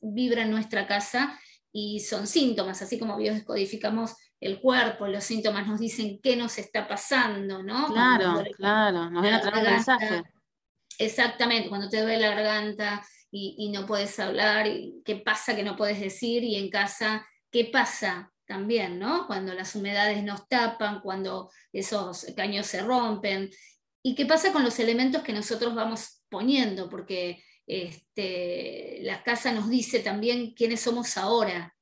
vibra 0.02 0.44
en 0.44 0.52
nuestra 0.52 0.88
casa 0.88 1.40
y 1.74 2.00
son 2.00 2.28
síntomas, 2.28 2.82
así 2.84 3.00
como 3.00 3.18
biodescodificamos 3.18 4.16
el 4.40 4.62
cuerpo, 4.62 5.08
los 5.08 5.24
síntomas 5.24 5.66
nos 5.68 5.80
dicen 5.80 6.20
qué 6.22 6.36
nos 6.36 6.60
está 6.60 6.88
pasando, 6.88 7.64
¿no? 7.64 7.88
Claro, 7.88 8.44
claro, 8.56 9.10
nos 9.10 9.22
viene 9.24 9.38
a 9.38 9.42
traer 9.42 9.72
mensaje. 9.72 10.24
Exactamente, 11.00 11.70
cuando 11.70 11.90
te 11.90 12.02
duele 12.02 12.20
la 12.20 12.36
garganta 12.36 13.04
y, 13.32 13.72
no 13.74 13.88
puedes 13.88 14.20
hablar, 14.20 14.68
y 14.68 15.02
qué 15.04 15.16
pasa 15.16 15.56
que 15.56 15.64
no 15.64 15.76
puedes 15.76 16.00
decir, 16.00 16.44
y 16.44 16.56
en 16.56 16.70
casa, 16.70 17.26
qué 17.50 17.66
pasa 17.66 18.32
también, 18.46 19.00
¿no? 19.00 19.26
Cuando 19.26 19.56
las 19.56 19.76
humedades 19.76 20.24
nos 20.24 20.48
tapan, 20.48 21.02
cuando 21.02 21.50
esos 21.72 22.28
caños 22.36 22.68
se 22.68 22.84
rompen, 22.84 23.50
y 24.04 24.14
qué 24.14 24.28
pasa 24.28 24.54
con 24.54 24.64
los 24.64 24.78
elementos 24.78 25.24
que 25.24 25.34
nosotros 25.34 25.74
vamos 25.74 26.22
poniendo, 26.30 26.90
porque 26.90 27.44
este, 27.66 29.00
la 29.04 29.24
casa 29.24 29.52
nos 29.52 29.70
dice 29.70 30.00
también 30.00 30.54
quiénes 30.54 30.82
somos 30.82 31.18
ahora 31.18 31.76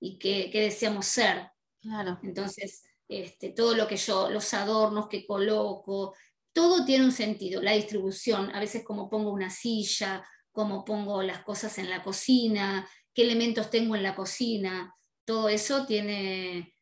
y 0.00 0.18
qué, 0.18 0.50
deseamos 0.52 1.06
ser. 1.06 1.50
Claro. 1.80 2.18
Entonces, 2.22 2.84
este, 3.08 3.50
todo 3.50 3.74
lo 3.74 3.86
que 3.86 3.96
yo, 3.96 4.30
los 4.30 4.52
adornos 4.54 5.08
que 5.08 5.26
coloco, 5.26 6.14
todo 6.52 6.84
tiene 6.84 7.04
un 7.04 7.12
sentido. 7.12 7.62
La 7.62 7.72
distribución, 7.72 8.54
a 8.54 8.60
veces 8.60 8.84
como 8.84 9.08
pongo 9.08 9.30
una 9.32 9.50
silla, 9.50 10.26
cómo 10.52 10.84
pongo 10.84 11.22
las 11.22 11.42
cosas 11.42 11.78
en 11.78 11.88
la 11.88 12.02
cocina, 12.02 12.88
qué 13.14 13.22
elementos 13.22 13.70
tengo 13.70 13.94
en 13.94 14.02
la 14.02 14.16
cocina, 14.16 14.94
todo 15.24 15.48
eso 15.48 15.86
tiene, 15.86 16.74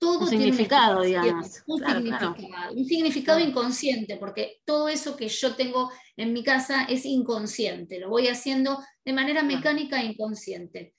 todo 0.00 0.20
un 0.20 0.26
significado, 0.28 1.02
digamos. 1.02 1.62
Un 1.66 1.78
significado, 1.78 2.34
un 2.72 2.84
significado 2.84 3.38
inconsciente, 3.38 4.16
porque 4.16 4.60
todo 4.64 4.88
eso 4.88 5.14
que 5.16 5.28
yo 5.28 5.54
tengo 5.54 5.92
en 6.16 6.32
mi 6.32 6.42
casa 6.42 6.84
es 6.84 7.04
inconsciente, 7.04 8.00
lo 8.00 8.08
voy 8.08 8.26
haciendo 8.26 8.82
de 9.04 9.12
manera 9.12 9.42
mecánica 9.42 10.00
e 10.00 10.06
inconsciente. 10.06 10.94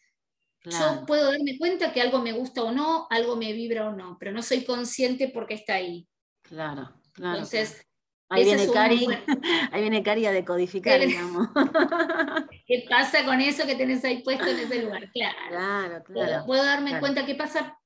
Yo 0.63 1.03
puedo 1.07 1.31
darme 1.31 1.57
cuenta 1.57 1.91
que 1.91 2.01
algo 2.01 2.21
me 2.21 2.33
gusta 2.33 2.61
o 2.61 2.71
no, 2.71 3.07
algo 3.09 3.35
me 3.35 3.51
vibra 3.51 3.89
o 3.89 3.95
no, 3.95 4.17
pero 4.19 4.31
no 4.31 4.43
soy 4.43 4.63
consciente 4.63 5.29
porque 5.29 5.55
está 5.55 5.73
ahí. 5.73 6.07
Claro, 6.43 6.93
claro. 7.13 7.37
Entonces, 7.37 7.83
Ahí 8.33 8.45
viene, 8.45 8.65
Cari, 8.71 9.07
ahí 9.73 9.81
viene 9.81 10.01
Cari 10.03 10.25
a 10.25 10.31
decodificar, 10.31 11.01
digamos. 11.01 11.49
¿Qué 12.65 12.85
pasa 12.89 13.25
con 13.25 13.41
eso 13.41 13.65
que 13.65 13.75
tenés 13.75 14.05
ahí 14.05 14.23
puesto 14.23 14.47
en 14.47 14.59
ese 14.59 14.83
lugar? 14.83 15.11
Claro. 15.11 15.37
Claro, 15.49 16.03
claro. 16.05 16.45
Puedo, 16.45 16.63
darme 16.63 16.97
cuenta 17.01 17.25
qué 17.25 17.35
pasa 17.35 17.77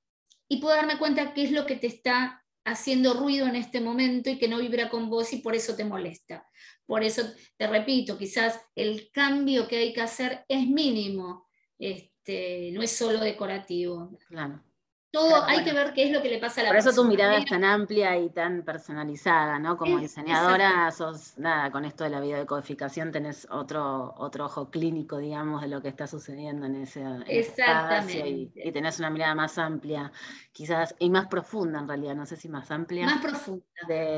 y 0.47 0.57
puedo 0.57 0.75
darme 0.75 0.97
cuenta 0.97 1.33
qué 1.33 1.43
es 1.43 1.51
lo 1.51 1.65
que 1.65 1.75
te 1.75 1.87
está 1.87 2.43
haciendo 2.65 3.13
ruido 3.13 3.47
en 3.47 3.55
este 3.55 3.79
momento 3.79 4.29
y 4.29 4.37
que 4.37 4.47
no 4.47 4.57
vibra 4.57 4.89
con 4.89 5.09
vos 5.09 5.31
y 5.33 5.37
por 5.37 5.55
eso 5.55 5.75
te 5.75 5.85
molesta. 5.85 6.47
Por 6.85 7.03
eso 7.03 7.23
te 7.57 7.67
repito, 7.67 8.17
quizás 8.17 8.59
el 8.75 9.09
cambio 9.11 9.67
que 9.67 9.77
hay 9.77 9.93
que 9.93 10.01
hacer 10.01 10.45
es 10.47 10.67
mínimo, 10.67 11.47
este, 11.77 12.71
no 12.73 12.81
es 12.81 12.91
solo 12.91 13.19
decorativo. 13.19 14.17
Claro. 14.27 14.63
Todo 15.15 15.45
hay 15.45 15.63
que 15.63 15.71
ver 15.71 15.93
qué 15.93 16.03
es 16.03 16.11
lo 16.11 16.21
que 16.21 16.27
le 16.27 16.39
pasa 16.39 16.59
a 16.59 16.65
la 16.65 16.69
Por 16.71 16.77
eso 16.77 16.91
tu 16.91 17.05
mirada 17.05 17.37
es 17.37 17.45
tan 17.45 17.63
amplia 17.63 18.17
y 18.17 18.29
tan 18.29 18.63
personalizada, 18.63 19.59
¿no? 19.59 19.77
Como 19.77 19.97
diseñadora, 19.97 20.91
sos, 20.91 21.37
nada, 21.37 21.71
con 21.71 21.85
esto 21.85 22.03
de 22.03 22.09
la 22.09 22.19
biodecodificación 22.19 23.13
tenés 23.13 23.47
otro, 23.49 24.13
otro 24.17 24.45
ojo 24.45 24.69
clínico, 24.69 25.17
digamos, 25.17 25.61
de 25.61 25.69
lo 25.69 25.81
que 25.81 25.87
está 25.87 26.05
sucediendo 26.05 26.65
en 26.65 26.75
ese 26.75 27.01
espacio 27.27 28.25
y, 28.25 28.51
y, 28.55 28.71
tenés 28.73 28.99
una 28.99 29.09
mirada 29.09 29.35
más 29.35 29.57
amplia, 29.57 30.11
quizás, 30.51 30.93
y 30.99 31.09
más 31.09 31.27
profunda 31.27 31.79
en 31.79 31.87
realidad, 31.87 32.15
no 32.15 32.25
sé 32.25 32.35
si 32.35 32.49
más 32.49 32.69
amplia. 32.69 33.05
Más 33.05 33.21
profunda. 33.21 33.63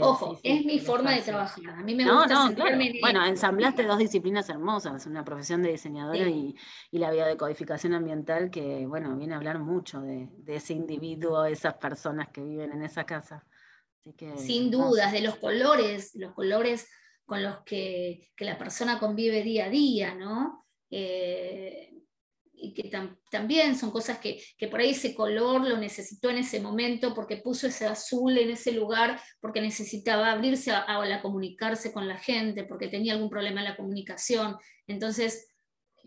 Ojo, 0.02 0.40
es 0.42 0.66
mi 0.66 0.80
forma 0.80 1.12
de 1.12 1.22
trabajar. 1.22 1.70
A 1.70 1.84
mí 1.84 1.94
me 1.94 2.12
gusta 2.12 2.50
no, 2.50 2.66
Bueno, 3.02 3.24
ensamblaste 3.24 3.84
dos 3.84 4.00
disciplinas 4.00 4.50
hermosas, 4.50 5.06
una 5.06 5.24
profesión 5.24 5.62
de 5.62 5.72
diseñadora 5.72 6.28
y, 6.28 6.56
y, 6.90 6.98
la 6.98 7.12
biodecodificación 7.12 7.94
ambiental, 7.94 8.50
que, 8.50 8.88
bueno, 8.88 9.16
viene 9.16 9.36
a 9.36 9.38
hablar 9.38 9.60
mucho 9.60 10.02
de, 10.02 10.30
de 10.38 10.56
ese 10.56 10.74
individuo, 10.88 11.46
esas 11.46 11.76
personas 11.76 12.30
que 12.30 12.42
viven 12.42 12.72
en 12.72 12.84
esa 12.84 13.06
casa. 13.06 13.46
Sin 14.38 14.72
dudas, 14.72 15.12
de 15.12 15.22
los 15.22 15.36
colores, 15.36 16.12
los 16.16 16.34
colores 16.34 16.88
con 17.26 17.44
los 17.44 17.62
que, 17.64 18.32
la 18.40 18.58
persona 18.58 19.00
convive 19.00 19.44
día 19.44 19.66
a 19.66 19.70
día, 19.70 20.16
¿no? 20.16 20.66
Eh, 20.90 21.92
y 22.60 22.74
que 22.74 22.90
también 23.30 23.78
son 23.78 23.92
cosas 23.92 24.18
que, 24.18 24.42
por 24.72 24.80
ahí 24.80 24.92
ese 24.92 25.14
color 25.14 25.68
lo 25.68 25.78
necesitó 25.78 26.30
en 26.30 26.38
ese 26.38 26.60
momento 26.60 27.14
porque 27.14 27.38
puso 27.38 27.68
ese 27.68 27.86
azul 27.86 28.36
en 28.38 28.50
ese 28.50 28.72
lugar, 28.72 29.20
porque 29.40 29.62
necesitaba 29.62 30.32
abrirse 30.32 30.72
a, 30.72 30.86
a, 30.88 31.22
comunicarse 31.22 31.92
con 31.92 32.08
la 32.08 32.18
gente, 32.18 32.64
porque 32.64 32.88
tenía 32.88 33.14
algún 33.14 33.30
problema 33.30 33.60
en 33.60 33.66
la 33.66 33.76
comunicación. 33.76 34.58
Entonces, 34.88 35.48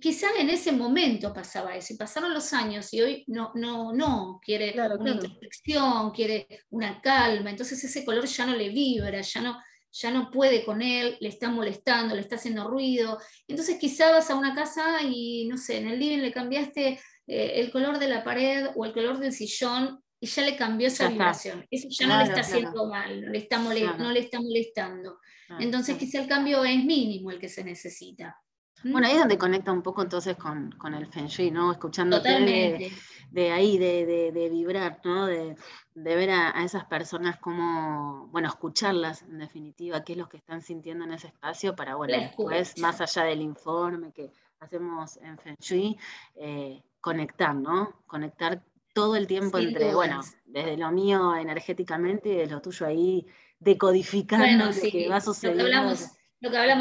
quizá 0.00 0.28
en 0.38 0.50
ese 0.50 0.72
momento 0.72 1.32
pasaba 1.32 1.76
eso, 1.76 1.92
y 1.92 1.96
pasaron 1.96 2.32
los 2.32 2.52
años 2.52 2.92
y 2.92 3.00
hoy 3.02 3.24
no, 3.28 3.52
no, 3.54 3.92
no, 3.92 4.40
quiere 4.42 4.74
una 4.98 5.10
introspección, 5.10 6.10
quiere 6.10 6.46
una 6.70 7.00
calma, 7.00 7.50
entonces 7.50 7.82
ese 7.84 8.04
color 8.04 8.26
ya 8.26 8.46
no 8.46 8.56
le 8.56 8.70
vibra, 8.70 9.20
ya 9.20 9.40
no, 9.40 9.58
ya 9.92 10.10
no 10.10 10.30
puede 10.30 10.64
con 10.64 10.82
él, 10.82 11.16
le 11.20 11.28
está 11.28 11.50
molestando, 11.50 12.14
le 12.14 12.20
está 12.20 12.36
haciendo 12.36 12.68
ruido. 12.68 13.18
Entonces 13.48 13.78
quizá 13.78 14.10
vas 14.12 14.30
a 14.30 14.36
una 14.36 14.54
casa 14.54 15.02
y, 15.02 15.46
no 15.48 15.56
sé, 15.56 15.78
en 15.78 15.88
el 15.88 15.98
living 15.98 16.18
le 16.18 16.32
cambiaste 16.32 17.00
eh, 17.26 17.52
el 17.56 17.70
color 17.70 17.98
de 17.98 18.08
la 18.08 18.22
pared 18.22 18.68
o 18.76 18.84
el 18.84 18.92
color 18.92 19.18
del 19.18 19.32
sillón 19.32 20.02
y 20.20 20.26
ya 20.26 20.44
le 20.44 20.56
cambió 20.56 20.88
esa 20.88 21.08
vibración. 21.08 21.66
Eso 21.70 21.88
ya 21.90 22.06
no 22.06 22.18
le 22.18 22.24
está 22.24 22.40
haciendo 22.40 22.86
mal, 22.88 23.22
no 23.22 23.30
le 23.30 23.38
está, 23.38 23.58
no 23.58 24.10
le 24.10 24.20
está 24.20 24.40
molestando. 24.40 25.18
Entonces 25.58 25.96
quizá 25.96 26.20
el 26.20 26.28
cambio 26.28 26.64
es 26.64 26.84
mínimo 26.84 27.30
el 27.30 27.40
que 27.40 27.48
se 27.48 27.64
necesita. 27.64 28.38
Bueno, 28.82 29.06
ahí 29.06 29.14
es 29.14 29.18
donde 29.18 29.38
conecta 29.38 29.72
un 29.72 29.82
poco 29.82 30.02
entonces 30.02 30.36
con, 30.36 30.94
el 30.94 31.06
Feng 31.06 31.26
Shui, 31.26 31.50
¿no? 31.50 31.72
Escuchándote 31.72 32.28
de, 32.28 32.92
de, 33.30 33.52
ahí, 33.52 33.78
de, 33.78 34.32
de, 34.32 34.48
vibrar, 34.48 35.00
¿no? 35.04 35.26
De, 35.26 35.56
ver 35.94 36.30
a, 36.30 36.64
esas 36.64 36.84
personas 36.86 37.38
como, 37.38 38.28
bueno, 38.28 38.48
escucharlas 38.48 39.22
en 39.22 39.38
definitiva, 39.38 40.02
qué 40.02 40.12
es 40.12 40.18
lo 40.18 40.28
que 40.28 40.38
están 40.38 40.62
sintiendo 40.62 41.04
en 41.04 41.12
ese 41.12 41.26
espacio 41.26 41.76
para, 41.76 41.96
bueno, 41.96 42.16
después, 42.16 42.78
más 42.78 43.00
allá 43.00 43.24
del 43.24 43.42
informe 43.42 44.12
que 44.12 44.32
hacemos 44.60 45.18
en 45.18 45.38
Feng 45.38 45.56
Shui, 45.60 45.98
eh, 46.36 46.82
conectar, 47.00 47.54
¿no? 47.54 48.00
Conectar 48.06 48.62
todo 48.94 49.16
el 49.16 49.26
tiempo 49.26 49.58
entre, 49.58 49.94
bueno, 49.94 50.22
desde 50.46 50.76
lo 50.76 50.90
mío 50.90 51.36
energéticamente 51.36 52.30
y 52.30 52.36
de 52.36 52.46
lo 52.46 52.60
tuyo 52.60 52.86
ahí 52.86 53.26
decodificando 53.58 54.66
lo 54.66 54.72
que 54.72 55.08
va 55.08 55.20
sucediendo 55.20 55.64
lo 55.64 55.70
que 55.70 55.76
hablamos 55.76 56.19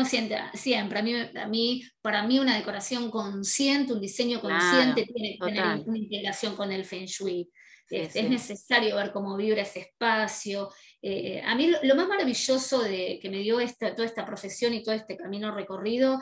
siempre, 0.06 0.42
siempre. 0.54 1.00
A, 1.00 1.02
mí, 1.02 1.14
a 1.14 1.48
mí, 1.48 1.84
para 2.02 2.24
mí 2.24 2.40
una 2.40 2.56
decoración 2.56 3.12
consciente, 3.12 3.94
un 3.94 4.02
diseño 4.02 4.42
consciente 4.42 5.06
tiene 5.06 5.38
que 5.38 5.46
tener 5.46 5.84
una 5.86 5.98
integración 5.98 6.56
con 6.56 6.72
el 6.72 6.86
Feng 6.86 7.06
Shui. 7.06 7.50
Este, 7.90 8.20
es 8.20 8.30
necesario 8.30 8.96
ver 8.96 9.12
cómo 9.12 9.36
vibra 9.36 9.64
ese 9.64 9.80
espacio. 9.80 10.70
Eh, 11.02 11.42
a 11.44 11.56
mí 11.56 11.72
lo, 11.82 11.96
más 11.96 12.08
maravilloso 12.08 12.84
de, 12.84 13.20
que 13.22 13.30
me 13.30 13.40
dio 13.40 13.60
esta, 13.60 13.96
toda 13.96 14.08
esta 14.08 14.26
profesión 14.26 14.74
y 14.74 14.84
todo 14.84 14.94
este 14.94 15.18
camino 15.18 15.54
recorrido 15.54 16.20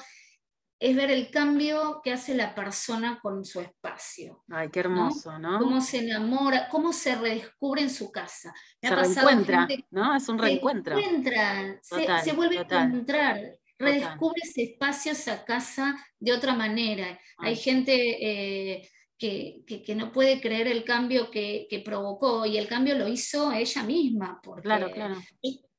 es 0.80 0.95
ver 0.95 1.09
el 1.09 1.32
cambio 1.32 2.01
que 2.03 2.11
hace 2.11 2.36
la 2.36 2.53
persona 2.53 3.19
con 3.21 3.43
su 3.43 3.59
espacio. 3.59 4.43
Ay, 4.49 4.69
qué 4.69 4.82
hermoso, 4.82 5.39
¿no? 5.39 5.59
Cómo 5.59 5.82
se 5.82 5.99
enamora, 5.99 6.69
cómo 6.69 6.93
se 6.93 7.15
redescubre 7.15 7.82
en 7.82 7.89
su 7.89 8.11
casa. 8.11 8.53
se 8.80 8.95
reencuentra, 8.95 9.67
¿no? 9.89 10.15
Es 10.15 10.30
un 10.30 10.38
reencuentro. 10.38 10.95
Se 10.95 11.03
encuentra, 11.03 11.80
se, 11.82 12.34
vuelve 12.34 12.59
a 12.59 12.84
encontrar, 12.84 13.41
redescubre 13.80 14.41
ese 14.43 14.63
espacio, 14.63 15.13
esa 15.13 15.43
casa 15.45 15.95
de 16.19 16.34
otra 16.34 16.53
manera. 16.53 17.19
Hay 17.39 17.55
gente 17.55 18.75
eh, 18.75 18.89
que, 19.17 19.95
no 19.95 20.11
puede 20.11 20.39
creer 20.39 20.67
el 20.67 20.84
cambio 20.84 21.32
que, 21.32 21.82
provocó 21.84 22.45
y 22.45 22.57
el 22.57 22.67
cambio 22.67 22.95
lo 22.95 23.07
hizo 23.07 23.51
ella 23.51 23.82
misma. 23.82 24.39
Porque 24.43 24.63
claro, 24.63 24.91
claro. 24.91 25.15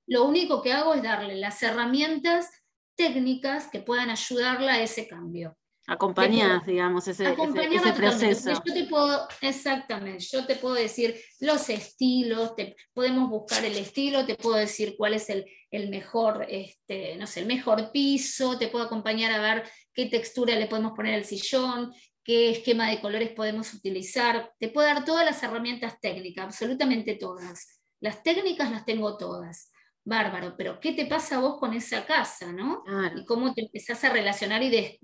Lo 0.08 0.24
único 0.24 0.62
que 0.62 0.72
hago 0.72 0.94
es 0.94 1.02
darle 1.02 1.36
las 1.36 1.62
herramientas 1.62 2.50
técnicas 2.98 3.68
que 3.68 3.80
puedan 3.80 4.10
ayudarla 4.10 4.74
a 4.74 4.82
ese 4.82 5.06
cambio. 5.06 5.56
Acompañar, 5.86 6.66
digamos, 6.66 7.08
ese, 7.08 7.32
ese, 7.32 7.92
proceso. 7.94 8.52
Yo 8.66 8.74
te 8.74 8.84
puedo, 8.84 9.26
exactamente, 9.40 10.22
yo 10.30 10.44
te 10.44 10.56
puedo 10.56 10.74
decir 10.74 11.18
los 11.40 11.70
estilos, 11.70 12.54
te, 12.56 12.76
podemos 12.92 13.30
buscar 13.30 13.64
el 13.64 13.74
estilo, 13.74 14.26
te 14.26 14.34
puedo 14.34 14.56
decir 14.56 14.96
cuál 14.98 15.14
es 15.14 15.30
el, 15.30 15.46
el, 15.70 15.88
mejor, 15.88 16.44
este, 16.50 17.16
no 17.16 17.26
sé, 17.26 17.40
el 17.40 17.46
mejor 17.46 17.90
piso, 17.90 18.58
te 18.58 18.68
puedo 18.68 18.84
acompañar 18.84 19.32
a 19.32 19.40
ver 19.40 19.70
qué 19.94 20.06
textura 20.06 20.56
le 20.56 20.66
podemos 20.66 20.92
poner 20.92 21.14
al 21.14 21.24
sillón, 21.24 21.94
qué 22.22 22.50
esquema 22.50 22.90
de 22.90 23.00
colores 23.00 23.30
podemos 23.30 23.72
utilizar. 23.72 24.52
Te 24.58 24.68
puedo 24.68 24.86
dar 24.86 25.06
todas 25.06 25.24
las 25.24 25.42
herramientas 25.42 25.98
técnicas, 26.00 26.44
absolutamente 26.44 27.14
todas. 27.14 27.80
Las 28.00 28.22
técnicas 28.22 28.70
las 28.70 28.84
tengo 28.84 29.16
todas 29.16 29.70
bárbaro, 30.08 30.54
pero 30.56 30.80
¿qué 30.80 30.92
te 30.92 31.06
pasa 31.06 31.36
a 31.36 31.40
vos 31.40 31.58
con 31.58 31.74
esa 31.74 32.06
casa, 32.06 32.50
no? 32.50 32.82
Y 33.14 33.24
cómo 33.24 33.52
te 33.52 33.62
empezás 33.62 34.02
a 34.04 34.10
relacionar 34.10 34.62
y, 34.62 34.98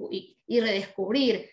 y, 0.46 0.60
redescubrir. 0.60 1.50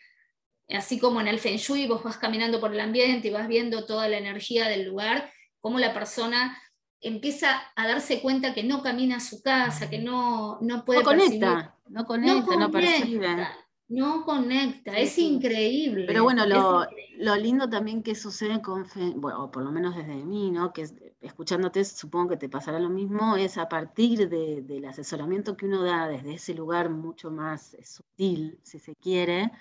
Así 0.70 1.00
como 1.00 1.20
en 1.20 1.28
el 1.28 1.40
Feng 1.40 1.58
Shui 1.58 1.86
vos 1.86 2.02
vas 2.04 2.18
caminando 2.18 2.60
por 2.62 2.74
el 2.74 2.80
ambiente 2.80 3.28
y 3.28 3.32
vas 3.32 3.48
viendo 3.48 3.86
toda 3.86 4.08
la 4.08 4.18
energía 4.18 4.70
del 4.70 4.86
lugar, 4.86 5.32
cómo 5.60 5.80
la 5.80 5.94
persona 5.94 6.58
empieza 7.02 7.62
a 7.76 7.88
darse 7.88 8.22
cuenta 8.22 8.54
que 8.54 8.64
no 8.64 8.82
camina 8.82 9.18
a 9.18 9.20
su 9.20 9.42
casa, 9.42 9.90
que 9.90 10.00
no, 10.00 10.60
no 10.62 10.86
puede... 10.86 11.00
No 11.00 11.06
conecta, 11.06 11.76
no 11.90 12.06
conecta, 12.06 12.56
no, 12.56 12.72
percibe. 12.72 13.48
No 13.92 14.24
conecta, 14.24 14.98
es 14.98 15.18
increíble. 15.18 16.06
Pero 16.08 16.24
bueno, 16.24 16.46
lo, 16.46 16.88
lo, 17.18 17.36
lindo 17.36 17.70
también 17.70 18.02
que 18.04 18.16
sucede 18.16 18.62
con, 18.62 18.88
bueno, 19.18 19.52
por 19.52 19.64
lo 19.64 19.72
menos 19.72 19.98
desde 19.98 20.16
mí, 20.16 20.50
¿no? 20.50 20.72
Que 20.72 20.88
escuchándote 21.20 21.84
supongo 21.84 22.30
que 22.30 22.38
te 22.38 22.48
pasará 22.48 22.80
lo 22.80 22.88
mismo, 22.88 23.36
es 23.36 23.58
a 23.58 23.68
partir 23.68 24.30
del 24.30 24.86
asesoramiento 24.86 25.58
que 25.58 25.66
uno 25.66 25.84
da 25.84 26.08
desde 26.08 26.36
ese 26.36 26.54
lugar 26.54 26.90
mucho 26.90 27.32
más 27.32 27.74
eh, 27.74 27.84
sutil, 27.84 28.60
si 28.64 28.80
se 28.80 28.96
quiere, 28.96 29.52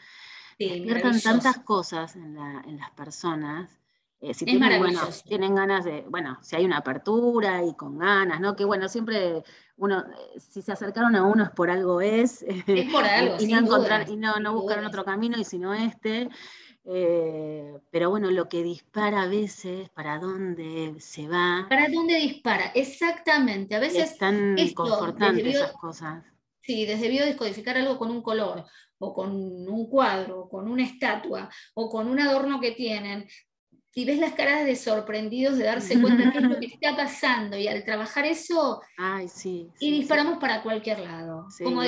sí, 0.56 0.86
tantas 1.24 1.58
cosas 1.58 2.14
en, 2.14 2.34
las 2.34 2.90
personas. 2.92 3.79
Eh, 4.22 4.34
si 4.34 4.44
tienen, 4.44 4.78
bueno, 4.78 5.00
tienen 5.24 5.54
ganas 5.54 5.84
de, 5.86 6.04
bueno, 6.08 6.38
si 6.42 6.54
hay 6.54 6.66
una 6.66 6.78
apertura 6.78 7.64
y 7.64 7.74
con 7.74 7.98
ganas, 7.98 8.38
¿no? 8.38 8.54
Que 8.54 8.66
bueno, 8.66 8.86
siempre 8.86 9.42
uno, 9.76 10.00
eh, 10.00 10.38
si 10.38 10.60
se 10.60 10.72
acercaron 10.72 11.16
a 11.16 11.24
uno 11.24 11.44
es 11.44 11.50
por 11.50 11.70
algo 11.70 12.02
es. 12.02 12.42
Es 12.66 12.92
por 12.92 13.04
algo, 13.04 13.36
y, 13.40 13.46
no, 13.46 13.60
encontrar, 13.60 14.10
y 14.10 14.16
no, 14.16 14.38
no 14.38 14.52
buscaron 14.52 14.84
otro 14.84 15.04
camino 15.04 15.38
y 15.38 15.44
sino 15.44 15.72
este. 15.72 16.28
Eh, 16.84 17.78
pero 17.90 18.10
bueno, 18.10 18.30
lo 18.30 18.48
que 18.48 18.62
dispara 18.62 19.22
a 19.22 19.26
veces, 19.26 19.88
para 19.90 20.18
dónde 20.18 20.96
se 20.98 21.26
va. 21.26 21.66
¿Para 21.68 21.88
dónde 21.88 22.16
dispara? 22.16 22.72
Exactamente. 22.74 23.74
A 23.74 23.80
veces. 23.80 24.12
Están 24.12 24.56
confortantes 24.74 25.54
esas 25.54 25.72
cosas. 25.72 26.22
Sí, 26.60 26.84
desde 26.84 27.08
biodescodificar 27.08 27.78
algo 27.78 27.96
con 27.96 28.10
un 28.10 28.22
color, 28.22 28.66
o 28.98 29.14
con 29.14 29.30
un 29.32 29.88
cuadro, 29.88 30.40
o 30.40 30.48
con 30.50 30.68
una 30.70 30.84
estatua, 30.84 31.48
o 31.72 31.88
con 31.88 32.06
un 32.06 32.20
adorno 32.20 32.60
que 32.60 32.72
tienen, 32.72 33.26
y 33.94 34.04
ves 34.04 34.18
las 34.18 34.34
caras 34.34 34.64
de 34.64 34.76
sorprendidos 34.76 35.58
de 35.58 35.64
darse 35.64 36.00
cuenta 36.00 36.24
de 36.24 36.32
qué 36.32 36.38
es 36.38 36.44
lo 36.44 36.60
que 36.60 36.66
está 36.66 36.96
pasando 36.96 37.56
y 37.56 37.68
al 37.68 37.84
trabajar 37.84 38.24
eso 38.24 38.80
Ay, 38.96 39.28
sí, 39.28 39.68
y 39.80 39.90
disparamos 39.90 40.38
para 40.38 40.62
cualquier 40.62 41.00
lado. 41.00 41.46
Como, 41.62 41.82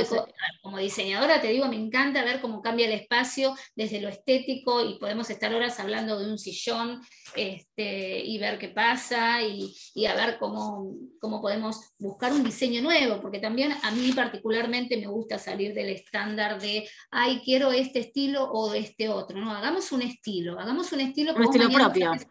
como, 0.63 0.79
diseñadora 0.79 1.41
te 1.41 1.49
digo 1.49 1.69
me 1.69 1.77
encanta 1.77 2.25
ver 2.25 2.41
cómo 2.41 2.63
cambia 2.63 2.87
el 2.87 2.93
espacio 2.93 3.55
desde 3.77 4.01
lo 4.01 4.09
estético 4.09 4.85
y 4.85 4.99
podemos 4.99 5.31
estar 5.31 5.55
horas 5.55 5.79
hablando 5.79 6.19
de 6.19 6.31
un 6.31 6.39
sillón 6.39 7.01
este, 7.37 8.21
y 8.25 8.39
ver 8.39 8.59
qué 8.59 8.69
pasa 8.69 9.43
y, 9.43 9.75
y 9.95 10.07
a 10.07 10.15
ver 10.15 10.39
cómo, 10.39 10.95
cómo 11.21 11.41
podemos 11.41 11.93
buscar 11.99 12.33
un 12.33 12.45
diseño 12.45 12.83
nuevo 12.83 13.21
porque 13.21 13.39
también 13.39 13.73
a 13.83 13.91
mí 13.91 14.13
particularmente 14.13 14.97
me 14.97 15.07
gusta 15.07 15.39
salir 15.39 15.75
del 15.75 15.91
estándar 15.91 16.61
de 16.61 16.89
ay 17.11 17.41
quiero 17.45 17.73
este 17.73 18.01
estilo 18.01 18.45
o 18.45 18.75
este 18.75 19.09
otro 19.09 19.39
no 19.39 19.53
hagamos 19.53 19.93
un 19.93 20.03
estilo 20.03 20.59
hagamos 20.59 20.93
un 20.93 21.01
estilo 21.01 21.35
un 21.35 21.45
estilo 21.45 21.71
propio. 21.93 22.28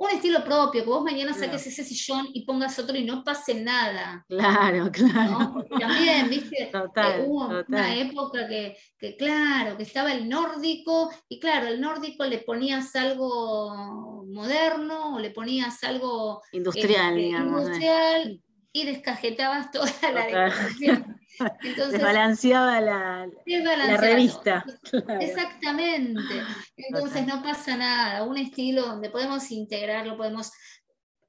un 0.00 0.10
estilo 0.10 0.44
propio, 0.44 0.82
que 0.82 0.88
vos 0.88 1.02
mañana 1.02 1.34
saques 1.34 1.66
ese 1.66 1.82
sillón 1.82 2.28
y 2.32 2.44
pongas 2.44 2.78
otro 2.78 2.96
y 2.96 3.04
no 3.04 3.24
pase 3.24 3.54
nada. 3.54 4.24
Claro, 4.28 4.90
claro. 4.92 5.64
también, 5.78 6.30
viste, 6.30 6.70
eh, 6.70 7.24
hubo 7.26 7.64
una 7.66 7.96
época 7.96 8.46
que, 8.48 8.76
claro, 9.16 9.76
que 9.76 9.82
estaba 9.82 10.12
el 10.12 10.28
nórdico, 10.28 11.10
y 11.28 11.40
claro, 11.40 11.66
el 11.68 11.80
nórdico 11.80 12.24
le 12.24 12.38
ponías 12.38 12.94
algo 12.94 14.24
moderno 14.28 15.16
o 15.16 15.18
le 15.18 15.30
ponías 15.30 15.82
algo 15.82 16.42
industrial, 16.52 17.18
este, 17.18 17.36
industrial 17.36 18.42
y 18.72 18.84
descajetabas 18.84 19.70
toda 19.72 19.92
la 20.12 20.26
decoración. 20.26 21.20
Desbalanceaba 21.62 22.80
la, 22.80 23.28
la 23.46 23.96
revista. 23.96 24.64
Exactamente. 25.20 26.42
Entonces 26.76 27.26
no 27.26 27.42
pasa 27.42 27.76
nada. 27.76 28.24
Un 28.24 28.38
estilo 28.38 28.82
donde 28.82 29.10
podemos 29.10 29.50
integrarlo, 29.50 30.16
podemos, 30.16 30.50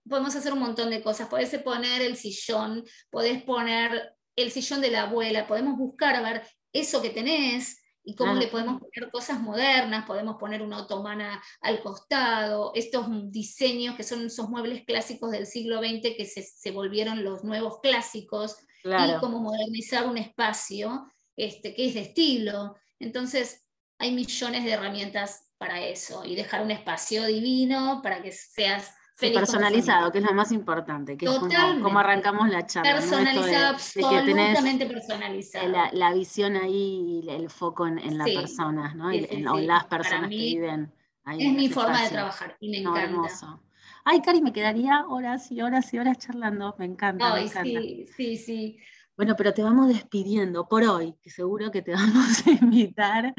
podemos 0.07 0.35
hacer 0.35 0.53
un 0.53 0.59
montón 0.59 0.89
de 0.89 1.01
cosas. 1.01 1.27
Podés 1.27 1.55
poner 1.61 2.01
el 2.01 2.17
sillón, 2.17 2.83
podés 3.09 3.43
poner 3.43 4.15
el 4.35 4.51
sillón 4.51 4.81
de 4.81 4.91
la 4.91 5.03
abuela, 5.03 5.47
podemos 5.47 5.77
buscar 5.77 6.15
a 6.15 6.21
ver 6.21 6.43
eso 6.73 7.01
que 7.01 7.09
tenés 7.09 7.81
y 8.03 8.15
cómo 8.15 8.33
le 8.33 8.47
podemos 8.47 8.79
poner 8.81 9.11
cosas 9.11 9.39
modernas, 9.39 10.05
podemos 10.05 10.37
poner 10.37 10.61
una 10.61 10.79
otomana 10.79 11.41
al 11.61 11.81
costado, 11.81 12.71
estos 12.73 13.07
diseños 13.31 13.95
que 13.95 14.03
son 14.03 14.25
esos 14.25 14.49
muebles 14.49 14.83
clásicos 14.85 15.31
del 15.31 15.45
siglo 15.45 15.79
XX 15.79 16.15
que 16.17 16.25
se, 16.25 16.41
se 16.41 16.71
volvieron 16.71 17.23
los 17.23 17.43
nuevos 17.43 17.79
clásicos, 17.81 18.57
y 18.83 19.19
cómo 19.19 19.39
modernizar 19.39 20.07
un 20.07 20.17
espacio 20.17 21.11
este, 21.35 21.73
que 21.73 21.87
es 21.87 21.93
de 21.93 22.01
estilo. 22.01 22.75
Entonces, 22.99 23.65
hay 23.97 24.13
millones 24.13 24.63
de 24.63 24.71
herramientas 24.71 25.49
para 25.57 25.85
eso 25.85 26.23
y 26.23 26.35
dejar 26.35 26.61
un 26.61 26.71
espacio 26.71 27.25
divino 27.25 27.99
para 28.01 28.21
que 28.21 28.31
seas 28.31 28.93
feliz. 29.19 29.37
personalizado, 29.37 30.11
que 30.11 30.19
es 30.19 30.23
lo 30.23 30.33
más 30.33 30.51
importante, 30.51 31.17
que 31.17 31.25
es 31.25 31.31
como, 31.31 31.99
arrancamos 31.99 32.49
la 32.49 32.65
charla. 32.65 32.95
Personalizado, 32.95 33.67
absolutamente 33.67 34.85
personalizado. 34.85 35.67
La, 35.67 35.89
la, 35.91 36.13
visión 36.13 36.55
ahí 36.55 37.21
y 37.23 37.29
el 37.29 37.49
foco 37.49 37.87
en, 37.87 38.17
la 38.17 38.25
persona, 38.25 38.93
¿no? 38.95 39.09
o 39.09 39.59
las 39.59 39.85
personas 39.85 40.29
que 40.29 40.35
viven 40.35 40.93
ahí. 41.23 41.47
Es 41.47 41.53
mi 41.53 41.69
forma 41.69 42.03
de 42.03 42.09
trabajar 42.09 42.57
y 42.59 42.69
me 42.69 42.77
encanta. 42.79 43.03
Hermoso. 43.03 43.63
Ay, 44.05 44.21
Cari, 44.21 44.41
me 44.41 44.53
quedaría 44.53 45.05
horas 45.07 45.51
y 45.51 45.61
horas 45.61 45.93
y 45.93 45.99
horas 45.99 46.17
charlando. 46.17 46.75
Me 46.79 46.85
encanta. 46.85 47.33
Ay, 47.33 47.49
sí, 47.49 48.05
sí, 48.15 48.37
sí. 48.37 48.79
Bueno, 49.19 49.35
pero 49.35 49.53
te 49.53 49.61
vamos 49.61 49.89
despidiendo 49.89 50.65
por 50.69 50.81
hoy, 50.83 51.13
que 51.21 51.29
seguro 51.29 51.71
que 51.71 51.81
te 51.81 51.91
vamos 51.93 52.47
a 52.47 52.51
invitar 52.51 53.33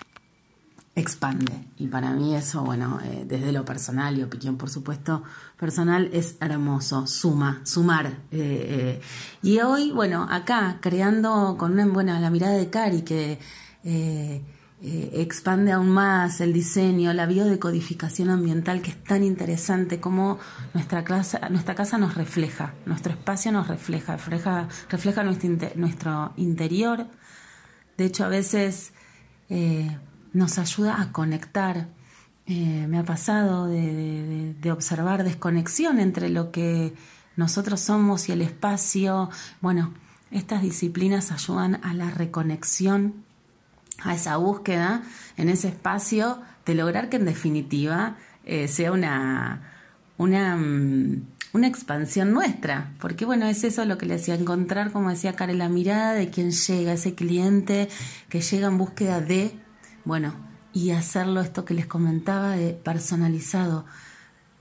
expande. 0.96 1.54
Y 1.78 1.88
para 1.88 2.12
mí 2.12 2.36
eso, 2.36 2.64
bueno, 2.64 3.00
eh, 3.04 3.26
desde 3.28 3.52
lo 3.52 3.66
personal 3.66 4.18
y 4.18 4.24
opinión, 4.24 4.58
por 4.58 4.70
supuesto, 4.70 5.24
personal, 5.58 6.10
es 6.14 6.38
hermoso, 6.40 7.08
suma, 7.08 7.62
sumar. 7.64 8.08
Eh, 8.08 8.12
eh. 8.32 9.02
Y 9.42 9.60
hoy, 9.60 9.92
bueno, 9.92 10.28
acá, 10.30 10.78
creando 10.82 11.56
con 11.58 11.74
una 11.74 11.86
buena 11.88 12.20
la 12.20 12.30
mirada 12.30 12.54
de 12.54 12.70
Cari, 12.70 13.02
que 13.02 13.40
expande 14.84 15.72
aún 15.72 15.90
más 15.90 16.42
el 16.42 16.52
diseño, 16.52 17.14
la 17.14 17.26
biodecodificación 17.26 18.30
ambiental, 18.30 18.82
que 18.82 18.92
es 18.92 19.04
tan 19.04 19.24
interesante, 19.24 20.02
como 20.02 20.40
nuestra, 20.74 21.06
casa, 21.06 21.48
nuestra 21.50 21.74
casa 21.74 21.98
nos 21.98 22.16
refleja, 22.16 22.74
nuestro 22.86 23.14
espacio 23.14 23.54
nos 23.54 23.70
refleja, 23.70 24.18
refleja, 24.18 24.68
refleja 24.90 25.24
nuestro, 25.24 26.34
interior. 26.36 27.08
De 27.98 28.06
hecho, 28.06 28.26
a 28.26 28.28
veces 28.28 28.92
nos 30.34 30.58
ayuda 30.58 31.02
a 31.02 31.12
conectar. 31.12 31.88
Eh, 32.46 32.88
me 32.90 33.00
ha 33.00 33.06
pasado 33.06 33.68
de, 33.68 34.72
observar 34.72 35.24
desconexión 35.24 36.00
entre 36.00 36.30
lo 36.30 36.52
que 36.52 36.94
nosotros 37.38 37.80
somos 37.80 38.28
y 38.28 38.34
el 38.34 38.42
espacio. 38.42 39.30
Bueno, 39.62 39.94
estas 40.32 40.62
disciplinas 40.62 41.32
ayudan 41.32 41.80
a 41.84 41.94
la 41.94 42.10
reconexión, 42.10 43.24
a 44.04 44.14
esa 44.16 44.38
búsqueda 44.38 45.04
en 45.38 45.50
ese 45.50 45.70
espacio 45.70 46.42
de 46.66 46.76
lograr 46.76 47.10
que 47.10 47.18
en 47.18 47.26
definitiva 47.26 48.18
eh, 48.46 48.68
sea 48.68 48.92
una, 48.92 49.62
una, 50.18 50.56
mm, 50.56 51.24
una, 51.54 51.68
expansión 51.68 52.32
nuestra. 52.32 52.94
Porque 53.00 53.26
bueno, 53.26 53.48
es 53.48 53.64
eso 53.64 53.86
lo 53.86 53.98
que 53.98 54.06
le 54.06 54.16
decía, 54.16 54.36
encontrar, 54.36 54.92
como 54.92 55.10
decía 55.10 55.36
Karen, 55.36 55.58
la 55.58 55.70
mirada 55.70 56.14
de 56.14 56.30
quien 56.30 56.52
llega, 56.52 56.94
ese 56.94 57.16
cliente 57.16 57.90
que 58.30 58.42
llega 58.42 58.68
en 58.68 58.78
búsqueda 58.78 59.22
de 59.22 59.58
bueno, 60.06 60.34
y 60.74 60.92
hacerlo 60.92 61.42
esto 61.42 61.66
que 61.66 61.74
les 61.74 61.86
comentaba 61.86 62.52
de 62.52 62.74
personalizado, 62.74 63.86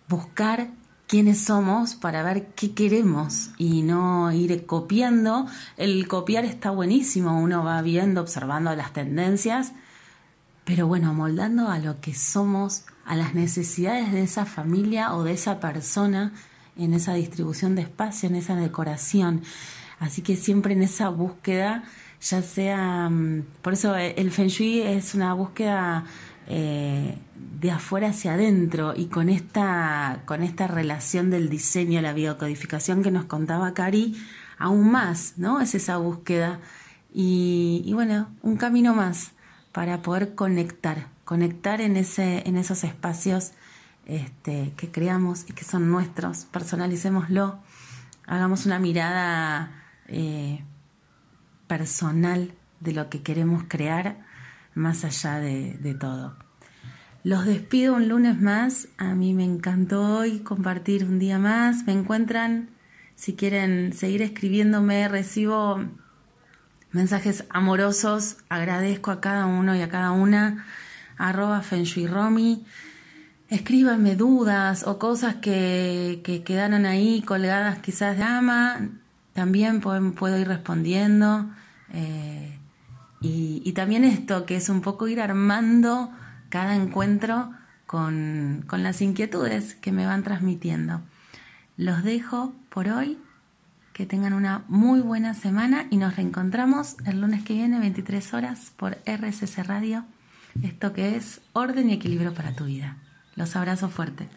buscar 0.09 0.71
quiénes 1.13 1.45
somos 1.45 1.95
para 1.95 2.23
ver 2.23 2.47
qué 2.55 2.73
queremos 2.73 3.51
y 3.59 3.83
no 3.83 4.33
ir 4.33 4.65
copiando. 4.65 5.47
El 5.77 6.09
copiar 6.09 6.47
está 6.47 6.71
buenísimo, 6.71 7.39
uno 7.39 7.63
va 7.63 7.83
viendo, 7.83 8.23
observando 8.23 8.75
las 8.75 8.95
tendencias, 8.95 9.75
pero 10.65 10.87
bueno, 10.87 11.13
moldando 11.13 11.69
a 11.69 11.79
lo 11.81 12.01
que 12.01 12.15
somos, 12.15 12.87
a 13.05 13.15
las 13.15 13.35
necesidades 13.35 14.11
de 14.11 14.23
esa 14.23 14.47
familia 14.47 15.15
o 15.15 15.23
de 15.23 15.33
esa 15.33 15.61
persona 15.61 16.33
en 16.79 16.95
esa 16.95 17.13
distribución 17.13 17.75
de 17.75 17.83
espacio, 17.83 18.31
en 18.31 18.37
esa 18.37 18.57
decoración. 18.57 19.43
Así 19.99 20.23
que 20.23 20.35
siempre 20.35 20.73
en 20.73 20.83
esa 20.83 21.11
búsqueda 21.11 21.85
ya 22.23 22.41
sea, 22.41 23.11
mm, 23.11 23.43
por 23.61 23.75
eso 23.75 23.95
eh, 23.99 24.15
el 24.17 24.31
Feng 24.31 24.49
Shui 24.49 24.81
es 24.81 25.15
una 25.15 25.35
búsqueda 25.35 26.07
eh, 26.47 27.19
de 27.61 27.71
afuera 27.71 28.09
hacia 28.09 28.35
adentro 28.35 28.95
y 28.97 29.07
con 29.07 29.29
esta, 29.29 30.23
con 30.27 30.43
esta 30.43 30.67
relación 30.67 31.31
del 31.31 31.49
diseño, 31.49 32.01
la 32.01 32.13
biocodificación 32.13 33.03
que 33.03 33.11
nos 33.11 33.25
contaba 33.25 33.75
Cari, 33.75 34.17
aún 34.59 34.91
más, 34.91 35.35
¿no? 35.37 35.61
Es 35.61 35.75
esa 35.75 35.97
búsqueda 35.97 36.61
y, 37.15 37.91
bueno, 37.93 38.31
un 38.43 38.57
camino 38.57 38.95
más 38.95 39.33
para 39.73 40.03
poder 40.03 40.35
conectar, 40.35 41.09
conectar 41.25 41.81
en, 41.81 41.97
ese, 41.97 42.47
en 42.49 42.57
esos 42.57 42.85
espacios 42.85 43.53
este, 44.07 44.73
que 44.77 44.91
creamos 44.91 45.45
y 45.49 45.53
que 45.53 45.65
son 45.65 45.91
nuestros, 45.91 46.47
personalicémoslo, 46.47 47.59
hagamos 48.27 48.67
una 48.67 48.79
mirada 48.79 49.83
eh, 50.09 50.65
personal 51.67 52.55
de 52.81 52.93
lo 52.93 53.09
que 53.09 53.23
queremos 53.23 53.65
crear 53.69 54.17
más 54.75 55.05
allá 55.05 55.39
de, 55.39 55.97
todo. 55.99 56.37
Los 57.25 57.47
despido 57.47 57.95
un 57.95 58.09
lunes 58.09 58.41
más. 58.41 58.89
A 58.99 59.15
mí 59.15 59.33
me 59.33 59.45
encantó 59.45 60.19
hoy 60.19 60.41
compartir 60.41 61.05
un 61.05 61.21
día 61.21 61.39
más. 61.39 61.85
Me 61.87 61.93
encuentran, 61.93 62.71
si 63.15 63.35
quieren 63.35 63.93
seguir 63.93 64.23
escribiéndome, 64.23 65.07
recibo 65.07 65.85
mensajes 66.91 67.45
amorosos. 67.49 68.39
Agradezco 68.49 69.13
a 69.13 69.21
cada 69.21 69.47
uno 69.47 69.77
y 69.77 69.83
a 69.83 69.89
cada 69.89 70.11
una. 70.11 70.67
Arroba 71.17 71.63
Romi. 72.11 72.65
Escríbanme 73.49 74.17
dudas 74.17 74.85
o 74.85 74.99
cosas 74.99 75.37
que, 75.37 76.23
que 76.25 76.43
quedaron 76.43 76.87
ahí 76.87 77.23
colgadas 77.23 77.79
quizás 77.79 78.17
de 78.17 78.25
ama. 78.25 78.89
También 79.33 79.81
puedo 79.81 80.39
ir 80.39 80.49
respondiendo. 80.49 81.49
Eh, 81.93 82.59
y, 83.21 83.73
también 83.75 84.05
esto, 84.05 84.45
que 84.45 84.57
es 84.57 84.69
un 84.69 84.81
poco 84.81 85.07
ir 85.07 85.21
armando 85.21 86.11
cada 86.53 86.77
encuentro 86.77 87.51
con, 87.87 88.63
con 88.67 88.83
las 88.83 89.01
inquietudes 89.01 89.75
que 89.75 89.91
me 89.91 90.05
van 90.05 90.23
transmitiendo. 90.23 91.01
Los 91.79 92.05
dejo 92.05 92.53
por 92.69 92.89
hoy. 92.89 93.19
Que 93.95 94.05
tengan 94.05 94.35
una 94.35 94.65
muy 94.69 95.01
buena 95.01 95.35
semana 95.35 95.87
y 95.91 95.97
nos 95.97 96.17
reencontramos 96.17 96.97
el 97.07 97.21
lunes 97.21 97.43
que 97.43 97.55
viene, 97.55 97.79
23 97.79 98.35
horas, 98.35 98.73
por 98.77 98.99
RSS 99.07 99.67
Radio. 99.67 100.05
Esto 100.63 100.93
que 100.93 101.17
es 101.17 101.41
orden 101.55 101.89
y 101.89 101.95
equilibrio 101.95 102.35
para 102.35 102.55
tu 102.55 102.65
vida. 102.65 102.97
Los 103.35 103.57
abrazo 103.57 103.89
fuerte. 103.89 104.29